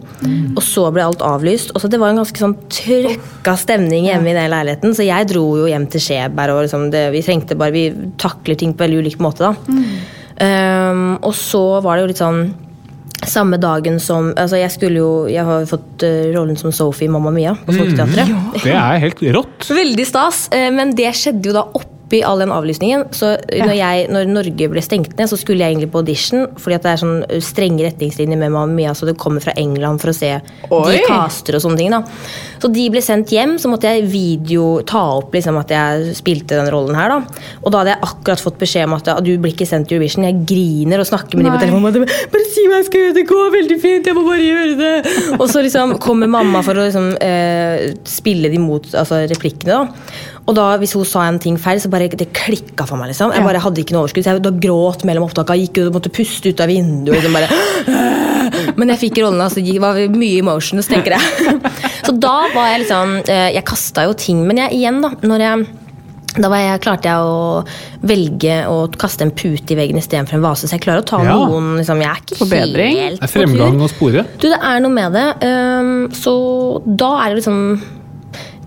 Og 0.56 0.62
så 0.66 0.88
ble 0.94 1.04
alt 1.04 1.22
avlyst. 1.22 1.70
Og 1.74 1.80
så 1.80 1.90
Det 1.90 2.00
var 2.00 2.10
en 2.10 2.18
ganske 2.22 2.42
sånn 2.42 2.56
trøkka 2.66 3.54
stemning 3.60 4.08
hjemme 4.08 4.32
i 4.32 4.34
den 4.34 4.50
leiligheten, 4.50 4.96
så 4.96 5.06
jeg 5.06 5.30
dro 5.30 5.44
jo 5.60 5.68
hjem 5.70 5.86
til 5.86 6.02
Skjeberg. 6.02 6.56
Og 6.56 6.66
liksom 6.66 6.90
det, 6.90 7.06
vi 7.14 7.22
trengte 7.22 7.54
bare, 7.54 7.70
vi 7.70 7.86
takler 8.18 8.58
ting 8.58 8.74
på 8.74 8.86
veldig 8.86 9.04
ulik 9.04 9.22
måte. 9.22 9.46
da. 9.46 9.54
Um, 10.34 11.12
og 11.22 11.30
så 11.38 11.80
var 11.84 11.94
det 11.94 12.02
jo 12.02 12.10
litt 12.10 12.22
sånn 12.22 12.40
samme 13.30 13.56
dagen 13.56 14.00
som 14.02 14.32
altså 14.36 14.58
Jeg 14.58 14.72
skulle 14.74 15.00
jo, 15.00 15.10
jeg 15.30 15.44
har 15.46 15.64
fått 15.68 16.02
eh, 16.04 16.30
rollen 16.34 16.58
som 16.60 16.72
Sophie 16.74 17.08
i 17.08 17.12
Mamma 17.12 17.30
Mia 17.32 17.54
på 17.56 17.72
Folketeatret. 17.72 18.28
Det 18.64 18.74
er 18.74 19.00
helt 19.00 19.22
rått. 19.38 19.68
Veldig 19.70 20.06
stas, 20.08 20.48
eh, 20.52 20.70
men 20.74 20.92
det 20.98 21.12
skjedde 21.16 21.48
jo 21.48 21.54
da 21.56 21.64
oppi 22.14 22.22
all 22.24 22.38
den 22.38 22.52
avlysningen. 22.52 23.06
Så 23.14 23.34
når, 23.50 23.74
jeg, 23.78 24.06
når 24.12 24.30
Norge 24.30 24.68
ble 24.70 24.82
stengt 24.84 25.16
ned, 25.18 25.28
så 25.30 25.38
skulle 25.38 25.64
jeg 25.64 25.74
egentlig 25.74 25.90
på 25.92 26.02
audition. 26.02 26.46
Fordi 26.60 26.76
at 26.76 26.84
det 26.84 26.92
er 26.92 27.00
sånn 27.02 27.42
strenge 27.42 27.86
retningslinjer 27.86 28.38
med 28.38 28.52
Mamma 28.54 28.72
Mia, 28.72 28.94
så 28.94 29.08
det 29.08 29.16
kommer 29.20 29.42
fra 29.42 29.54
England 29.58 30.02
for 30.02 30.12
å 30.12 30.16
se 30.16 30.30
Oi. 30.34 30.82
de 30.92 31.00
caster 31.08 31.58
og 31.58 31.64
sånne 31.64 31.80
ting. 31.80 31.90
da. 31.94 32.02
Så 32.62 32.70
de 32.72 32.86
ble 32.92 33.02
sendt 33.04 33.32
hjem, 33.34 33.56
så 33.60 33.70
måtte 33.70 33.90
jeg 33.90 34.06
video 34.08 34.82
ta 34.86 35.02
opp 35.18 35.34
liksom 35.34 35.58
at 35.60 35.72
jeg 35.74 36.14
spilte 36.18 36.58
den 36.58 36.70
rollen 36.72 36.96
her. 36.98 37.10
da. 37.16 37.46
Og 37.62 37.72
da 37.72 37.82
hadde 37.82 37.94
jeg 37.96 38.10
akkurat 38.10 38.44
fått 38.44 38.60
beskjed 38.62 38.88
om 38.88 38.98
at 38.98 39.10
du 39.24 39.32
blir 39.38 39.54
ikke 39.54 39.68
sendt 39.68 39.90
til 39.90 39.98
Eurovision. 39.98 40.28
Jeg 40.28 40.44
griner 40.48 41.02
og 41.02 41.10
snakker 41.10 41.38
med 41.38 41.48
de 41.48 41.52
på 41.52 41.58
Nei. 41.58 41.64
telefonen. 41.66 42.04
Bare, 42.04 42.30
Bare 42.34 42.50
si 42.50 42.66
hva 42.68 42.80
jeg 42.80 42.88
skal 42.90 43.04
gjøre, 43.04 43.16
det 43.18 43.26
går 43.30 43.50
veldig 43.58 43.80
fint, 43.82 44.06
jeg 44.06 44.16
må 44.16 44.24
bare 44.26 44.44
gjøre 44.44 44.78
det. 44.78 44.94
Og 45.40 45.48
så 45.50 45.64
liksom 45.64 45.96
kommer 46.02 46.30
mamma 46.30 46.62
for 46.64 46.78
å 46.78 46.86
liksom, 46.86 47.10
eh, 47.24 47.90
spille 48.08 48.50
de 48.52 48.62
mot 48.62 48.86
altså 48.94 49.24
replikkene. 49.30 49.82
da. 49.82 50.32
Og 50.46 50.52
da, 50.58 50.64
hvis 50.76 50.92
hun 50.92 51.06
sa 51.08 51.22
en 51.24 51.38
ting 51.40 51.54
feil, 51.56 51.78
så 51.80 51.88
bare 51.88 52.08
det 52.12 52.26
klikka 52.36 52.84
for 52.86 53.00
meg. 53.00 53.08
liksom. 53.12 53.32
Jeg 53.32 53.44
bare 53.46 53.62
hadde 53.64 53.80
ikke 53.80 53.94
noe 53.96 54.02
overskudd. 54.04 54.24
så 54.26 54.34
Jeg 54.34 54.42
da 54.44 54.50
gråt 54.50 55.04
mellom 55.08 55.24
opptakene, 55.24 55.62
gikk 55.64 55.78
ut 55.80 55.86
og 55.88 55.94
måtte 55.96 56.12
puste 56.12 56.50
ut 56.52 56.60
av 56.60 56.68
vinduet. 56.68 57.16
Liksom 57.16 57.32
bare, 57.32 57.48
Men 58.78 58.92
jeg 58.92 59.00
fikk 59.06 59.22
rollen, 59.24 59.40
altså, 59.40 59.62
det 59.64 59.78
var 59.80 59.96
mye 60.12 60.42
emotions, 60.42 60.86
tenker 60.90 61.16
jeg. 61.16 61.56
Så 62.06 62.12
da 62.20 62.34
var 62.52 62.68
jeg 62.74 62.82
liksom 62.84 63.14
eh, 63.24 63.48
Jeg 63.56 63.64
kasta 63.64 64.04
jo 64.04 64.12
ting. 64.20 64.42
Men 64.46 64.60
jeg, 64.66 64.76
igjen, 64.82 65.00
da. 65.04 65.14
når 65.24 65.46
jeg 65.46 65.64
da 66.34 66.48
var 66.50 66.58
jeg, 66.58 66.80
klarte 66.82 67.06
jeg 67.06 67.22
å 67.22 67.64
velge 68.10 68.54
å 68.66 68.78
kaste 68.98 69.22
en 69.22 69.30
pute 69.38 69.70
i 69.70 69.76
veggen 69.78 70.00
istedenfor 70.00 70.34
en 70.34 70.42
vase. 70.42 70.66
Så 70.66 70.74
jeg 70.74 70.82
klarer 70.82 71.04
å 71.04 71.06
ta 71.06 71.20
Ja. 71.22 71.36
noen 71.46 71.76
liksom, 71.78 72.00
Jeg 72.02 72.10
er 72.10 72.22
ikke 72.24 72.38
Forbedring. 72.40 72.96
helt 72.98 73.20
Det 73.20 73.28
er 73.28 73.30
på 73.30 73.32
tur. 73.38 73.44
fremgang 73.46 73.80
å 73.86 73.88
spore. 73.92 74.24
Du, 74.42 74.48
det 74.50 74.58
er 74.60 74.80
noe 74.82 74.90
med 74.96 75.12
det. 75.14 75.26
Um, 75.46 75.92
så 76.10 76.34
da 76.84 77.12
er 77.22 77.28
det 77.30 77.38
liksom 77.44 77.60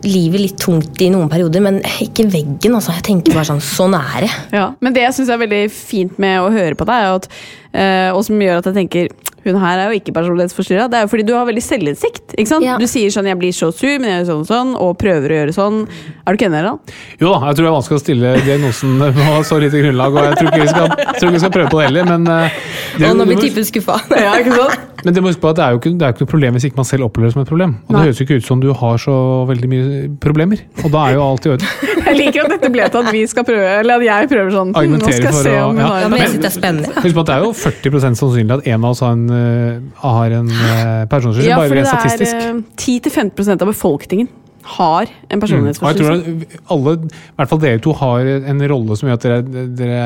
livet 0.05 0.41
litt 0.41 0.57
tungt 0.61 1.01
i 1.01 1.09
noen 1.13 1.29
perioder, 1.31 1.63
men 1.63 1.79
ikke 2.03 2.27
veggen. 2.31 2.75
altså. 2.77 2.93
Jeg 2.97 3.05
tenker 3.07 3.33
bare 3.37 3.49
sånn 3.49 3.63
Sånn 3.63 3.95
er 3.97 4.25
det. 4.25 4.31
Ja, 4.53 4.71
Men 4.81 4.93
det 4.93 5.03
jeg 5.03 5.13
syns 5.17 5.29
er 5.33 5.41
veldig 5.41 5.63
fint 5.73 6.19
med 6.19 6.39
å 6.41 6.51
høre 6.53 6.75
på 6.77 6.85
deg, 6.87 6.95
er 7.07 7.15
at, 7.17 7.29
og 7.73 8.23
som 8.25 8.39
gjør 8.39 8.57
at 8.61 8.65
jeg 8.71 8.73
tenker 8.81 9.09
hun 9.47 9.55
her 9.61 9.79
er 9.79 9.93
jo 9.93 9.99
ikke 10.01 10.11
personlighetsforstyrra. 10.11 10.89
Det 10.91 10.97
er 10.97 11.03
jo 11.05 11.09
fordi 11.11 11.23
du 11.23 11.33
har 11.37 11.45
veldig 11.47 11.61
selvinnsikt. 11.63 12.33
ikke 12.35 12.49
sant? 12.49 12.65
Ja. 12.65 12.75
Du 12.81 12.83
sier 12.89 13.07
sånn 13.13 13.27
'jeg 13.29 13.37
blir 13.39 13.53
så 13.55 13.71
sur, 13.71 13.93
men 13.99 14.09
jeg 14.09 14.25
gjør 14.25 14.27
sånn 14.27 14.41
og 14.43 14.47
sånn', 14.47 14.73
og 14.75 14.97
prøver 14.99 15.27
å 15.31 15.37
gjøre 15.39 15.53
sånn. 15.55 15.87
Er 16.27 16.35
du 16.35 16.35
ikke 16.35 16.49
enig 16.51 16.59
i 16.59 16.67
det? 16.67 16.93
Jo 17.21 17.31
da, 17.31 17.39
jeg 17.47 17.55
tror 17.55 17.63
det 17.63 17.71
er 17.71 17.77
vanskelig 17.79 17.97
å 17.97 18.03
stille 18.03 18.33
diagnosen 18.43 18.99
på 19.15 19.43
så 19.47 19.59
lite 19.61 19.79
grunnlag, 19.79 20.11
og 20.11 20.23
jeg 20.27 20.35
tror 20.35 20.47
ikke 20.51 20.61
vi 20.61 20.67
skal, 20.67 20.87
tror 20.89 21.27
ikke 21.29 21.37
vi 21.37 21.39
skal 21.39 21.51
prøve 21.55 21.69
på 21.71 21.79
det 21.79 21.85
heller, 21.87 22.03
men 22.11 22.27
eh, 22.27 22.49
det, 22.97 23.09
Og 23.09 23.15
nå 23.17 23.25
blir 23.25 23.39
typen 23.39 23.63
skuffa. 23.63 23.95
Ja, 24.19 24.33
ikke 24.35 24.51
sant? 24.51 24.79
Men 25.05 25.13
det 25.13 25.21
må 25.23 25.29
huske 25.29 25.39
på 25.39 25.49
at 25.53 25.55
det 25.55 25.63
er 25.63 25.71
jo 25.71 25.77
ikke, 25.79 25.91
det 25.95 26.01
er 26.03 26.11
ikke 26.11 26.23
noe 26.25 26.31
problem 26.33 26.53
hvis 26.57 26.65
ikke 26.67 26.75
man 26.81 26.87
selv 26.89 27.05
opplever 27.05 27.29
det 27.29 27.33
som 27.37 27.41
et 27.43 27.47
problem. 27.47 27.77
Og 27.87 27.91
Nei. 27.93 27.99
det 28.01 28.05
høres 28.09 28.19
jo 28.19 28.25
ikke 28.25 28.37
ut 28.41 28.47
som 28.49 28.59
du 28.59 28.73
har 28.73 28.97
så 28.97 29.15
veldig 29.47 29.69
mye 29.71 30.17
problemer. 30.19 30.59
Og 30.83 30.91
da 30.91 31.03
er 31.07 31.13
jo 31.13 31.21
alt 31.23 31.45
i 31.45 31.49
orden. 31.53 31.67
Jeg 32.07 32.15
liker 32.17 32.43
at 32.47 32.49
dette 32.55 32.71
ble 32.73 32.89
til 32.89 32.99
at 33.05 33.11
vi 33.13 33.21
skal 33.27 33.43
prøve, 33.43 33.67
eller 33.79 33.99
at 33.99 34.03
jeg 34.07 34.29
prøver 34.31 34.51
sånn. 34.51 34.69
hm, 34.71 34.73
Nå 34.73 34.79
Argumentere 34.79 35.13
skal 35.13 35.27
jeg 35.27 35.33
for 35.33 35.43
se 35.43 35.49
å- 35.51 35.63
om 35.67 35.75
hun 35.75 35.79
ja. 35.83 35.87
har 35.87 35.99
Ja, 36.01 36.07
men 36.07 36.19
jeg 36.19 36.29
synes 36.29 36.41
det 36.41 36.49
er 36.49 36.55
spennende. 36.59 36.93
Husk 37.03 37.15
på 37.15 37.19
at 37.19 37.27
det 37.27 37.35
er 37.35 37.41
jo 37.43 37.51
40% 37.67 38.19
sannsynlig 38.21 38.57
at 38.57 38.67
en 38.73 38.83
av 38.83 38.95
oss 38.95 39.03
har 39.05 39.15
en, 39.15 39.29
eh, 39.29 39.79
har 40.03 40.35
en 40.39 40.51
uh, 40.51 40.63
Ja, 40.63 41.05
bare 41.09 41.69
for 41.69 41.75
det 41.75 41.85
er 41.85 42.27
eh, 42.27 42.61
10-15% 42.79 43.61
av 43.63 43.73
befolkningen 43.73 44.29
har 44.67 45.07
en 45.29 45.39
Mm. 45.47 45.67
Og 45.69 45.87
jeg 45.87 45.97
tror 46.01 46.11
at 46.11 46.55
alle, 46.73 46.93
i 47.07 47.35
hvert 47.37 47.49
fall 47.49 47.59
dere 47.61 47.79
to, 47.79 47.93
har 47.93 48.25
en 48.51 48.61
rolle 48.67 48.97
som 48.97 49.07
gjør 49.07 49.17
at 49.17 49.23
dere, 49.23 49.41
dere 49.77 49.99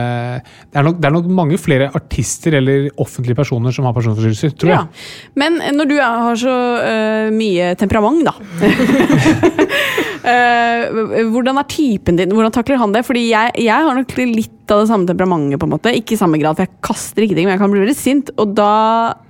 det, 0.44 0.76
er 0.78 0.84
nok, 0.86 1.00
det 1.02 1.08
er 1.08 1.14
nok 1.16 1.30
mange 1.34 1.58
flere 1.58 1.88
artister 1.98 2.58
eller 2.60 2.90
offentlige 3.02 3.36
personer 3.40 3.74
som 3.74 3.88
har 3.88 3.96
personlighetsforstyrrelser, 3.96 4.58
tror 4.60 4.70
Ja. 4.70 4.82
jeg. 4.82 4.88
Men 5.36 5.78
når 5.78 5.90
du 5.90 5.96
har 5.98 6.36
så 6.36 6.56
uh, 6.84 7.32
mye 7.34 7.74
temperament, 7.80 8.26
da 8.28 8.36
øh, 10.26 11.28
Hvordan 11.34 11.60
er 11.62 11.68
typen 11.72 12.18
din? 12.20 12.34
Hvordan 12.36 12.54
takler 12.56 12.80
han 12.82 12.94
det? 12.96 13.04
Fordi 13.08 13.28
jeg, 13.30 13.54
jeg 13.66 13.88
har 13.88 13.98
nok 13.98 14.16
litt 14.22 14.58
av 14.72 14.86
det 14.86 14.88
samme 14.88 15.08
temperamentet, 15.10 15.60
på 15.60 15.68
en 15.68 15.74
måte. 15.74 15.92
Ikke 15.98 16.16
i 16.16 16.20
samme 16.20 16.40
grad, 16.40 16.56
for 16.56 16.64
jeg 16.64 16.80
kaster 16.86 17.26
ikke 17.26 17.36
ting, 17.36 17.48
men 17.50 17.58
jeg 17.58 17.60
kan 17.60 17.74
bli 17.74 17.82
veldig 17.84 17.96
sint. 17.98 18.32
Og 18.40 18.54
da 18.56 18.70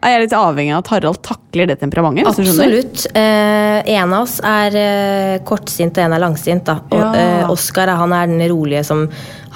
er 0.06 0.14
jeg 0.14 0.28
litt 0.28 0.36
avhengig 0.38 0.76
av 0.76 0.84
at 0.84 0.92
Harald 0.94 1.22
takler 1.26 1.72
det 1.72 1.80
temperamentet. 1.82 2.30
Absolutt. 2.30 3.08
Uh, 3.16 3.80
en 3.96 4.14
av 4.14 4.20
oss 4.20 4.38
er 4.46 4.78
uh, 4.78 5.42
kortsint, 5.50 5.98
og 5.98 6.06
en 6.06 6.18
er 6.18 6.22
langsint. 6.28 6.66
Da. 6.68 6.78
Og, 6.92 7.00
Ja. 7.02 7.48
Oskar 7.52 7.89
han 7.98 8.14
er 8.16 8.30
den 8.30 8.44
rolige 8.52 8.84
som 8.88 9.08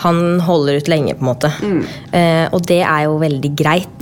han 0.01 0.39
holder 0.43 0.81
ut 0.81 0.89
lenge, 0.91 1.13
på 1.15 1.23
en 1.23 1.29
måte. 1.29 1.51
Eh, 2.11 2.45
og 2.51 2.65
det 2.67 2.81
er 2.83 3.05
jo 3.05 3.15
veldig 3.21 3.51
greit. 3.55 4.01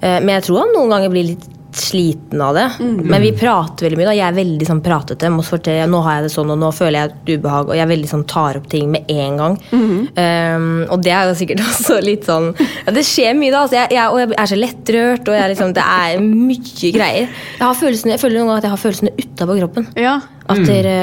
Eh, 0.00 0.20
men 0.22 0.36
jeg 0.38 0.46
tror 0.46 0.62
han 0.62 0.72
noen 0.76 0.94
ganger 0.94 1.12
blir 1.12 1.26
litt 1.34 1.44
sliten 1.78 2.42
av 2.44 2.54
det. 2.56 2.66
Men 2.80 3.22
vi 3.22 3.32
prater 3.36 3.86
veldig 3.86 3.98
mye. 4.00 4.08
da 4.08 4.16
Jeg 4.16 4.26
er 4.28 4.36
veldig 4.36 4.68
sånn 4.68 4.82
pratete. 4.84 5.30
Må 5.32 5.44
fortelle, 5.46 5.86
nå 5.90 6.00
har 6.06 6.18
jeg 6.18 6.26
det 6.28 6.32
sånn, 6.34 6.52
og 6.54 6.60
nå 6.60 6.70
føler 6.74 6.98
jeg 6.98 7.10
et 7.10 7.32
ubehag. 7.38 7.70
Og 7.70 7.78
jeg 7.78 7.84
er 7.84 7.90
veldig 7.92 8.10
sånn 8.10 8.26
tar 8.30 8.60
opp 8.60 8.68
ting 8.72 8.90
med 8.92 9.10
en 9.12 9.40
gang. 9.40 9.58
um, 9.74 10.68
og 10.94 11.02
det 11.04 11.14
er 11.14 11.30
jo 11.30 11.38
sikkert 11.38 11.64
også 11.70 11.98
litt 12.04 12.28
sånn 12.28 12.52
ja, 12.58 12.94
Det 12.94 13.04
skjer 13.06 13.34
mye, 13.38 13.52
da. 13.54 13.64
Altså, 13.64 13.80
jeg, 13.80 13.96
jeg, 13.96 14.06
og 14.10 14.22
jeg 14.22 14.38
er 14.44 14.52
så 14.52 14.60
lettrørt, 14.60 15.28
og 15.28 15.38
jeg 15.38 15.54
liksom, 15.54 15.74
det 15.76 15.88
er 15.96 16.22
mye 16.24 16.92
greier. 16.98 17.26
Jeg, 17.58 17.64
har 17.64 17.80
følelsen, 17.80 18.14
jeg 18.14 18.22
føler 18.22 18.40
noen 18.40 18.52
ganger 18.52 18.62
at 18.62 18.68
jeg 18.68 18.76
har 18.76 18.84
følelsene 18.84 19.16
utapå 19.24 19.58
kroppen. 19.62 19.90
Ja. 19.98 20.18
At 20.44 20.60
dere, 20.68 20.94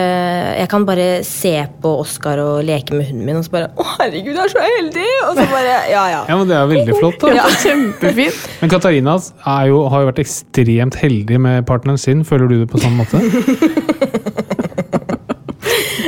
jeg 0.59 0.67
kan 0.69 0.83
bare 0.85 1.23
se 1.25 1.53
på 1.81 1.91
Oskar 2.03 2.37
og 2.43 2.59
leke 2.67 2.93
med 2.93 3.07
hunden 3.09 3.25
min, 3.25 3.39
og 3.39 3.45
så 3.47 3.49
bare 3.55 3.69
'Å, 3.73 3.85
herregud, 3.97 4.35
du 4.37 4.41
er 4.43 4.51
så 4.53 4.61
heldig!' 4.61 5.07
Og 5.29 5.33
så 5.39 5.45
bare 5.49 5.77
Ja, 5.89 6.03
ja. 6.13 6.19
Ja, 6.29 6.37
men 6.37 6.47
Det 6.47 6.55
er 6.57 6.67
veldig 6.69 6.97
flott. 6.99 7.17
da. 7.21 7.33
ja, 7.39 7.47
kjempefint. 7.63 8.37
Men 8.61 8.69
Katarina 8.69 9.15
er 9.17 9.65
jo, 9.71 9.87
har 9.89 10.01
jo 10.05 10.11
vært 10.11 10.21
ekstremt 10.21 10.95
heldig 11.01 11.39
med 11.41 11.65
partneren 11.65 11.97
sin. 11.97 12.23
Føler 12.23 12.47
du 12.47 12.59
det 12.61 12.69
på 12.69 12.77
samme 12.83 13.01
måte? 13.01 13.17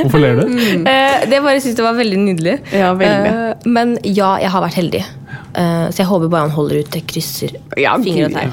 Hvorfor 0.04 0.20
ler 0.20 0.36
du? 0.36 0.42
Eh, 0.84 1.24
det 1.30 1.40
bare 1.42 1.60
synes 1.64 1.78
jeg 1.78 1.84
var 1.84 1.96
veldig 1.96 2.18
nydelig. 2.20 2.58
Ja, 2.74 2.92
veldig. 2.98 3.30
Eh, 3.32 3.68
men 3.72 3.96
ja, 4.04 4.34
jeg 4.42 4.50
har 4.52 4.62
vært 4.66 4.76
heldig. 4.78 5.00
Eh, 5.54 5.86
så 5.90 6.02
jeg 6.02 6.06
håper 6.10 6.28
bare 6.28 6.46
han 6.48 6.54
holder 6.54 6.82
ut. 6.84 6.98
Jeg 6.98 7.06
krysser 7.10 7.56
Ja, 7.80 7.96
fingre 7.98 8.28
og 8.28 8.36
tær. 8.36 8.52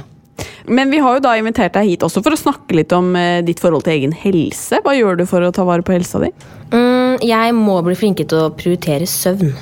Men 0.66 0.92
vi 0.94 1.00
har 1.02 1.18
jo 1.18 1.24
da 1.24 1.34
invitert 1.40 1.74
deg 1.78 1.90
hit 1.90 2.06
også 2.06 2.24
for 2.26 2.36
å 2.36 2.40
snakke 2.40 2.78
litt 2.78 2.94
om 2.96 3.16
eh, 3.18 3.42
ditt 3.46 3.62
forhold 3.64 3.86
til 3.88 3.96
egen 3.98 4.16
helse. 4.16 4.82
Hva 4.86 4.96
gjør 4.98 5.22
du 5.22 5.26
for 5.30 5.44
å 5.46 5.52
ta 5.56 5.66
vare 5.68 5.86
på 5.86 5.96
helsa 5.96 6.22
di? 6.24 6.32
Mm, 6.72 7.22
jeg 7.26 7.58
må 7.58 7.80
bli 7.86 7.98
flinkere 7.98 8.30
til 8.32 8.46
å 8.46 8.54
prioritere 8.56 9.10
søvn. 9.10 9.54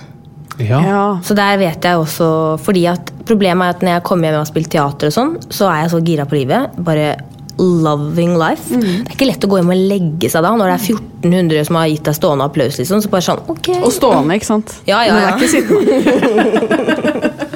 Ja. 0.60 1.20
Så 1.24 1.38
der 1.40 1.56
vet 1.56 1.86
jeg 1.88 1.96
også 1.96 2.58
Fordi 2.60 2.82
at 2.92 3.14
problemet 3.24 3.64
er 3.64 3.78
at 3.78 3.84
når 3.86 3.94
jeg 3.94 4.04
kommer 4.10 4.28
hjem 4.28 4.36
og 4.36 4.42
har 4.42 4.50
spilt 4.50 4.72
teater, 4.74 5.08
og 5.08 5.16
sånn, 5.16 5.36
så 5.48 5.70
er 5.72 5.86
jeg 5.86 5.94
så 5.94 6.02
gira 6.04 6.26
på 6.28 6.36
livet. 6.36 6.76
Bare 6.84 7.14
loving 7.60 8.38
life. 8.40 8.72
Det 8.72 8.88
er 9.04 9.16
ikke 9.16 9.28
lett 9.28 9.44
å 9.44 9.50
gå 9.52 9.60
hjem 9.60 9.74
og 9.74 9.82
legge 9.92 10.30
seg 10.32 10.46
da 10.46 10.52
når 10.56 10.72
det 10.72 10.76
er 10.78 10.86
1400 10.96 11.68
som 11.68 11.76
har 11.80 11.90
gitt 11.92 12.06
deg 12.08 12.16
stående 12.16 12.48
applaus. 12.48 12.80
liksom, 12.80 13.04
så 13.04 13.12
bare 13.12 13.28
sånn, 13.28 13.44
ok. 13.52 13.70
Og 13.82 13.92
stående, 13.96 14.40
ikke 14.40 14.48
sant? 14.48 14.70
Ja, 14.88 15.04
ja, 15.08 15.12
Men 15.14 15.20
det 15.20 15.28
ja. 15.28 15.32
er 15.32 15.40
ikke 15.40 15.54
sittende. 15.56 17.46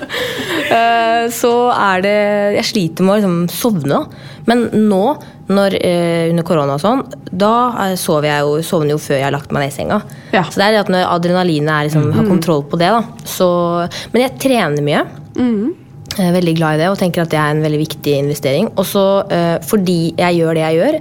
Eh, 0.74 1.26
så 1.34 1.54
er 1.72 2.02
det 2.04 2.18
Jeg 2.58 2.70
sliter 2.72 3.06
med 3.06 3.14
å 3.14 3.18
liksom 3.20 3.38
sovne. 3.54 4.00
Men 4.50 4.66
nå, 4.90 5.04
når, 5.54 5.76
uh, 5.80 6.30
under 6.32 6.44
korona 6.48 6.76
og 6.76 6.82
sånn, 6.84 7.04
da 7.32 7.94
sover 8.00 8.28
jeg 8.28 8.44
jo, 8.44 8.58
sovner 8.68 8.92
jo 8.92 9.00
før 9.00 9.18
jeg 9.20 9.28
har 9.28 9.36
lagt 9.36 9.54
meg 9.56 9.64
ned 9.64 9.72
i 9.72 9.76
senga. 9.76 10.00
Ja. 10.34 10.42
Så 10.48 10.60
det 10.60 10.66
er 10.66 10.76
det 10.76 10.82
at 10.82 10.92
når 10.92 11.06
adrenalinet 11.08 11.72
er 11.72 11.88
liksom, 11.88 12.10
har 12.16 12.28
kontroll 12.28 12.66
på 12.68 12.80
det, 12.82 12.90
da. 12.92 13.28
Så, 13.28 13.48
men 14.12 14.26
jeg 14.26 14.36
trener 14.44 14.84
mye. 14.84 15.06
Jeg 16.14 16.30
er 16.30 16.36
veldig 16.36 16.54
glad 16.58 16.78
i 16.78 16.82
det 16.84 16.90
og 16.92 16.98
tenker 17.00 17.24
at 17.24 17.32
det 17.32 17.40
er 17.42 17.54
en 17.54 17.64
veldig 17.64 17.80
viktig 17.82 18.16
investering. 18.22 18.68
Og 18.78 18.86
så 18.86 19.06
eh, 19.34 19.56
fordi 19.66 20.14
jeg 20.20 20.40
gjør 20.40 20.58
det 20.58 20.64
jeg 20.64 20.80
gjør, 20.80 20.98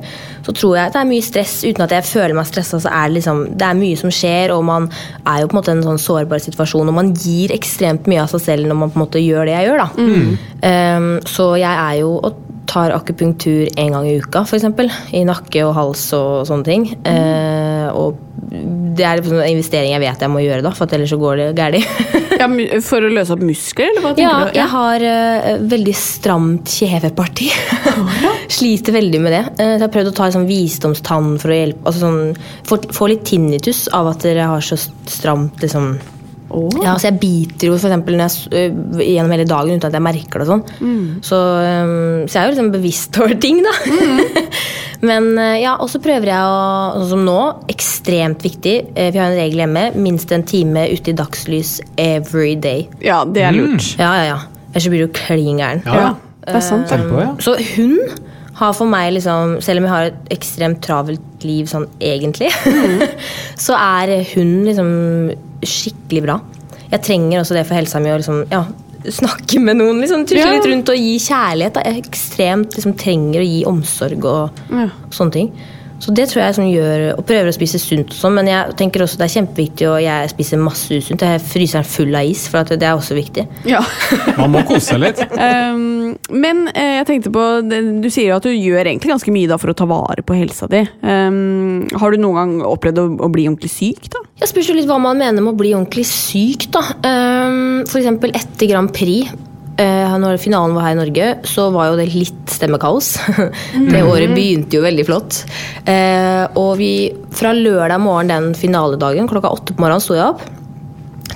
så 0.47 0.55
tror 0.57 0.77
jeg 0.77 0.85
at 0.87 0.95
det 0.95 1.03
er 1.03 1.11
mye 1.11 1.27
stress. 1.27 1.57
Uten 1.67 1.85
at 1.87 1.95
jeg 1.97 2.09
føler 2.09 2.37
meg 2.39 2.49
stressa, 2.49 2.81
så 2.83 2.93
er 2.93 3.11
det 3.11 3.19
liksom 3.19 3.43
Det 3.61 3.67
er 3.69 3.81
mye 3.83 3.99
som 4.01 4.15
skjer, 4.15 4.55
og 4.55 4.65
man 4.69 4.89
er 5.27 5.43
jo 5.43 5.51
på 5.51 5.57
en 5.57 5.61
måte 5.61 5.75
i 5.75 5.77
en 5.77 5.85
sånn 5.87 6.01
sårbar 6.03 6.43
situasjon. 6.45 6.89
Og 6.89 6.97
man 6.97 7.13
gir 7.13 7.53
ekstremt 7.55 8.09
mye 8.11 8.25
av 8.25 8.33
seg 8.33 8.47
selv 8.47 8.71
når 8.71 8.81
man 8.81 8.95
på 8.95 8.99
en 8.99 9.05
måte 9.05 9.23
gjør 9.23 9.49
det 9.49 9.59
jeg 9.59 9.69
gjør, 9.69 9.85
da. 9.85 10.09
Um, 10.63 11.13
så 11.29 11.53
jeg 11.59 11.73
er 11.73 12.01
jo 12.01 12.17
og 12.23 12.41
tar 12.73 12.95
akupunktur 12.97 13.69
en 13.77 13.95
gang 13.97 14.09
i 14.09 14.19
uka, 14.23 14.45
f.eks. 14.49 14.65
I 15.13 15.25
nakke 15.29 15.65
og 15.67 15.75
hals 15.77 16.07
og 16.17 16.47
sånne 16.49 16.67
ting. 16.69 16.87
Eh, 17.05 17.89
og 17.93 18.17
det 18.93 19.05
er 19.07 19.21
liksom 19.21 19.39
en 19.39 19.49
investering 19.53 19.93
jeg 19.95 20.03
vet 20.03 20.25
jeg 20.25 20.33
må 20.33 20.43
gjøre, 20.43 20.65
da, 20.65 20.73
for 20.77 20.89
at 20.89 20.95
ellers 20.97 21.13
så 21.13 21.21
går 21.21 21.41
det 21.43 21.51
galt. 21.59 21.89
Ja, 22.43 22.49
for 22.83 23.05
å 23.05 23.11
løse 23.13 23.35
opp 23.37 23.43
muskler, 23.45 23.93
eller 23.93 24.03
hva 24.03 24.11
tenker 24.17 24.25
Ja, 24.25 24.39
du? 24.49 24.57
jeg 24.57 24.69
har 24.73 25.03
uh, 25.05 25.61
veldig 25.71 25.93
stramt 25.95 26.73
kjeveparti. 26.75 27.51
Sliter 28.57 28.97
veldig 28.97 29.21
med 29.23 29.35
det. 29.37 29.43
Uh, 29.61 29.75
jeg 29.77 29.83
har 29.85 29.93
prøvd 29.95 30.11
å 30.11 30.15
ta 30.17 30.27
sånn 30.35 30.49
visdomstann 30.49 31.37
for 31.39 31.53
å 31.53 31.59
hjelpe 31.61 31.87
altså 31.87 32.03
sånn, 32.03 32.33
få, 32.67 32.81
få 32.97 33.11
litt 33.13 33.23
tinnitus 33.29 33.85
av 33.95 34.11
at 34.11 34.27
dere 34.27 34.49
har 34.51 34.65
så 34.65 34.81
stramt 34.81 35.63
liksom 35.63 35.93
Ja, 36.83 36.95
så 36.99 37.09
Jeg 37.11 37.19
biter 37.23 37.69
jo 37.69 37.77
for 37.79 37.89
eksempel 37.91 38.17
når 38.19 38.29
jeg, 38.29 38.53
øh, 38.53 39.03
gjennom 39.03 39.35
hele 39.35 39.49
dagen 39.49 39.77
uten 39.77 39.89
at 39.89 39.97
jeg 39.99 40.05
merker 40.07 40.43
det. 40.43 40.47
og 40.47 40.51
sånn. 40.53 40.65
Så, 41.25 41.41
øhm, 41.63 42.29
så 42.29 42.33
jeg 42.37 42.43
er 42.43 42.47
jo 42.47 42.55
liksom 42.55 42.73
bevisst 42.75 43.19
over 43.21 43.35
ting, 43.41 43.63
da. 43.67 43.75
Men 45.09 45.33
øh, 45.35 45.57
ja, 45.59 45.75
og 45.83 45.91
så 45.91 45.99
prøver 46.03 46.31
jeg 46.31 46.47
å 46.47 46.59
Sånn 47.03 47.09
som 47.11 47.25
nå, 47.27 47.39
ekstremt 47.73 48.45
viktig. 48.45 48.75
Vi 48.95 49.19
har 49.19 49.31
en 49.33 49.39
regel 49.39 49.65
hjemme. 49.65 49.87
Minst 49.99 50.33
en 50.35 50.45
time 50.47 50.87
ute 50.93 51.11
i 51.11 51.17
dagslys 51.19 51.81
every 51.99 52.55
day. 52.55 52.87
Ja, 53.03 53.23
det 53.25 53.47
er 53.49 53.57
lurt. 53.57 53.95
Ja, 53.99 54.13
ja, 54.21 54.27
ja. 54.35 54.41
Ellers 54.73 54.89
blir 54.93 55.07
du 55.07 55.13
klin 55.17 55.59
gæren. 55.61 55.83
Ja, 55.85 56.15
det 56.47 56.55
er 56.61 56.65
sant. 56.65 56.93
Um, 56.93 57.19
ja. 57.19 57.33
Så 57.45 57.57
hun 57.75 57.99
har 58.57 58.75
for 58.77 58.89
meg, 58.89 59.13
liksom, 59.17 59.59
selv 59.65 59.81
om 59.81 59.89
jeg 59.89 59.93
har 59.93 60.11
et 60.11 60.35
ekstremt 60.37 60.83
travelt 60.85 61.47
liv 61.47 61.69
sånn 61.71 61.89
egentlig, 62.05 62.51
så 63.65 63.77
er 63.79 64.15
hun 64.35 64.53
liksom 64.69 64.91
skikkelig 65.65 66.23
bra. 66.27 66.41
Jeg 66.93 67.03
trenger 67.03 67.41
også 67.41 67.55
det 67.57 67.67
for 67.67 67.75
helsa 67.79 68.01
mi 68.03 68.11
å 68.13 68.17
liksom, 68.21 68.43
ja, 68.51 68.65
snakke 69.09 69.61
med 69.61 69.77
noen. 69.81 70.01
Liksom, 70.03 70.25
Tusle 70.29 70.39
Ja. 70.45 70.51
litt 70.53 70.67
rundt 70.69 70.89
og 70.93 70.97
gi 70.97 71.19
kjærlighet. 71.19 71.73
Da. 71.75 71.83
Jeg 71.89 72.05
ekstremt 72.05 72.75
liksom, 72.77 72.95
trenger 72.99 73.41
å 73.41 73.47
gi 73.49 73.65
omsorg 73.65 74.25
og 74.25 74.51
Ja. 74.71 74.89
sånne 75.11 75.33
ting. 75.33 75.53
Så 76.03 76.11
det 76.17 76.27
tror 76.33 76.43
jeg 76.43 76.57
som 76.57 76.67
gjør, 76.67 77.05
og 77.15 77.25
prøver 77.29 77.53
å 77.53 77.55
spise 77.55 77.79
sunt 77.79 78.11
og 78.11 78.19
sånn, 78.19 78.35
men 78.35 78.51
jeg 78.51 78.75
tenker 78.79 79.05
også 79.05 79.21
det 79.21 79.29
er 79.29 79.35
kjempeviktig, 79.37 79.87
og 79.87 80.01
jeg 80.03 80.33
spiser 80.33 80.59
masse 80.59 80.99
usunt. 80.99 81.23
Jeg 81.23 81.43
fryser 81.47 81.79
den 81.79 81.91
full 81.93 82.17
av 82.19 82.27
is, 82.27 82.43
for 82.51 82.63
at 82.65 82.73
det 82.75 82.89
er 82.89 82.99
også 82.99 83.15
viktig. 83.15 83.45
Ja. 83.71 83.83
Man 84.41 84.57
må 84.57 84.65
kose 84.67 84.97
seg 84.97 85.03
litt. 85.05 85.23
Um, 85.31 86.17
men 86.45 86.65
eh, 86.75 86.99
jeg 86.99 87.07
tenkte 87.09 87.33
på 87.35 87.45
Du 87.63 88.09
sier 88.11 88.33
jo 88.33 88.37
at 88.37 88.47
du 88.47 88.51
gjør 88.51 88.89
egentlig 88.89 89.13
ganske 89.13 89.35
mye 89.35 89.51
da 89.51 89.59
for 89.63 89.71
å 89.71 89.77
ta 89.79 89.87
vare 89.91 90.25
på 90.27 90.37
helsa 90.37 90.67
di. 90.73 90.83
Um, 91.07 91.87
har 92.01 92.13
du 92.13 92.23
noen 92.23 92.39
gang 92.41 92.67
opplevd 92.73 92.99
å, 92.99 93.07
å 93.23 93.31
bli 93.33 93.47
ordentlig 93.47 93.71
syk? 93.73 94.11
da? 94.13 94.25
Jeg 94.43 94.51
spørs 94.51 94.73
jo 94.73 94.77
litt 94.77 94.91
hva 94.91 94.99
man 95.03 95.21
mener 95.23 95.39
med 95.39 95.55
å 95.55 95.61
bli 95.61 95.71
ordentlig 95.77 96.09
syk. 96.11 96.67
da. 96.75 96.83
Um, 97.07 97.87
for 97.87 98.03
eksempel 98.03 98.35
etter 98.35 98.71
Grand 98.75 98.91
Prix, 98.91 99.31
når 100.23 100.41
finalen 100.41 100.77
var 100.77 100.87
her 100.87 100.97
i 100.97 101.01
Norge, 101.01 101.29
så 101.49 101.69
var 101.75 101.91
jo 101.91 101.99
det 102.01 102.09
litt 102.13 102.53
stemmekaos. 102.53 103.15
det 103.93 104.03
året 104.07 104.35
begynte 104.35 104.79
jo 104.79 104.85
veldig 104.85 105.07
flott. 105.09 105.43
Uh, 105.87 106.47
og 106.59 106.77
vi, 106.81 106.93
fra 107.35 107.55
lørdag 107.57 108.03
morgen 108.03 108.33
den 108.33 108.51
finaledagen, 108.59 109.31
klokka 109.31 109.53
åtte 109.53 109.77
på 109.77 109.85
morgenen, 109.85 110.05
sto 110.05 110.19
jeg 110.19 110.35
opp. 110.35 110.45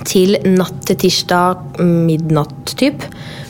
Til 0.07 0.37
natt 0.53 0.85
til 0.87 0.99
tirsdag 1.01 1.81
midnatt 1.81 2.75
typ, 2.77 3.01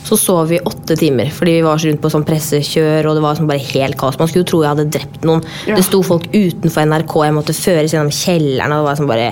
så 0.08 0.16
sov 0.16 0.48
vi 0.48 0.58
åtte 0.64 0.96
timer. 0.98 1.28
Fordi 1.34 1.58
vi 1.58 1.64
var 1.66 1.78
så 1.78 1.90
rundt 1.90 2.00
på 2.02 2.10
sånn 2.12 2.24
pressekjør, 2.26 3.10
og 3.10 3.18
det 3.18 3.22
var 3.22 3.38
sånn 3.38 3.50
bare 3.50 3.62
helt 3.68 3.98
kaos. 4.00 4.16
Man 4.18 4.30
skulle 4.30 4.46
jo 4.46 4.50
tro 4.52 4.62
jeg 4.64 4.72
hadde 4.72 4.88
drept 4.96 5.26
noen. 5.28 5.44
Det 5.68 5.84
sto 5.86 6.00
folk 6.06 6.26
utenfor 6.32 6.88
NRK, 6.88 7.16
jeg 7.28 7.36
måtte 7.36 7.56
føres 7.56 7.94
gjennom 7.94 8.14
kjelleren, 8.14 8.72
og 8.72 8.80
det 8.80 8.88
var 8.88 9.00
sånn 9.00 9.10
bare 9.10 9.30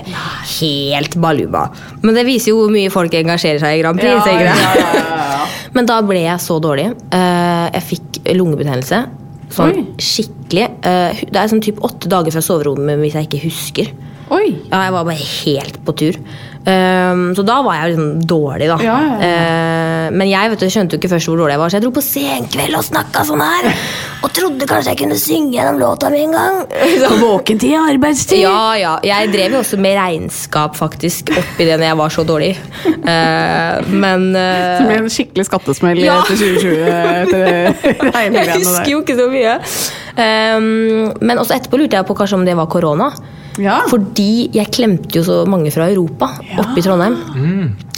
helt 0.53 1.17
baluba. 1.23 1.67
Men 2.05 2.19
det 2.19 2.27
viser 2.29 2.53
jo 2.53 2.61
hvor 2.61 2.75
mye 2.75 2.93
folk 2.93 3.17
engasjerer 3.17 3.63
seg 3.63 3.79
i 3.79 3.81
Grand 3.81 3.99
Prix. 3.99 4.13
Ja, 4.13 4.37
ja, 4.37 4.53
jeg. 4.53 5.53
Men 5.75 5.85
da 5.89 6.01
ble 6.05 6.21
jeg 6.23 6.39
så 6.43 6.59
dårlig. 6.63 6.89
Eh, 7.11 7.69
Jeg 7.73 7.83
fikk 7.83 8.19
lungebetennelse. 8.37 9.01
Sånn 9.49 9.75
Oi. 9.75 9.85
skikkelig. 9.97 10.67
Eh, 10.85 11.23
Det 11.31 11.35
er 11.35 11.47
sånn 11.47 11.61
typ 11.63 11.79
åtte 11.81 12.07
dager 12.11 12.31
fra 12.31 12.41
soverommet 12.41 12.99
hvis 12.99 13.13
jeg 13.13 13.27
ikke 13.29 13.43
husker. 13.45 13.91
Oi! 14.29 14.57
Ja, 14.71 14.83
jeg 14.83 14.91
var 14.91 15.05
bare 15.07 15.23
helt 15.23 15.77
på 15.85 15.95
tur. 15.95 16.17
Ehm, 16.67 17.31
så 17.35 17.45
da 17.47 17.61
var 17.63 17.77
jeg 17.79 17.93
liksom 17.93 18.07
dårlig, 18.27 18.67
da. 18.67 18.75
Ja, 18.83 18.97
ja, 18.99 19.19
ja. 19.21 19.43
Uh, 20.07 20.15
men 20.17 20.27
jeg 20.27 20.51
vet 20.51 20.63
du, 20.63 20.67
skjønte 20.71 20.95
jo 20.95 21.01
ikke 21.01 21.11
først 21.13 21.29
hvor 21.29 21.39
dårlig 21.39 21.55
jeg 21.55 21.61
var, 21.61 21.71
så 21.71 21.77
jeg 21.77 21.83
dro 21.85 21.91
på 21.95 22.03
senkveld 22.03 22.75
og 22.79 22.83
snakka 22.83 23.23
sånn 23.27 23.43
her. 23.43 23.67
Og 24.25 24.33
trodde 24.35 24.67
kanskje 24.67 24.93
jeg 24.93 24.99
kunne 25.01 25.19
synge 25.19 25.55
gjennom 25.55 25.79
låta 25.79 26.11
mi 26.11 26.23
en 26.25 26.35
gang. 26.35 26.59
På 27.07 27.19
våkentid 27.21 27.75
og 27.77 27.91
arbeidstid. 27.93 28.41
Ja, 28.43 28.73
ja. 28.79 28.93
Jeg 29.05 29.31
drev 29.31 29.55
jo 29.55 29.61
også 29.61 29.79
med 29.79 29.95
regnskap 29.99 30.75
faktisk 30.79 31.31
oppi 31.31 31.67
det 31.67 31.77
når 31.77 31.87
jeg 31.89 31.99
var 32.01 32.15
så 32.17 32.27
dårlig. 32.27 32.51
Uh, 32.83 33.87
men 33.87 34.27
uh, 34.35 34.77
Som 34.79 34.91
ble 34.91 34.99
en 35.03 35.11
skikkelig 35.13 35.47
skattesmell 35.47 36.03
Ja. 36.03 36.19
etter 36.23 36.39
2020. 36.41 36.83
Etter 37.23 38.37
jeg 38.41 38.59
husker 38.59 38.91
jo 38.91 39.01
ikke 39.05 39.17
så 39.19 39.31
mye. 39.31 39.57
Um, 40.17 40.69
men 41.21 41.39
også 41.39 41.55
etterpå 41.59 41.79
lurte 41.79 41.99
jeg 41.99 42.09
på 42.09 42.17
kanskje 42.17 42.41
om 42.41 42.47
det 42.47 42.57
var 42.59 42.71
korona. 42.71 43.11
Ja. 43.61 43.81
Fordi 43.89 44.49
jeg 44.55 44.71
klemte 44.73 45.19
jo 45.19 45.23
så 45.25 45.41
mange 45.49 45.71
fra 45.73 45.89
Europa 45.89 46.31
oppe 46.61 46.77
i 46.79 46.85
Trondheim. 46.85 47.17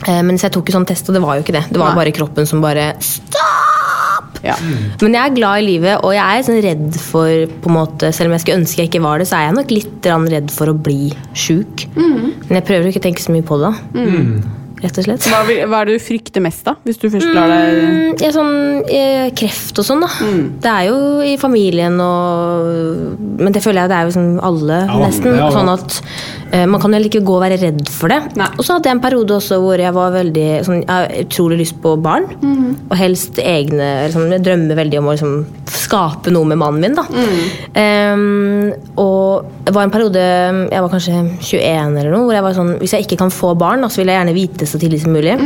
Eh, 0.07 0.21
men 0.23 0.37
så 0.39 0.47
jeg 0.47 0.55
tok 0.57 0.69
jo 0.71 0.77
sånn 0.77 0.87
test, 0.87 1.09
og 1.09 1.17
det 1.17 1.23
var 1.23 1.39
jo 1.39 1.45
ikke 1.45 1.57
det. 1.57 1.65
Det 1.71 1.81
var 1.81 1.93
Nei. 1.93 2.03
bare 2.03 2.15
kroppen 2.15 2.47
som 2.49 2.63
bare 2.63 2.93
Stopp! 3.03 4.39
Ja. 4.45 4.55
Men 5.01 5.15
jeg 5.17 5.19
er 5.19 5.35
glad 5.35 5.59
i 5.59 5.65
livet, 5.65 5.99
og 6.05 6.13
jeg 6.15 6.23
er 6.23 6.45
sånn 6.47 6.61
redd 6.63 6.99
for 7.03 7.49
på 7.59 7.71
en 7.71 7.75
måte, 7.75 8.13
Selv 8.15 8.29
om 8.29 8.37
jeg 8.37 8.45
skulle 8.45 8.61
ønske 8.61 8.83
jeg 8.83 8.91
ikke 8.91 9.03
var 9.03 9.19
det, 9.19 9.27
så 9.27 9.35
er 9.35 9.49
jeg 9.49 9.57
nok 9.57 9.73
litt 9.75 10.07
redd 10.31 10.53
for 10.55 10.71
å 10.71 10.77
bli 10.77 11.09
sjuk. 11.35 11.89
Men 11.97 12.55
jeg 12.61 12.67
prøver 12.69 12.87
å 12.87 12.93
ikke 12.93 13.03
tenke 13.03 13.23
så 13.23 13.35
mye 13.35 13.43
på 13.43 13.59
det. 13.59 13.73
da. 13.73 14.55
Rett 14.79 14.97
og 14.97 15.03
slett. 15.03 15.25
Hva, 15.27 15.41
vil- 15.47 15.65
hva 15.67 15.81
er 15.81 15.89
det 15.89 15.97
du 15.99 16.03
frykter 16.05 16.41
mest, 16.41 16.63
da? 16.63 16.75
Hvis 16.85 16.97
du 17.01 17.09
først 17.11 17.33
lar 17.35 17.47
deg 17.51 17.79
Mm, 17.79 18.21
ja, 18.21 18.29
sånn 18.31 18.53
eh, 18.89 19.29
kreft 19.35 19.77
og 19.81 19.85
sånn, 19.85 20.01
da. 20.05 20.09
Det 20.63 20.71
er 20.71 20.85
jo 20.87 20.99
i 21.25 21.35
familien 21.37 21.99
og 21.99 23.17
Men 23.39 23.51
det 23.55 23.61
føler 23.63 23.81
jeg 23.83 23.89
det 23.91 23.97
er 23.97 24.05
jo 24.09 24.13
sånn 24.15 24.39
alle, 24.43 24.77
Ja, 24.87 24.97
nesten. 25.05 25.35
ja. 25.37 25.49
Sånn 25.51 25.69
at 25.73 26.01
eh, 26.53 26.65
Man 26.65 26.79
kan 26.81 26.93
heller 26.93 27.07
ikke 27.09 27.23
gå 27.27 27.35
og 27.37 27.43
være 27.43 27.59
redd 27.61 27.83
for 27.89 28.07
det. 28.09 28.21
Nei. 28.39 28.47
Og 28.57 28.63
så 28.65 28.73
hadde 28.77 28.89
jeg 28.89 28.95
en 28.97 29.03
periode 29.03 29.35
også 29.35 29.59
hvor 29.61 29.77
jeg 29.79 29.93
var 29.93 30.11
veldig 30.15 30.47
sånn, 30.65 30.81
Jeg 30.85 30.89
har 30.89 31.07
utrolig 31.25 31.59
lyst 31.63 31.79
på 31.83 31.95
barn. 32.01 32.25
Og 32.89 32.95
helst 32.97 33.35
egne 33.43 33.89
liksom, 34.07 34.29
Jeg 34.31 34.43
drømmer 34.47 34.75
veldig 34.79 34.99
om 34.99 35.11
å 35.11 35.15
liksom, 35.15 35.35
skape 35.69 36.31
noe 36.31 36.45
med 36.45 36.57
mannen 36.57 36.81
min. 36.81 36.95
da 36.95 37.05
Um, 37.79 38.71
Og 38.99 39.45
det 39.65 39.73
var 39.75 39.83
en 39.85 39.91
periode 39.93 40.21
Jeg 40.71 40.81
var 40.83 40.89
kanskje 40.91 41.13
21 41.41 41.97
eller 41.99 42.11
noe, 42.13 42.25
hvor 42.27 42.35
jeg 42.37 42.45
var 42.45 42.55
sånn 42.57 42.71
Hvis 42.81 42.93
jeg 42.95 43.05
ikke 43.05 43.19
kan 43.23 43.31
få 43.33 43.53
barn, 43.59 43.81
da, 43.85 43.89
så 43.91 44.01
vil 44.01 44.11
jeg 44.11 44.19
gjerne 44.19 44.35
vite 44.35 44.68
så 44.69 44.81
tidlig 44.81 45.03
som 45.03 45.15
mulig. 45.15 45.37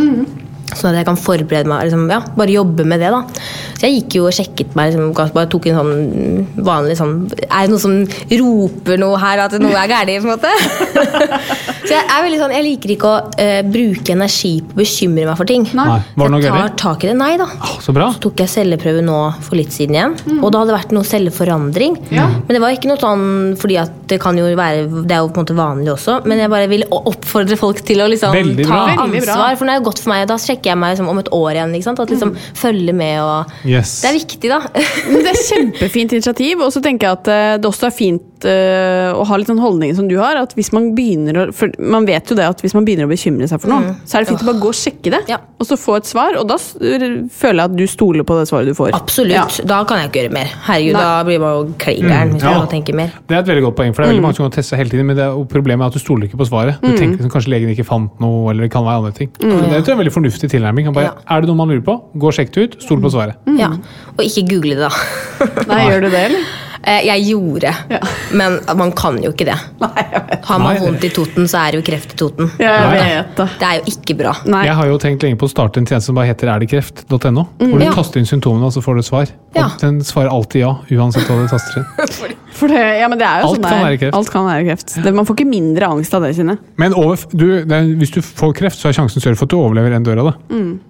Sånn 0.74 0.94
at 0.94 1.02
jeg 1.02 1.08
kan 1.08 1.18
forberede 1.20 1.70
meg, 1.70 1.86
liksom, 1.88 2.06
ja, 2.10 2.20
bare 2.38 2.54
jobbe 2.54 2.86
med 2.88 3.02
det. 3.04 3.12
da. 3.14 3.22
Så 3.78 3.86
jeg 3.86 3.98
gikk 3.98 4.18
jo 4.18 4.28
og 4.30 4.36
sjekket 4.36 4.76
meg, 4.78 4.94
liksom, 4.94 5.12
bare 5.36 5.50
tok 5.52 5.68
en 5.70 5.80
sånn 5.80 6.64
vanlig 6.64 6.96
sånn 6.98 7.14
Er 7.44 7.66
det 7.66 7.74
noe 7.74 7.82
som 7.84 7.96
roper 8.40 9.02
noe 9.02 9.20
her, 9.22 9.44
at 9.44 9.58
noe 9.62 9.76
er 9.78 9.92
galt? 9.92 10.14
på 10.14 10.30
en 10.30 10.32
måte? 10.32 10.52
så 11.88 11.92
jeg 11.92 12.02
er 12.02 12.26
veldig 12.26 12.40
sånn, 12.42 12.56
jeg 12.56 12.68
liker 12.70 12.96
ikke 12.96 13.12
å 13.12 13.20
uh, 13.36 13.60
bruke 13.68 14.16
energi 14.16 14.54
på 14.64 14.78
å 14.78 14.82
bekymre 14.82 15.28
meg 15.30 15.40
for 15.40 15.50
ting. 15.50 15.68
Nei. 15.78 15.88
Var 16.16 16.32
det 16.32 16.36
noe 16.36 16.44
jeg 16.44 16.56
tar 16.56 16.76
tak 16.84 17.06
i 17.06 17.12
det. 17.12 17.18
Nei 17.20 17.34
da. 17.42 17.50
Å, 17.54 17.74
så 17.84 17.96
bra. 17.96 18.10
Så 18.16 18.24
tok 18.28 18.44
jeg 18.46 18.54
celleprøve 18.56 19.04
nå 19.06 19.20
for 19.44 19.60
litt 19.60 19.76
siden 19.76 20.00
igjen. 20.00 20.18
Og 20.40 20.48
da 20.50 20.64
hadde 20.64 20.74
det 20.74 20.80
vært 20.80 20.96
noe 20.96 21.08
celleforandring. 21.08 22.00
Men 22.14 22.50
det 22.56 22.64
var 22.64 22.74
ikke 22.74 22.90
noe 22.92 23.02
sånn 23.02 23.28
fordi 23.60 23.78
at 23.84 24.03
det 24.14 24.20
kan 24.24 24.38
jo 24.40 24.46
være 24.56 24.86
Det 25.04 25.16
er 25.18 25.22
jo 25.24 25.30
på 25.34 25.42
en 25.42 25.46
måte 25.46 25.58
vanlig 25.58 25.92
også, 25.96 26.20
men 26.30 26.40
jeg 26.44 26.52
bare 26.54 26.70
vil 26.72 26.86
oppfordre 26.94 27.58
folk 27.60 27.82
til 27.86 28.04
å 28.04 28.08
liksom 28.12 28.34
ta 28.64 28.82
ansvar. 29.04 29.58
For 29.60 29.66
nå 29.68 29.74
er 29.76 29.82
det 29.82 29.88
godt 29.90 30.02
for 30.04 30.14
meg, 30.14 30.24
og 30.28 30.32
da 30.34 30.38
sjekker 30.42 30.72
jeg 30.74 30.80
meg 30.80 30.94
liksom 30.96 31.10
om 31.12 31.20
et 31.24 31.32
år 31.34 31.52
igjen. 31.58 31.74
Ikke 31.78 31.90
sant? 31.90 32.00
At 32.04 32.14
liksom 32.14 32.36
følge 32.60 32.94
med 32.96 33.20
og 33.24 33.52
Yes. 33.68 34.02
Det 34.04 34.10
er 34.12 34.18
viktig, 34.20 34.50
da. 34.52 34.60
Det 35.24 35.32
er 35.34 35.40
kjempefint 35.48 36.14
initiativ. 36.18 36.62
Og 36.66 36.72
så 36.76 36.82
tenker 36.84 37.08
jeg 37.10 37.20
at 37.20 37.28
eh, 37.34 37.56
det 37.62 37.68
også 37.70 37.88
er 37.90 37.96
fint 37.96 38.46
eh, 38.50 39.10
å 39.16 39.24
ha 39.28 39.38
litt 39.40 39.50
sånn 39.50 39.62
holdning 39.62 39.94
som 39.98 40.08
du 40.10 40.18
har. 40.20 40.38
At 40.42 40.54
hvis 40.58 40.72
man 40.76 40.92
begynner 40.98 41.40
å 41.40 41.46
For 41.56 41.72
man 41.80 42.06
vet 42.10 42.30
jo 42.32 42.36
det 42.38 42.46
at 42.50 42.62
hvis 42.64 42.76
man 42.78 42.86
begynner 42.88 43.08
å 43.08 43.12
bekymre 43.12 43.48
seg 43.50 43.62
for 43.64 43.72
noe, 43.72 43.96
så 44.06 44.18
er 44.20 44.24
det 44.26 44.32
fint 44.34 44.44
å 44.44 44.50
bare 44.52 44.62
gå 44.64 44.72
og 44.72 44.78
sjekke 44.78 45.14
det, 45.16 45.22
Ja. 45.32 45.40
og 45.60 45.68
så 45.70 45.78
få 45.80 45.98
et 46.02 46.10
svar. 46.10 46.36
Og 46.40 46.48
da 46.52 46.58
føler 46.60 47.60
jeg 47.60 47.64
at 47.66 47.76
du 47.78 47.86
stoler 47.90 48.26
på 48.28 48.38
det 48.40 48.48
svaret 48.50 48.70
du 48.72 48.76
får. 48.78 48.94
Absolutt. 48.98 49.34
Ja. 49.36 49.46
Da 49.70 49.82
kan 49.90 50.02
jeg 50.04 50.12
ikke 50.12 50.22
gjøre 50.24 50.34
mer. 50.36 50.52
Herregud, 50.68 50.98
Nei. 50.98 51.04
da 51.08 51.24
blir 51.28 51.40
man 51.44 51.56
jo 51.58 51.76
klin 51.82 52.10
gæren 52.12 52.34
hvis 52.36 52.44
Ja. 52.44 52.58
man 52.60 52.68
tenker 52.72 52.94
mer. 52.98 53.14
Det 53.28 53.38
er 53.38 53.42
et 53.44 53.48
veldig 53.52 53.64
godt 53.70 53.78
poeng, 53.80 53.96
for 53.96 54.03
det 54.04 54.10
er 54.10 54.12
veldig 54.14 54.24
mange 54.26 54.38
som 54.38 54.46
kan 54.46 54.56
teste 54.58 54.80
hele 54.80 54.92
tiden, 54.92 55.08
men 55.08 55.18
det 55.18 55.24
er 55.26 55.38
problemet 55.52 55.86
er 55.86 55.94
at 55.94 55.96
du 55.96 56.04
stoler 56.04 56.28
ikke 56.28 56.40
på 56.42 56.48
svaret. 56.50 56.82
Du 56.84 56.92
tenker 56.92 57.16
liksom, 57.16 57.32
kanskje 57.32 57.54
legen 57.54 57.72
ikke 57.72 57.88
fant 57.88 58.20
noe, 58.24 58.52
eller 58.52 58.68
det 58.68 58.72
kan 58.74 58.84
være 58.86 59.04
andre 59.04 59.14
ting. 59.16 59.32
Mm. 59.40 59.56
det 59.70 59.80
er 59.80 59.80
jo 59.80 59.96
en 59.96 60.02
veldig 60.04 60.16
fornuftig 60.18 60.52
tilnærming. 60.52 60.92
Bare, 60.96 61.16
Er 61.24 61.42
det 61.42 61.52
noe 61.52 61.60
man 61.62 61.72
lurer 61.72 61.86
på, 61.88 61.96
gå 62.20 62.30
og 62.30 62.36
sjekk 62.36 62.54
det 62.54 62.68
ut, 62.68 62.78
stol 62.84 63.02
på 63.04 63.14
svaret. 63.16 63.40
Ja. 63.60 63.72
Og 64.18 64.28
ikke 64.28 64.46
google 64.52 64.76
det, 64.76 64.92
da. 64.92 64.94
Nei, 65.72 65.82
gjør 65.88 66.06
du 66.06 66.12
det, 66.12 66.28
eller? 66.28 66.54
Eh, 66.86 67.06
Jeg 67.08 67.24
gjorde, 67.30 67.72
Ja. 67.90 68.00
men 68.34 68.60
man 68.76 68.92
kan 68.92 69.16
jo 69.24 69.32
ikke 69.32 69.46
det. 69.48 69.56
Nei, 69.80 70.04
Har 70.44 70.60
man 70.60 70.76
vondt 70.82 71.04
i 71.06 71.10
Toten, 71.10 71.46
så 71.48 71.62
er 71.68 71.72
det 71.72 71.80
jo 71.80 71.92
kreft 71.92 72.12
i 72.14 72.18
Toten. 72.20 72.50
Jeg 72.60 72.90
vet 72.92 73.36
det. 73.38 73.50
Det 73.60 73.68
er 73.70 73.78
jo 73.80 73.84
ikke 73.94 74.18
bra. 74.20 74.34
Nei. 74.46 74.66
Jeg 74.66 74.76
har 74.76 74.86
jo 74.92 74.98
tenkt 75.00 75.24
lenge 75.24 75.38
på 75.40 75.48
å 75.48 75.52
starte 75.54 75.78
en 75.80 75.86
tjeneste 75.88 76.08
som 76.12 76.16
bare 76.16 76.28
heter 76.28 76.52
erdekreft.no, 76.52 77.46
hvor 77.58 77.80
du 77.80 77.86
Ja. 77.86 77.92
taster 77.96 78.20
inn 78.20 78.26
symptomene, 78.28 78.66
og 78.68 78.74
så 78.76 78.84
får 78.84 78.96
du 79.00 79.02
svar. 79.02 79.28
Ja. 79.56 79.66
Og 79.70 79.80
den 79.80 80.02
svarer 80.02 80.30
alltid 80.30 80.60
ja, 80.66 80.74
uansett 80.92 81.24
hva 81.30 81.40
du 81.40 81.48
taster 81.48 81.80
inn. 81.80 82.36
For 82.54 82.68
det, 82.70 83.00
ja, 83.00 83.08
men 83.10 83.18
det 83.18 83.26
er 83.26 83.42
jo 83.42 83.48
Alt 83.48 83.56
sånn 83.56 83.64
kan 83.64 83.72
det 83.72 83.80
er. 83.80 83.86
være 83.88 83.98
kreft. 84.04 84.14
Alt 84.16 84.30
kan 84.30 84.46
være 84.46 84.66
kreft. 84.68 85.04
Det, 85.04 85.14
man 85.16 85.26
får 85.26 85.36
ikke 85.40 85.50
mindre 85.50 85.88
angst 85.90 86.14
av 86.14 86.22
det, 86.22 86.36
Kine. 86.38 86.58
Men 86.78 86.94
over, 86.94 87.18
du, 87.34 87.48
det 87.66 87.80
hvis 87.98 88.12
du 88.14 88.22
får 88.22 88.54
kreft, 88.60 88.78
så 88.78 88.90
er 88.92 88.94
sjansen 89.00 89.24
større 89.24 89.36
for 89.40 89.46
at 89.46 89.50
du 89.50 89.58
overlever 89.58 89.96
enn 89.96 90.04
dør 90.06 90.20
av 90.22 90.28
det. 90.30 90.36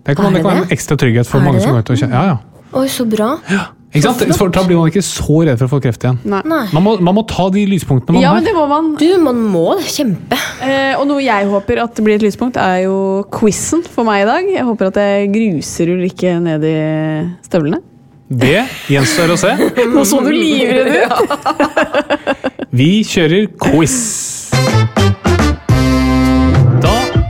Det 0.10 0.18
kan, 0.18 0.26
Er 0.26 0.36
det 0.36 0.42
kan 0.44 0.50
være 0.52 0.66
en 0.66 0.74
ekstra 0.76 0.98
trygghet 1.00 1.26
for 1.30 1.40
Er 1.40 1.46
mange 1.46 1.62
det 1.62 1.64
som 1.64 1.72
går 1.78 1.86
ut 1.86 1.90
og 1.96 1.98
kjenner. 2.02 2.14
Ja, 2.20 2.26
ja. 2.34 2.38
Oi, 2.82 2.88
så 2.92 3.06
bra. 3.08 3.30
Ikke 3.94 4.10
sant? 4.10 4.24
For 4.40 4.50
da 4.50 4.64
blir 4.66 4.80
man 4.80 4.90
ikke 4.90 5.04
så 5.06 5.44
redd 5.46 5.60
for 5.62 5.68
å 5.70 5.72
få 5.76 5.80
kreft 5.84 6.02
igjen. 6.06 6.18
Nei. 6.26 6.64
Man 6.74 6.82
må, 6.82 6.96
man 7.06 7.14
må 7.20 7.24
ta 7.30 7.46
de 7.54 7.62
lyspunktene 7.70 8.16
man 8.18 8.24
Ja, 8.24 8.32
har. 8.34 8.40
men 8.42 8.48
det 8.48 8.54
må 8.58 8.66
man. 8.72 8.88
Du, 8.98 9.06
man 9.22 9.38
må. 9.54 9.66
Kjempe. 9.86 10.40
Eh, 10.66 10.96
og 10.98 11.06
noe 11.12 11.22
jeg 11.22 11.46
håper 11.52 11.84
at 11.84 11.94
det 12.00 12.06
blir 12.08 12.18
et 12.18 12.26
lyspunkt, 12.26 12.58
er 12.58 12.88
jo 12.88 12.96
quizen 13.34 13.84
for 13.86 14.08
meg 14.10 14.24
i 14.26 14.30
dag. 14.32 14.50
Jeg 14.58 14.66
håper 14.66 14.90
at 14.90 14.98
jeg 15.04 15.30
gruser 15.36 15.94
Ulrikke 15.94 16.36
ned 16.42 16.66
i 16.66 16.78
støvlene. 17.46 17.84
Det 18.34 18.64
gjenstår 18.90 19.36
å 19.36 19.38
se. 19.38 19.52
Nå 19.94 20.06
så 20.10 20.24
du 20.26 20.32
livredd 20.34 20.90
ut! 21.06 21.14
Vi 22.80 23.04
kjører 23.06 23.46
quiz. 23.62 24.00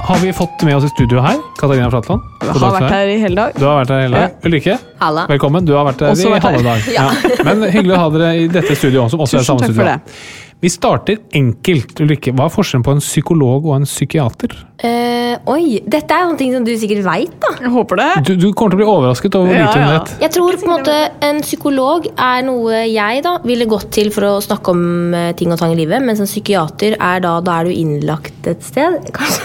Har 0.03 0.17
vi 0.19 0.33
fått 0.33 0.63
med 0.63 0.75
oss 0.75 0.83
i 0.83 0.89
studio 0.89 1.21
her 1.23 1.37
Katarina 1.59 1.89
Flatland. 1.89 2.21
Har 2.43 2.59
dag 2.59 2.73
vært 2.75 2.91
her 2.91 3.07
i 3.07 3.17
hele 3.21 3.35
dag. 3.39 3.53
Du 3.55 3.63
har 3.63 3.77
vært 3.81 3.91
her 3.93 4.01
i 4.01 4.07
hele 4.07 4.23
dag. 4.23 4.37
Ulrikke, 4.49 4.77
Halla. 4.99 5.25
velkommen. 5.31 5.65
Du 5.65 5.73
har 5.77 5.85
vært 5.87 6.03
her 6.03 6.11
Også 6.11 6.31
i 6.35 6.39
halve 6.43 6.63
dag. 6.65 6.87
Ja. 6.91 7.05
Ja. 7.13 7.43
Men 7.47 7.63
hyggelig 7.71 7.95
å 7.95 7.99
ha 8.01 8.09
dere 8.11 8.31
i 8.41 8.47
dette 8.51 8.75
studioet, 8.75 9.13
som 9.13 9.23
også 9.23 9.39
er 9.39 9.45
Tusen 9.45 9.53
samme 9.53 9.63
takk 9.63 9.71
studio. 9.71 9.85
for 9.85 9.93
det. 9.93 10.43
Vi 10.63 10.69
starter 10.71 11.17
enkelt. 11.39 11.97
Ulrikke, 12.03 12.31
hva 12.35 12.45
er 12.47 12.53
forskjellen 12.53 12.83
på 12.87 12.93
en 12.95 13.01
psykolog 13.03 13.65
og 13.67 13.73
en 13.77 13.87
psykiater? 13.87 14.53
Uh, 14.83 15.35
oi, 15.51 15.79
dette 15.91 16.15
er 16.15 16.29
noe 16.29 16.51
som 16.53 16.67
du 16.67 16.71
sikkert 16.79 17.03
veit, 17.07 17.33
da. 17.43 17.51
Jeg 17.63 17.71
håper 17.73 17.99
det. 17.99 18.09
Du, 18.27 18.31
du 18.39 18.45
kommer 18.51 18.75
til 18.75 18.79
å 18.79 18.83
bli 18.83 18.87
overrasket 18.93 19.35
over 19.39 19.51
hvor 19.51 19.59
Ja, 19.59 19.65
lite 19.67 19.81
hun 19.83 19.91
vet. 19.95 20.13
Jeg 20.23 20.35
tror 20.35 20.59
på 20.59 20.67
en 20.67 20.73
måte 20.75 20.95
en 21.31 21.41
psykolog 21.43 22.07
er 22.13 22.45
noe 22.47 22.83
jeg 22.91 23.23
da 23.27 23.37
ville 23.43 23.67
gått 23.71 23.89
til 23.95 24.11
for 24.15 24.27
å 24.29 24.37
snakke 24.43 24.75
om 24.75 24.85
eh, 25.19 25.31
ting 25.39 25.51
og 25.51 25.59
tang 25.63 25.75
i 25.75 25.79
livet, 25.79 26.03
mens 26.03 26.23
en 26.23 26.31
psykiater 26.31 26.95
er 26.99 27.23
da, 27.23 27.37
da 27.43 27.59
er 27.59 27.67
du 27.71 27.75
innlagt 27.75 28.47
et 28.51 28.63
sted. 28.63 29.11
Kanskje, 29.15 29.43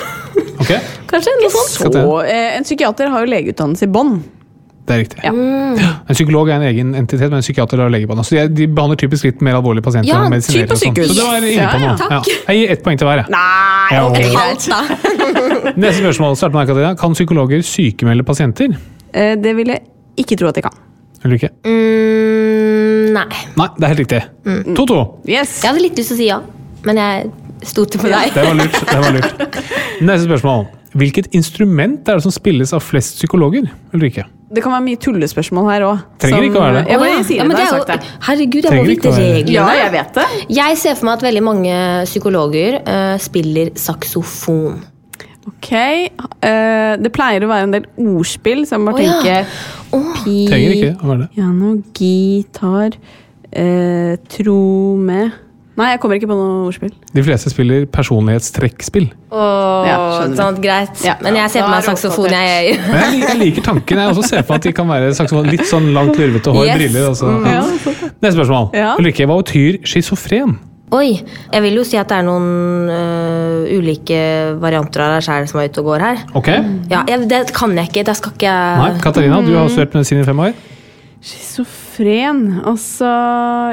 Ok, 0.60 0.72
kanskje 1.10 1.36
noe 1.42 1.50
sånt. 1.54 1.94
Så, 1.94 2.24
eh, 2.26 2.56
en 2.58 2.64
psykiater 2.66 3.08
har 3.12 3.24
jo 3.24 3.30
legeutdannelse 3.32 3.86
i 3.86 3.92
bånn. 3.94 4.18
Det 4.88 4.94
er 4.96 5.00
riktig. 5.02 5.18
Ja. 5.22 5.32
En 6.08 6.16
psykolog 6.16 6.48
er 6.48 6.54
en 6.56 6.62
egen 6.70 6.94
entitet, 6.96 7.28
men 7.28 7.42
en 7.42 7.44
psykiater 7.44 7.76
har 7.82 7.90
legebånd. 7.92 8.22
Så 8.24 8.30
de, 8.32 8.38
er- 8.40 8.48
de 8.48 8.66
behandler 8.72 8.96
typisk 8.96 9.26
litt 9.28 9.42
mer 9.44 9.58
alvorlige 9.58 9.84
pasienter. 9.84 10.08
Ja, 10.08 10.22
og 10.24 10.32
typ 10.32 10.70
og 10.72 10.78
sånn. 10.78 10.94
sykehus. 10.94 11.10
Så 11.12 11.18
du 11.18 11.24
var 11.26 11.36
inne 11.44 11.66
på 11.68 11.80
ja, 11.82 11.90
noe. 11.92 12.08
Ja. 12.08 12.20
Jeg 12.48 12.56
gir 12.62 12.72
ett 12.72 12.82
poeng 12.86 12.96
til 12.98 13.06
hver. 13.10 13.24
Nei, 13.28 13.92
Ja, 13.92 14.06
ok, 14.08 14.16
ok. 14.16 14.32
greit. 14.32 15.76
Neste 15.84 16.00
spørsmål 16.00 16.36
starter 16.40 16.56
med 16.56 16.68
Katarina. 16.72 16.94
Kan 17.00 17.12
psykologer 17.18 17.60
sykemelde 17.68 18.24
pasienter? 18.24 18.72
Eh, 19.12 19.34
det 19.36 19.52
vil 19.60 19.66
jeg 19.74 19.82
ikke 20.24 20.38
tro 20.40 20.48
at 20.48 20.56
de 20.56 20.62
kan. 20.64 20.72
Ulrikke? 21.24 21.50
Mm, 21.68 23.12
nei. 23.12 23.26
Nei, 23.60 23.68
det 23.76 23.84
er 23.84 23.92
helt 23.92 24.02
riktig. 24.06 24.22
2-2. 24.72 24.98
Yes. 25.28 25.58
Jeg 25.62 25.68
hadde 25.72 25.82
litt 25.84 26.00
lyst 26.00 26.12
til 26.12 26.16
å 26.16 26.20
si 26.22 26.28
ja, 26.30 26.40
men 26.88 26.96
jeg 27.00 27.30
stolte 27.66 27.98
på 27.98 28.08
deg. 28.10 28.32
Det 28.34 28.44
var 28.46 28.54
lurt. 28.58 28.80
det 28.92 28.98
var 29.02 29.14
lurt. 29.16 29.62
Neste 30.00 30.24
spørsmål. 30.28 30.66
Hvilket 30.98 31.26
instrument 31.36 32.08
er 32.08 32.16
det 32.16 32.24
som 32.24 32.32
spilles 32.32 32.72
av 32.72 32.80
flest 32.80 33.18
psykologer? 33.20 33.66
Ulrikke? 33.94 34.24
Det 34.48 34.62
kan 34.64 34.72
være 34.72 34.84
mye 34.86 34.96
tullespørsmål 35.04 35.66
her 35.68 35.82
òg. 35.84 36.04
Trenger 36.22 36.46
ikke 36.46 36.56
å 36.56 36.62
være 36.64 36.76
det. 36.78 36.84
Jeg 36.88 37.00
bare 37.02 37.10
ja. 37.12 37.24
sier 37.28 37.36
Ja, 37.36 37.42
det 37.42 37.48
men 37.50 37.58
jeg 37.58 37.66
har 37.66 37.74
er 37.74 37.82
sagt 37.82 37.90
det. 37.90 37.96
jo- 38.00 38.20
Herregud, 38.28 38.54
jeg 38.62 38.64
Trenger 38.70 38.84
må 38.84 38.92
vite 38.94 39.10
reglene. 39.18 39.52
Ja, 39.52 39.66
jeg 39.76 39.92
vet 39.92 40.14
det. 40.16 40.24
Jeg 40.56 40.78
ser 40.80 40.94
for 40.96 41.04
meg 41.10 41.18
at 41.18 41.26
veldig 41.28 41.42
mange 41.44 41.74
psykologer 42.08 42.78
uh, 42.88 43.18
spiller 43.20 43.70
saksofon. 43.76 44.78
Ok, 45.48 45.72
Uh, 46.38 46.94
Det 47.02 47.10
pleier 47.12 47.44
å 47.44 47.48
være 47.50 47.66
en 47.66 47.72
del 47.74 47.84
ordspill, 47.98 48.64
så 48.64 48.76
jeg 48.76 48.80
må 48.80 48.92
bare 48.94 49.04
tenke 49.04 49.34
ja. 49.34 49.44
Pi, 50.22 50.34
Trenger 50.48 50.74
ikke 50.76 50.90
å 51.02 51.08
være 51.10 51.20
det. 51.24 51.28
Ja, 51.36 51.48
noe 51.52 51.82
gitar, 51.96 52.96
eh, 53.52 54.16
trome 54.32 55.20
Nei, 55.78 55.92
jeg 55.92 56.00
kommer 56.02 56.18
ikke 56.18 56.26
på 56.26 56.34
noe 56.34 56.66
ordspill. 56.66 56.90
De 57.14 57.22
fleste 57.22 57.50
spiller 57.52 57.84
personlighetstrekkspill. 57.94 59.08
Åh, 59.30 59.86
Ja, 59.86 59.98
sånn, 60.34 60.56
greit. 60.62 60.98
Ja. 61.06 61.14
Men 61.22 61.36
jeg 61.38 61.50
ser 61.54 61.62
på 61.62 61.68
meg 61.70 61.78
er 61.84 61.86
saksofon. 61.86 62.32
Jeg, 62.34 62.78
Men 62.82 62.96
jeg, 62.98 63.12
liker- 63.14 63.28
jeg 63.28 63.38
liker 63.44 63.62
tanken. 63.68 64.00
Jeg 64.02 64.10
også 64.16 64.24
ser 64.28 64.42
på 64.48 64.54
at 64.56 64.62
de 64.66 64.72
kan 64.74 64.88
være 64.90 65.12
saksofon. 65.14 65.46
Litt 65.52 65.66
sånn 65.70 65.92
langt, 65.94 66.16
lurvete 66.18 66.50
hår, 66.50 66.66
Yes. 66.66 66.78
briller. 66.80 67.06
Altså. 67.12 67.30
Ja, 67.46 67.62
Neste 68.22 68.34
spørsmål. 68.40 68.70
Ja. 68.74 68.96
Ulrikke, 68.98 69.26
hva 69.30 69.38
betyr 69.42 69.78
schizofren? 69.86 70.58
Oi. 70.90 71.22
Jeg 71.52 71.62
vil 71.62 71.74
jo 71.76 71.84
si 71.84 71.98
at 72.00 72.08
det 72.08 72.16
er 72.16 72.22
noen 72.24 72.88
øh, 72.88 73.78
ulike 73.78 74.20
varianter 74.58 75.02
av 75.04 75.14
deg 75.18 75.26
sjæl 75.28 75.46
som 75.50 75.60
er 75.60 75.68
ute 75.68 75.82
og 75.82 75.84
går 75.92 76.00
her. 76.00 76.22
Ok? 76.34 76.48
Ja, 76.90 77.04
jeg, 77.06 77.28
Det 77.28 77.52
kan 77.54 77.76
jeg 77.76 77.90
ikke. 77.92 78.04
Det 78.08 78.16
skal 78.16 78.32
ikke 78.32 78.48
jeg 78.48 78.78
Nei, 78.82 78.90
Katarina, 78.98 79.36
Katarina, 79.36 79.42
du 79.46 79.54
har 79.60 79.68
studert 79.68 79.94
medisin 79.94 80.22
i 80.22 80.24
fem 80.24 80.38
år. 80.48 80.54
Schizofren 81.22 81.87
Altså 81.98 83.08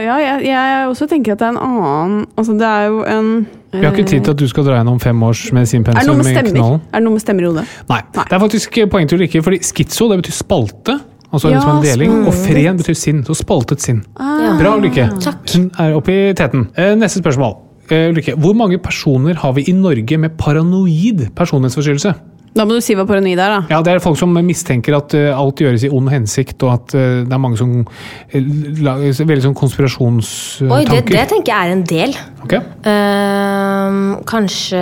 Ja, 0.01 0.15
jeg, 0.21 0.45
jeg 0.49 0.87
også 0.89 1.07
tenker 1.11 1.35
at 1.35 1.39
det 1.39 1.47
er 1.47 1.53
en 1.55 1.61
annen 1.61 2.25
Altså, 2.37 2.53
det 2.57 2.67
er 2.69 2.85
jo 2.89 3.03
en 3.05 3.29
Vi 3.75 3.81
har 3.83 3.91
ikke 3.93 4.07
tid 4.09 4.21
til 4.25 4.31
at 4.35 4.39
du 4.39 4.47
skal 4.47 4.65
dra 4.67 4.77
gjennom 4.79 4.99
fem 5.03 5.23
års 5.27 5.47
Er 5.51 5.57
medisinpensum 5.59 6.17
med 6.17 6.25
i 6.25 6.33
stemmer? 6.35 6.51
knallen. 6.55 6.81
Er 6.93 6.99
det 6.99 7.03
noe 7.05 7.13
med 7.17 7.21
stemmer 7.25 7.43
i 7.43 7.49
hodet? 7.51 7.65
Nei. 7.89 7.99
Det 8.15 8.31
er 8.37 8.39
faktisk 8.45 8.77
poeng 8.91 9.09
til 9.11 9.21
ikke, 9.25 9.41
fordi 9.43 9.59
skitso 9.67 10.07
det 10.11 10.21
betyr 10.23 10.37
spalte. 10.37 10.95
Altså 11.33 11.49
Ja, 11.51 11.57
liksom 11.59 11.77
en 11.77 11.83
deling. 11.83 12.13
Og 12.29 12.33
fren 12.33 12.77
betyr 12.79 12.95
sinn. 12.95 13.23
Så 13.27 13.35
spaltet 13.35 13.81
sinn. 13.83 14.03
Ah, 14.15 14.55
Bra, 14.59 14.77
Ulrikke. 14.77 15.09
Hun 15.51 15.65
er 15.83 15.95
oppe 15.97 16.13
i 16.15 16.33
teten. 16.37 16.69
Eh, 16.77 16.93
Neste 16.95 17.19
spørsmål. 17.19 17.57
Eh, 17.91 18.07
Ulrikke, 18.13 18.37
hvor 18.39 18.55
mange 18.55 18.79
personer 18.79 19.35
har 19.43 19.51
vi 19.57 19.65
i 19.67 19.73
Norge 19.75 20.17
med 20.17 20.37
paranoid 20.39 21.27
personlighetsforstyrrelse? 21.35 22.13
Da 22.55 22.63
må 22.63 22.77
du 22.77 22.83
si 22.83 22.95
hva 22.95 23.03
paranoid 23.07 23.35
er, 23.35 23.51
da. 23.51 23.57
Ja, 23.67 23.81
Det 23.83 23.91
er 23.93 23.99
folk 24.03 24.15
som 24.19 24.31
mistenker 24.47 24.95
at 24.95 25.11
uh, 25.17 25.33
alt 25.35 25.59
gjøres 25.59 25.83
i 25.83 25.89
ond 25.91 26.07
hensikt, 26.13 26.63
og 26.63 26.71
at 26.77 26.95
uh, 26.95 27.23
det 27.27 27.35
er 27.35 27.41
mange 27.43 27.59
som 27.59 27.73
uh, 27.83 28.37
lager 28.85 29.27
veldig 29.27 29.43
sånn 29.49 29.57
konspirasjonstanker. 29.59 30.71
Oi, 30.77 30.85
det, 30.87 31.01
det 31.11 31.25
tenker 31.33 31.51
jeg 31.51 31.59
er 31.67 31.75
en 31.75 31.83
del. 31.91 32.15
Ok, 32.45 32.55
Ehm, 32.87 34.01
kanskje 34.29 34.81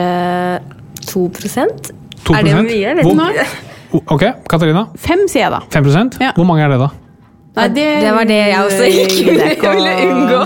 2 1.10 1.28
2 1.34 2.36
Er 2.38 2.46
det 2.46 2.60
mye? 2.62 2.94
Vet 3.00 3.10
Hvor- 3.94 4.08
Ok, 4.10 4.24
Katarina. 4.50 4.88
Fem, 4.98 5.28
sier 5.30 5.46
jeg 5.48 5.52
da. 5.54 5.60
5 5.70 6.20
Ja. 6.22 6.32
Hvor 6.38 6.46
mange 6.46 6.64
er 6.66 6.70
det, 6.74 6.80
da? 6.82 6.90
Nei, 7.54 7.68
det, 7.70 7.86
Det 8.02 8.14
var 8.16 8.26
det 8.26 8.38
jeg 8.50 8.66
også 8.66 8.86
ikke 9.04 9.74
ville 9.76 9.92
unngå. 10.10 10.40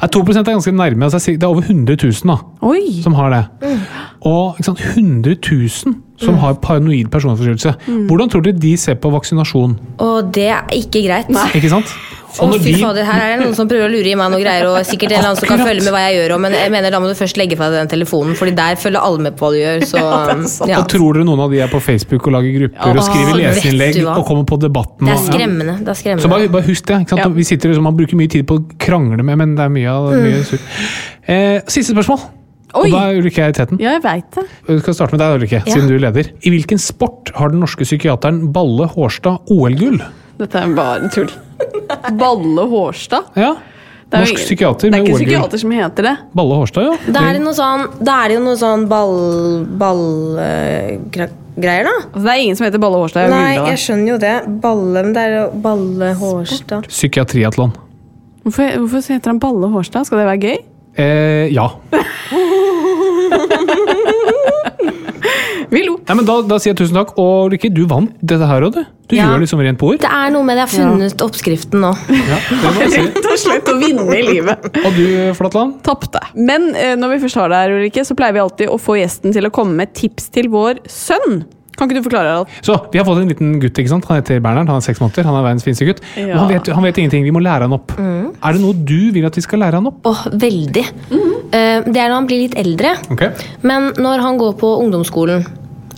Ja, 0.00 0.06
2% 0.08 0.38
er 0.38 0.52
ganske 0.54 0.72
nærme. 0.72 1.04
Altså, 1.04 1.18
det 1.32 1.42
er 1.42 1.48
over 1.48 1.60
100 1.60 1.96
000 2.00 2.30
da, 2.30 2.38
Oi! 2.64 3.02
som 3.04 3.16
har 3.18 3.30
det. 3.34 3.42
Og 4.24 4.56
ikke 4.56 4.64
sant, 4.70 4.80
100 4.96 5.36
000 5.84 5.94
som 6.20 6.36
har 6.38 6.54
paranoid 6.62 7.10
personlighetsforstyrrelse. 7.10 8.06
Hvordan 8.08 8.30
tror 8.30 8.44
dere 8.46 8.58
de 8.58 8.76
ser 8.78 8.94
på 9.02 9.10
vaksinasjon? 9.14 9.78
Og 10.04 10.28
det 10.34 10.50
er 10.54 10.68
ikke 10.76 11.02
greit. 11.08 11.30
Ikke 11.54 11.72
sant? 11.72 11.90
Å, 12.34 12.48
når 12.50 12.58
fy 12.64 12.72
de- 12.74 12.80
fader, 12.82 13.04
her 13.06 13.20
er 13.22 13.36
det 13.38 13.44
noen 13.46 13.54
som 13.54 13.68
prøver 13.70 13.86
å 13.86 13.90
lure 13.92 14.10
i 14.10 14.14
meg 14.18 14.32
noe 14.32 14.40
greier, 14.42 14.66
og 14.66 14.80
sikkert 14.82 15.12
en 15.12 15.20
eller 15.20 15.28
annen 15.30 15.38
som 15.38 15.46
kan 15.52 15.60
følge 15.62 15.84
med 15.86 15.94
hva 15.94 16.00
jeg 16.08 16.16
gjør, 16.18 16.32
og, 16.34 16.40
men 16.42 16.56
jeg 16.58 16.72
mener 16.74 16.90
da 16.90 16.98
må 16.98 17.06
du 17.06 17.14
først 17.14 17.38
legge 17.38 17.54
fra 17.60 17.68
deg 17.70 17.84
den 17.84 17.90
telefonen, 17.92 18.34
Fordi 18.34 18.54
der 18.58 18.74
følger 18.82 19.06
alle 19.06 19.22
med 19.22 19.36
på 19.38 19.46
hva 19.46 19.50
du 19.54 19.58
gjør, 19.60 19.84
så 19.86 20.02
ja. 20.72 20.80
Og 20.80 20.88
tror 20.90 21.14
dere 21.14 21.28
noen 21.28 21.44
av 21.46 21.54
de 21.54 21.62
er 21.62 21.70
på 21.70 21.78
Facebook 21.78 22.26
og 22.26 22.34
lager 22.34 22.56
grupper 22.58 22.98
og 22.98 23.06
skriver 23.06 24.00
hva. 24.02 24.16
og 24.18 24.26
kommer 24.26 24.46
på 24.50 24.58
debatten? 24.58 25.06
Det 25.06 25.14
er 25.14 25.20
og- 25.20 25.28
ja. 25.28 25.32
skremmende. 25.32 25.78
Det 25.78 25.94
er 25.94 26.00
skremmende. 26.02 26.26
Så 26.26 26.32
bare, 26.34 26.48
bare 26.58 26.66
husk 26.66 26.86
det. 26.90 27.00
Ikke 27.06 27.14
sant? 27.14 27.22
Ja. 27.22 27.28
Vi 27.38 27.44
sitter 27.44 27.70
liksom, 27.70 27.86
Man 27.86 27.96
bruker 28.02 28.18
mye 28.18 28.30
tid 28.34 28.48
på 28.50 28.58
å 28.58 28.64
krangle 28.82 29.22
med, 29.22 29.38
men 29.38 29.54
det 29.54 29.68
er 29.68 29.74
mye 29.78 29.94
mye 30.24 30.42
surr. 30.50 30.58
Eh, 31.28 31.60
siste 31.70 31.94
spørsmål. 31.94 32.18
Oi. 32.74 32.88
Og 32.88 32.92
da 32.94 33.00
er 33.10 33.14
Ulrikke 33.20 33.48
i 33.48 33.52
teten. 33.54 33.78
Ja, 33.82 33.90
jeg 33.96 34.02
vet 34.02 34.30
det. 34.34 34.42
Vi 34.66 34.78
skal 34.82 34.94
starte 34.98 35.12
med 35.14 35.20
deg, 35.22 35.28
Ulrikke, 35.38 35.58
Ja. 35.62 35.70
siden 35.72 35.86
du 35.88 35.94
er 35.94 35.98
leder. 36.08 36.24
I 36.42 36.50
hvilken 36.50 36.78
sport 36.82 37.30
har 37.36 37.48
den 37.52 37.60
norske 37.62 37.84
psykiateren 37.86 38.48
Balle 38.52 38.86
Hårstad 38.90 39.38
OL-gull? 39.54 40.00
Dette 40.40 40.58
er 40.58 40.74
bare 40.74 41.08
tull. 41.14 41.30
Balle 42.22 42.62
Hårstad? 42.72 43.24
Ja. 43.38 43.52
Er 44.14 44.18
Norsk 44.22 44.36
psykiater 44.38 44.90
Det 44.90 44.94
er 44.98 45.02
med 45.02 45.08
ikke 45.08 45.18
psykiater 45.24 45.58
som 45.58 45.70
heter 45.74 46.02
det. 46.06 46.12
Balle 46.38 46.54
Hårstad, 46.60 46.84
ja. 46.86 46.92
Da 47.14 47.20
er 47.30 47.38
det 47.38 47.42
noe 47.42 47.54
sånn 47.56 47.86
er 48.04 48.28
det 48.30 48.34
jo 48.36 48.42
noe 48.44 48.58
sånn 48.60 48.84
ball... 48.90 49.14
Ballgreier, 49.80 51.30
da. 51.88 51.94
Altså, 52.12 52.22
det 52.26 52.34
er 52.34 52.42
ingen 52.44 52.58
som 52.58 52.66
heter 52.68 52.82
Balle 52.82 52.98
Hårstad. 53.00 53.24
jeg 53.24 53.30
Nei, 53.34 53.54
jeg 53.70 53.78
skjønner 53.84 54.08
jo 54.12 54.18
det. 54.22 54.34
Balle 54.62 55.02
Men 55.06 55.14
det 55.16 55.22
er 55.24 55.32
jo 55.38 55.46
Balle 55.64 56.08
Hårstad. 56.20 56.82
Psykiatriatlon. 56.90 57.72
Hvorfor, 58.44 58.66
hvorfor 58.84 59.16
heter 59.16 59.28
han 59.32 59.40
Balle 59.42 59.66
Hårstad? 59.72 60.02
Skal 60.06 60.18
det 60.22 60.28
være 60.28 60.42
gøy? 60.44 60.58
Eh, 60.96 61.48
ja. 61.54 61.68
Vi 65.70 65.80
lo. 65.86 65.96
Nei, 66.06 66.14
men 66.18 66.26
da, 66.28 66.36
da 66.46 66.58
sier 66.60 66.72
jeg 66.74 66.78
tusen 66.82 66.98
takk. 66.98 67.14
Og 67.18 67.48
Ulrikke, 67.48 67.70
du 67.74 67.82
vant 67.90 68.12
dette 68.20 68.46
her 68.46 68.66
òg, 68.68 68.76
du. 68.76 68.84
Du 69.10 69.16
Ja. 69.16 69.26
gjør 69.28 69.42
liksom 69.42 69.60
rent 69.64 69.78
bord. 69.80 69.98
Det 70.00 70.08
er 70.10 70.30
noe 70.32 70.44
med 70.46 70.56
det. 70.56 70.66
Jeg 70.70 70.84
har 70.84 70.92
funnet 70.94 71.24
oppskriften 71.24 71.82
nå. 71.84 71.90
Ja, 72.08 72.38
det 72.48 72.60
må 72.62 72.84
jeg 72.84 72.92
si. 72.94 73.00
Rett 73.08 73.28
og 73.32 73.40
slett 73.42 73.68
å 73.72 73.76
vinne 73.80 74.06
i 74.16 74.22
livet. 74.28 74.68
Og 74.84 74.94
du, 74.96 75.04
Flatland? 75.38 75.74
Tapte. 75.86 76.22
Men 76.36 76.70
eh, 76.78 76.94
når 77.00 77.14
vi 77.16 77.20
først 77.26 77.40
har 77.42 77.52
det 77.52 77.60
her, 77.64 77.74
Ulrikke, 77.80 78.04
så 78.06 78.16
pleier 78.18 78.36
vi 78.36 78.44
alltid 78.44 78.72
å 78.72 78.78
få 78.80 78.96
gjesten 79.00 79.34
til 79.36 79.48
å 79.48 79.52
komme 79.54 79.76
med 79.82 79.92
tips 79.98 80.30
til 80.34 80.48
vår 80.52 80.80
sønn. 80.90 81.42
Kan 81.76 81.88
ikke 81.90 81.98
du 82.00 82.04
forklare 82.08 82.28
Harald? 82.30 82.48
Så, 82.62 82.76
Vi 82.92 82.98
har 82.98 83.04
fått 83.06 83.18
en 83.22 83.28
liten 83.28 83.58
gutt. 83.60 83.74
ikke 83.78 83.88
sant? 83.90 84.04
Han 84.06 84.20
heter 84.20 84.40
Bernhard. 84.40 84.68
Han 84.68 84.76
er 84.76 84.86
seks 84.86 85.00
måneder. 85.02 85.24
Han 85.28 85.34
er 85.40 85.42
verdens 85.48 85.64
fineste 85.66 85.86
gutt. 85.88 86.00
Ja. 86.16 86.38
han 86.38 86.48
vet, 86.48 86.66
han 86.74 86.82
vet 86.86 86.98
ingenting. 87.02 87.24
Vi 87.24 87.30
må 87.34 87.42
lære 87.42 87.66
han 87.68 87.72
opp. 87.76 87.92
Er 87.98 88.52
det 88.52 88.60
noe 88.62 88.72
du 88.74 89.10
vil 89.12 89.24
at 89.26 89.34
vi 89.36 89.42
skal 89.42 89.58
lære 89.64 89.80
han 89.80 89.86
opp? 89.90 90.00
Åh, 90.06 90.24
veldig. 90.32 90.84
Eh, 91.54 91.80
Det 91.86 91.96
er 91.96 92.08
når 92.08 92.14
han 92.20 92.26
blir 92.30 92.42
litt 92.48 92.54
eldre. 92.58 92.94
Okay. 93.10 93.30
Men 93.62 93.92
når 93.98 94.20
han 94.22 94.38
går 94.38 94.54
på 94.58 94.70
ungdomsskolen 94.82 95.44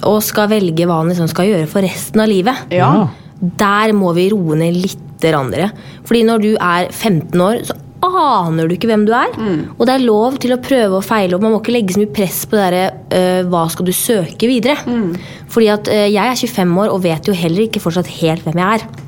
og 0.04 0.22
skal 0.22 0.48
velge 0.48 0.84
hva 0.86 0.98
han 1.02 1.08
liksom 1.08 1.28
skal 1.28 1.46
gjøre 1.48 1.66
for 1.68 1.80
resten 1.82 2.20
av 2.20 2.28
livet, 2.28 2.54
Ja. 2.70 3.08
der 3.40 3.92
må 3.96 4.14
vi 4.14 4.30
roe 4.30 4.56
ned 4.56 4.74
litt. 4.74 5.02
Andre. 5.26 5.70
Fordi 6.04 6.20
når 6.28 6.42
du 6.42 6.50
er 6.60 6.88
15 6.92 7.40
år, 7.40 7.56
så 7.64 7.72
aner 8.04 8.68
du 8.68 8.74
ikke 8.76 8.90
hvem 8.90 9.06
du 9.08 9.12
er. 9.16 9.32
Og 9.78 9.86
det 9.86 9.94
er 9.94 10.04
lov 10.04 10.38
til 10.42 10.54
å 10.54 10.60
prøve 10.62 11.00
og 11.00 11.06
feile, 11.06 11.36
og 11.36 11.44
man 11.44 11.54
må 11.54 11.62
ikke 11.62 11.74
legge 11.74 11.96
så 11.96 12.02
mye 12.02 12.14
press 12.16 12.44
på 12.48 12.58
det 12.58 12.68
der, 12.74 13.00
uh, 13.16 13.48
hva 13.50 13.66
skal 13.72 13.88
du 13.88 13.94
søke 13.96 14.50
videre. 14.50 14.76
Fordi 15.52 15.70
at 15.72 15.88
uh, 15.88 16.04
jeg 16.06 16.22
er 16.22 16.36
25 16.36 16.78
år 16.84 16.94
og 16.94 17.02
vet 17.06 17.28
jo 17.28 17.36
heller 17.36 17.66
ikke 17.66 17.82
fortsatt 17.82 18.10
helt 18.20 18.46
hvem 18.46 18.62
jeg 18.62 18.80
er. 18.80 19.05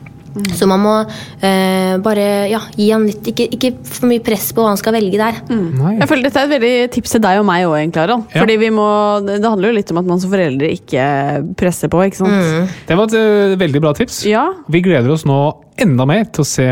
Så 0.58 0.68
man 0.70 0.82
må 0.82 0.94
eh, 1.04 1.94
bare 2.04 2.26
ja, 2.50 2.60
gi 2.76 2.88
han 2.92 3.06
litt 3.08 3.30
ikke, 3.32 3.48
ikke 3.56 3.72
for 3.86 4.08
mye 4.10 4.22
press 4.24 4.50
på 4.54 4.64
hva 4.64 4.72
han 4.72 4.80
skal 4.80 4.96
velge 4.96 5.20
der. 5.20 5.40
Mm. 5.48 6.00
Jeg 6.00 6.10
føler 6.10 6.28
Dette 6.28 6.42
er 6.42 6.48
et 6.48 6.54
veldig 6.54 6.90
tips 6.96 7.14
til 7.16 7.24
deg 7.24 7.40
og 7.40 7.46
meg 7.48 7.68
òg, 7.68 7.78
Harald. 7.98 8.26
Ja. 8.32 8.42
Fordi 8.42 8.58
vi 8.60 8.72
må, 8.74 8.88
det 9.26 9.40
handler 9.44 9.72
jo 9.72 9.78
litt 9.78 9.94
om 9.94 10.02
at 10.02 10.10
man 10.10 10.20
som 10.22 10.32
foreldre 10.32 10.72
ikke 10.74 11.06
presser 11.58 11.92
på, 11.92 12.02
ikke 12.08 12.20
sant? 12.20 12.76
Det 12.88 12.98
var 12.98 13.08
et 13.08 13.16
uh, 13.16 13.56
veldig 13.60 13.82
bra 13.84 13.94
tips. 13.96 14.20
Ja. 14.28 14.44
Vi 14.68 14.82
gleder 14.84 15.14
oss 15.14 15.26
nå 15.28 15.38
enda 15.78 16.08
mer 16.10 16.26
til 16.34 16.42
å 16.42 16.48
se 16.48 16.68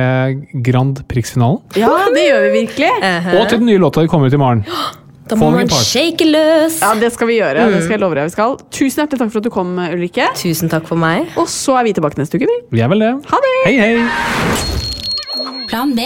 Grand 0.66 1.04
Prix-finalen. 1.06 1.62
ja, 1.78 1.92
det 2.14 2.26
gjør 2.26 2.46
vi 2.48 2.54
virkelig. 2.60 2.92
Og 3.36 3.44
til 3.46 3.60
den 3.60 3.68
nye 3.70 3.82
låta 3.82 4.02
vi 4.02 4.10
kommer 4.10 4.30
ut 4.30 4.36
i 4.36 4.42
morgen. 4.42 4.64
Da 5.26 5.34
må 5.34 5.48
man 5.50 5.66
shake 5.68 6.22
løs. 6.28 6.78
Ja, 6.80 6.92
Det 6.94 7.10
skal 7.12 7.26
vi 7.26 7.40
gjøre. 7.40 7.66
Det 7.72 7.80
skal 7.82 7.96
jeg 7.96 8.00
love 8.00 8.14
deg 8.14 8.28
vi 8.28 8.34
skal. 8.36 8.56
Tusen 8.70 9.02
hjertelig 9.02 9.18
takk 9.24 9.32
for 9.32 9.40
at 9.42 9.48
du 9.48 9.50
kom, 9.50 9.72
Ulrikke. 9.82 10.28
Tusen 10.38 10.70
takk 10.70 10.86
for 10.86 10.96
meg. 11.00 11.26
Og 11.36 11.48
så 11.50 11.74
er 11.80 11.88
vi 11.88 11.94
tilbake 11.96 12.20
neste 12.20 12.38
uke, 12.38 12.46
vi. 12.46 12.58
Vi 12.70 12.82
er 12.84 12.88
vel 12.92 13.02
det. 13.02 13.10
Ha 13.32 13.40
det! 13.46 13.56
Hei, 13.66 13.74
hei! 13.80 15.66
Plan 15.66 15.96
B. 15.98 16.00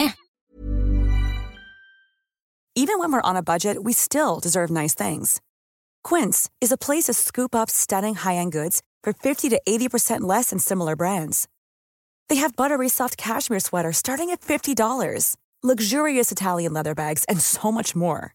Even 2.77 2.99
when 2.99 3.13
we're 3.13 3.21
on 3.29 3.37
a 3.37 3.43
budget, 3.43 3.85
we 3.85 3.93
still 3.93 4.41
deserve 4.41 4.71
nice 4.71 4.95
things. 4.95 5.41
Quince 6.03 6.49
is 6.63 6.73
a 6.73 6.79
place 6.79 7.05
to 7.05 7.13
scoop 7.13 7.55
up 7.55 7.69
stunning 7.69 8.15
high-end 8.15 8.53
goods 8.53 8.81
for 9.03 9.13
50 9.13 9.51
to 9.51 9.61
80% 9.69 10.21
less 10.23 10.49
than 10.49 10.59
similar 10.59 10.97
brands. 10.97 11.47
They 12.31 12.37
have 12.37 12.57
buttery 12.57 12.89
soft 12.89 13.19
cashmere 13.19 13.61
sweaters 13.61 13.99
starting 13.99 14.31
at 14.31 14.41
$50, 14.41 15.37
luxurious 15.63 16.33
Italian 16.33 16.73
leather 16.73 16.95
bags, 16.95 17.25
and 17.29 17.39
so 17.41 17.71
much 17.71 17.95
more. 17.95 18.35